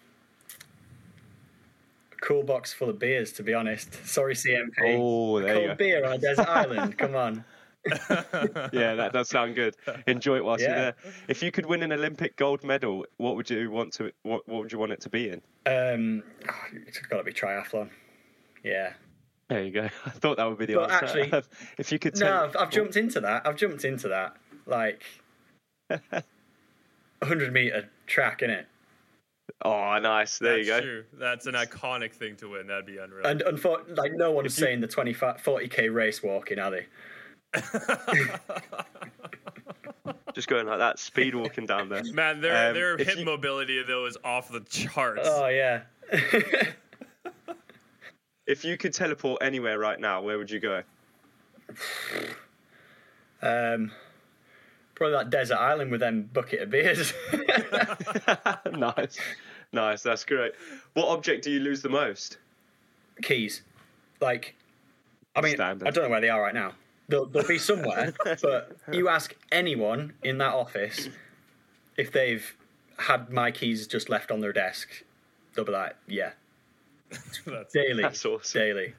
cool 2.21 2.43
box 2.43 2.73
full 2.73 2.89
of 2.91 2.99
beers, 2.99 3.33
to 3.33 3.43
be 3.43 3.55
honest. 3.55 4.07
Sorry, 4.07 4.35
CNP. 4.35 4.97
Oh, 4.99 5.41
there 5.41 5.53
cold 5.55 5.63
you 5.63 5.69
go. 5.69 5.75
beer 5.77 6.05
on 6.07 6.21
desert 6.21 6.49
island. 6.49 6.99
Come 6.99 7.15
on. 7.17 7.45
Yeah, 8.73 8.95
that 8.95 9.11
does 9.15 9.31
sound 9.31 9.55
good. 9.55 9.75
Enjoy 10.07 10.37
it 10.37 10.45
whilst 10.45 10.63
Yeah. 10.63 10.69
you're 10.69 10.77
there. 10.79 10.95
If 11.29 11.43
you 11.43 11.51
could 11.51 11.65
win 11.65 11.83
an 11.83 11.93
Olympic 11.93 12.37
gold 12.37 12.63
medal, 12.63 13.07
what 13.17 13.37
would 13.37 13.49
you 13.49 13.71
want 13.71 13.95
to? 13.95 14.13
What, 14.23 14.47
what 14.47 14.59
would 14.63 14.73
you 14.73 14.79
want 14.79 14.93
it 14.93 15.01
to 15.01 15.09
be 15.09 15.31
in? 15.31 15.41
Um, 15.67 16.23
oh, 16.49 16.55
it's 16.87 16.99
got 16.99 17.17
to 17.17 17.25
be 17.25 17.33
triathlon. 17.33 17.89
Yeah. 18.63 18.93
There 19.49 19.63
you 19.65 19.71
go. 19.73 19.89
I 20.07 20.11
thought 20.11 20.37
that 20.37 20.45
would 20.47 20.59
be 20.59 20.67
the 20.67 20.75
But 20.75 20.91
answer. 20.91 21.21
actually- 21.23 21.43
if 21.79 21.91
you 21.91 21.99
could, 21.99 22.19
No, 22.21 22.45
I've, 22.45 22.57
I've 22.57 22.71
jumped 22.71 22.97
into 22.97 23.19
that. 23.23 23.47
I've 23.47 23.57
jumped 23.57 23.85
into 23.87 24.09
that. 24.09 24.37
Like, 24.67 25.03
100 25.89 27.53
meter 27.53 27.89
track, 28.07 28.41
innit? 28.41 28.67
Oh, 29.65 29.99
nice. 29.99 30.39
There 30.39 30.57
That's 30.57 30.67
you 30.69 30.73
go. 30.75 30.81
True. 30.81 31.05
That's 31.15 31.47
an 31.47 31.55
iconic 31.55 32.13
thing 32.13 32.37
to 32.37 32.49
win. 32.51 32.67
That'd 32.69 32.87
be 32.87 32.99
unreal. 32.99 33.27
And 33.27 33.41
unfor- 33.43 33.97
like, 33.97 34.13
no 34.15 34.31
one's 34.33 34.53
If 34.55 34.59
you- 34.61 34.67
saying 34.67 34.81
the 34.81 34.87
25, 34.89 35.43
40k 35.43 35.93
race 35.93 36.23
walking, 36.23 36.59
are 36.59 36.71
they? 36.71 36.87
Just 40.35 40.47
going 40.49 40.67
like 40.67 40.79
that, 40.79 40.99
speed 40.99 41.35
walking 41.35 41.67
down 41.67 41.89
there. 41.89 42.03
Man, 42.13 42.41
their 42.41 42.69
Um, 42.69 42.75
their 42.75 42.95
if 42.99 43.09
hip 43.09 43.19
you- 43.19 43.25
mobility 43.25 43.83
though 43.83 44.07
is 44.07 44.17
off 44.25 44.51
the 44.51 44.61
charts. 44.61 45.23
Oh, 45.31 45.49
yeah. 45.49 45.83
If 48.47 48.65
you 48.65 48.77
could 48.77 48.93
teleport 48.93 49.43
anywhere 49.45 49.79
right 49.79 50.01
now, 50.01 50.23
where 50.23 50.37
would 50.37 50.51
you 50.51 50.59
go? 50.59 50.83
um, 53.43 53.93
probably 55.01 55.17
that 55.17 55.31
desert 55.31 55.57
island 55.57 55.91
with 55.91 56.01
them 56.01 56.29
bucket 56.31 56.61
of 56.61 56.69
beers. 56.69 57.15
nice, 58.71 59.19
nice. 59.73 60.03
That's 60.03 60.25
great. 60.25 60.53
What 60.93 61.09
object 61.09 61.43
do 61.43 61.51
you 61.51 61.61
lose 61.61 61.81
the 61.81 61.89
most? 61.89 62.37
Keys. 63.23 63.63
Like, 64.21 64.55
I 65.35 65.41
mean, 65.41 65.55
Standard. 65.55 65.89
I 65.89 65.91
don't 65.91 66.05
know 66.05 66.11
where 66.11 66.21
they 66.21 66.29
are 66.29 66.43
right 66.43 66.53
now. 66.53 66.73
They'll, 67.09 67.25
they'll 67.25 67.49
be 67.49 67.57
somewhere, 67.57 68.13
but 68.43 68.77
you 68.93 69.09
ask 69.09 69.35
anyone 69.51 70.13
in 70.23 70.37
that 70.39 70.53
office 70.53 71.09
if 71.97 72.13
they've 72.13 72.55
had 72.99 73.31
my 73.31 73.51
keys 73.51 73.87
just 73.87 74.11
left 74.11 74.31
on 74.31 74.41
their 74.41 74.53
desk, 74.53 75.03
they'll 75.55 75.65
be 75.65 75.73
like, 75.73 75.97
yeah, 76.09 76.33
That's- 77.47 77.73
daily. 77.73 78.03
That's 78.03 78.23
awesome. 78.27 78.61
Daily. 78.61 78.93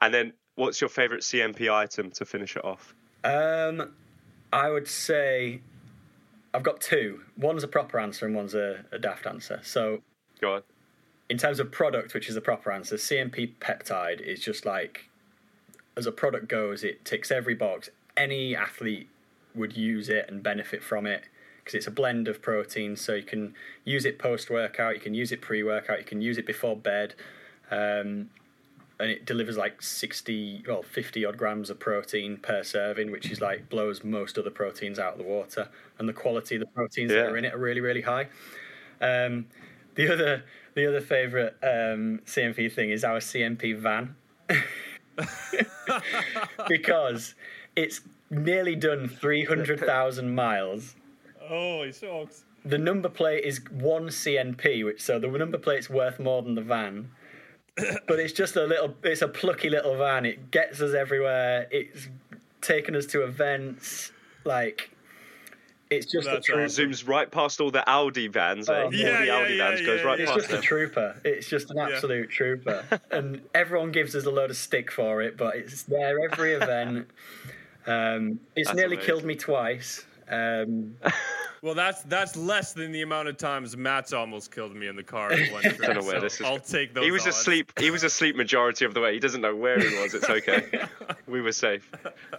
And 0.00 0.14
then, 0.14 0.34
what's 0.54 0.80
your 0.80 0.88
favourite 0.88 1.24
CNP 1.24 1.68
item 1.68 2.12
to 2.12 2.24
finish 2.24 2.56
it 2.56 2.64
off? 2.64 2.94
Um, 3.24 3.92
I 4.52 4.70
would 4.70 4.88
say 4.88 5.60
I've 6.54 6.62
got 6.62 6.80
two. 6.80 7.22
One's 7.36 7.62
a 7.64 7.68
proper 7.68 7.98
answer 7.98 8.26
and 8.26 8.34
one's 8.34 8.54
a, 8.54 8.84
a 8.92 8.98
daft 8.98 9.26
answer. 9.26 9.60
So, 9.62 10.02
Go 10.40 10.54
on. 10.54 10.62
in 11.28 11.36
terms 11.38 11.60
of 11.60 11.70
product, 11.70 12.14
which 12.14 12.28
is 12.28 12.34
the 12.34 12.40
proper 12.40 12.70
answer, 12.72 12.96
CNP 12.96 13.54
peptide 13.60 14.20
is 14.20 14.40
just 14.40 14.64
like, 14.64 15.08
as 15.96 16.06
a 16.06 16.12
product 16.12 16.48
goes, 16.48 16.82
it 16.84 17.04
ticks 17.04 17.30
every 17.30 17.54
box. 17.54 17.90
Any 18.16 18.56
athlete 18.56 19.08
would 19.54 19.76
use 19.76 20.08
it 20.08 20.26
and 20.28 20.42
benefit 20.42 20.82
from 20.82 21.06
it 21.06 21.24
because 21.58 21.74
it's 21.74 21.86
a 21.86 21.90
blend 21.90 22.28
of 22.28 22.40
proteins. 22.40 23.00
So 23.00 23.14
you 23.14 23.22
can 23.22 23.54
use 23.84 24.04
it 24.04 24.18
post 24.18 24.48
workout, 24.50 24.94
you 24.94 25.00
can 25.00 25.14
use 25.14 25.32
it 25.32 25.40
pre 25.40 25.62
workout, 25.62 25.98
you 25.98 26.04
can 26.04 26.22
use 26.22 26.38
it 26.38 26.46
before 26.46 26.76
bed. 26.76 27.14
Um, 27.70 28.30
and 28.98 29.10
it 29.10 29.26
delivers 29.26 29.56
like 29.56 29.82
60, 29.82 30.64
well, 30.66 30.82
50 30.82 31.24
odd 31.24 31.36
grams 31.36 31.68
of 31.68 31.78
protein 31.78 32.38
per 32.38 32.62
serving, 32.62 33.10
which 33.10 33.30
is 33.30 33.40
like 33.40 33.68
blows 33.68 34.02
most 34.02 34.38
other 34.38 34.50
proteins 34.50 34.98
out 34.98 35.12
of 35.12 35.18
the 35.18 35.24
water. 35.24 35.68
And 35.98 36.08
the 36.08 36.14
quality 36.14 36.56
of 36.56 36.60
the 36.60 36.66
proteins 36.66 37.12
that 37.12 37.26
are 37.26 37.36
in 37.36 37.44
it 37.44 37.54
are 37.54 37.58
really, 37.58 37.80
really 37.80 38.00
high. 38.00 38.28
Um, 39.00 39.46
the 39.94 40.12
other 40.12 40.44
the 40.74 40.86
other 40.86 41.00
favourite 41.00 41.54
um, 41.62 42.20
CNP 42.26 42.70
thing 42.72 42.90
is 42.90 43.02
our 43.02 43.18
CNP 43.18 43.78
van 43.78 44.14
because 46.68 47.34
it's 47.74 48.02
nearly 48.30 48.76
done 48.76 49.08
three 49.08 49.44
hundred 49.44 49.80
thousand 49.80 50.34
miles. 50.34 50.96
Holy 51.40 51.92
smokes. 51.92 52.44
The 52.64 52.78
number 52.78 53.08
plate 53.08 53.44
is 53.44 53.60
one 53.70 54.08
CNP, 54.08 54.84
which 54.84 55.00
so 55.00 55.18
the 55.18 55.28
number 55.28 55.58
plate's 55.58 55.88
worth 55.88 56.18
more 56.18 56.42
than 56.42 56.54
the 56.54 56.62
van. 56.62 57.10
But 58.06 58.18
it's 58.20 58.32
just 58.32 58.56
a 58.56 58.64
little. 58.64 58.94
It's 59.02 59.22
a 59.22 59.28
plucky 59.28 59.68
little 59.70 59.96
van. 59.96 60.24
It 60.26 60.50
gets 60.50 60.80
us 60.80 60.94
everywhere. 60.94 61.66
It's 61.70 62.08
taken 62.62 62.96
us 62.96 63.06
to 63.06 63.22
events. 63.24 64.12
Like 64.44 64.90
it's 65.90 66.06
just 66.10 66.26
a 66.26 66.32
That's 66.32 66.46
trooper. 66.46 66.62
Zooms 66.64 67.06
right 67.06 67.30
past 67.30 67.60
all 67.60 67.70
the 67.70 67.88
Audi 67.88 68.28
vans. 68.28 68.68
eh? 68.68 68.72
Oh, 68.72 68.84
all 68.84 68.90
the 68.90 68.96
yeah, 68.96 69.36
Audi 69.36 69.54
yeah, 69.54 69.68
vans 69.70 69.86
goes 69.86 70.00
yeah, 70.00 70.06
right 70.06 70.18
yeah. 70.18 70.24
It's 70.24 70.32
past 70.32 70.48
just 70.50 70.62
a 70.64 70.66
trooper. 70.66 71.20
It's 71.24 71.48
just 71.48 71.70
an 71.70 71.78
absolute 71.78 72.30
trooper. 72.30 72.84
And 73.10 73.42
everyone 73.54 73.92
gives 73.92 74.16
us 74.16 74.24
a 74.26 74.30
load 74.30 74.50
of 74.50 74.56
stick 74.56 74.90
for 74.90 75.22
it, 75.22 75.36
but 75.36 75.54
it's 75.56 75.82
there 75.84 76.16
every 76.30 76.52
event. 76.60 77.08
Um, 77.86 78.40
it's 78.56 78.68
That's 78.68 78.76
nearly 78.76 78.96
amazing. 78.96 79.06
killed 79.06 79.24
me 79.24 79.36
twice. 79.36 80.04
Um, 80.30 80.96
Well, 81.62 81.74
that's 81.74 82.02
that's 82.02 82.36
less 82.36 82.74
than 82.74 82.92
the 82.92 83.00
amount 83.02 83.28
of 83.28 83.38
times 83.38 83.76
Matt's 83.76 84.12
almost 84.12 84.54
killed 84.54 84.76
me 84.76 84.86
in 84.88 84.94
the 84.94 85.02
car. 85.02 85.32
in 85.32 85.50
one 85.52 85.62
trip, 85.62 85.78
Don't 85.78 85.94
know 85.96 86.02
where 86.02 86.16
so 86.16 86.20
this 86.20 86.34
is 86.40 86.42
I'll 86.46 86.60
take 86.60 86.92
those. 86.94 87.04
He 87.04 87.10
was 87.10 87.26
odds. 87.26 87.38
asleep. 87.38 87.72
He 87.80 87.90
was 87.90 88.04
asleep 88.04 88.36
majority 88.36 88.84
of 88.84 88.92
the 88.94 89.00
way. 89.00 89.14
He 89.14 89.18
doesn't 89.18 89.40
know 89.40 89.56
where 89.56 89.80
he 89.80 89.86
was. 90.00 90.14
It's 90.14 90.28
okay. 90.28 90.84
we 91.26 91.40
were 91.40 91.50
safe. 91.52 91.90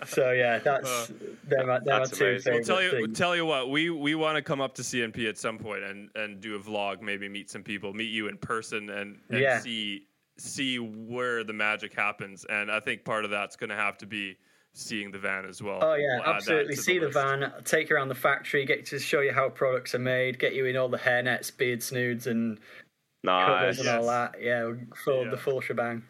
so 0.06 0.32
yeah, 0.32 0.60
that's 0.60 0.88
Uh, 0.88 1.08
they're 1.46 1.66
my, 1.66 1.80
they're 1.80 1.98
that's 2.00 2.12
two 2.18 2.26
amazing. 2.26 2.54
We'll 2.54 2.64
tell 2.64 2.82
you, 2.82 2.92
things. 2.92 3.18
tell 3.18 3.36
you 3.36 3.46
what, 3.46 3.70
we 3.70 3.90
we 3.90 4.14
want 4.16 4.36
to 4.38 4.42
come 4.44 4.62
up 4.62 4.76
to 4.76 4.82
CNP 4.84 5.28
at 5.28 5.38
some 5.38 5.58
point 5.58 5.84
and 5.84 6.10
and 6.16 6.40
do 6.40 6.56
a 6.56 6.60
vlog, 6.60 7.02
maybe 7.02 7.28
meet 7.28 7.50
some 7.50 7.64
people, 7.64 7.94
meet 7.94 8.12
you 8.12 8.28
in 8.30 8.38
person, 8.38 8.92
and, 8.92 9.20
and 9.30 9.40
Yeah. 9.40 9.60
see 9.60 10.06
see 10.38 10.78
where 10.78 11.44
the 11.44 11.54
magic 11.54 11.94
happens. 11.94 12.46
And 12.46 12.72
I 12.72 12.80
think 12.80 13.04
part 13.04 13.26
of 13.26 13.32
that's 13.32 13.56
going 13.58 13.72
to 13.72 13.76
have 13.76 13.98
to 13.98 14.06
be 14.06 14.38
seeing 14.78 15.12
the 15.12 15.18
van 15.18 15.46
as 15.46 15.62
well. 15.62 15.80
Oh 15.82 15.96
yeah, 15.96 16.20
We'll 16.26 16.36
absolutely. 16.36 16.76
to 16.76 16.82
See 16.82 17.00
the, 17.00 17.08
list. 17.08 17.18
van, 17.18 17.52
take 17.66 17.90
you 17.90 17.96
around 17.96 18.10
the 18.10 18.16
factory, 18.16 18.66
get 18.66 18.86
to 18.88 19.00
show 19.00 19.22
you 19.22 19.32
how 19.34 19.50
products 19.50 19.96
are 19.96 20.00
made, 20.00 20.38
get 20.40 20.54
you 20.54 20.66
in 20.66 20.78
all 20.78 20.88
the 20.90 20.98
hairnets, 20.98 21.56
beard 21.56 21.82
snoods, 21.82 22.28
and 22.28 22.60
covers 23.26 23.78
Nice. 23.78 23.80
and 23.80 23.90
all 23.90 24.06
that. 24.08 24.36
Yeah, 24.42 24.72
full 25.04 25.24
Yeah. 25.26 25.32
the 25.32 25.38
full 25.38 25.62
shebang. 25.62 26.04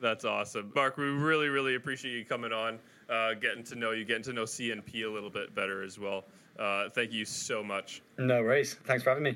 That's 0.00 0.24
awesome, 0.24 0.72
Mark. 0.74 0.96
We 0.98 1.04
really, 1.04 1.48
really 1.48 1.74
appreciate 1.74 2.12
you 2.12 2.24
coming 2.24 2.52
on, 2.52 2.78
uh, 3.08 3.34
getting 3.34 3.64
to 3.64 3.74
know 3.74 3.90
you, 3.92 4.04
getting 4.04 4.22
to 4.24 4.32
know 4.32 4.44
CNP 4.44 5.02
a 5.04 5.08
little 5.10 5.30
bit 5.30 5.54
better 5.54 5.82
as 5.82 5.98
well. 5.98 6.26
Uh, 6.58 6.88
thank 6.90 7.12
you 7.12 7.24
so 7.24 7.62
much. 7.64 8.02
No 8.18 8.42
worries. 8.42 8.74
Thanks 8.84 9.02
for 9.02 9.10
having 9.10 9.24
me. 9.24 9.34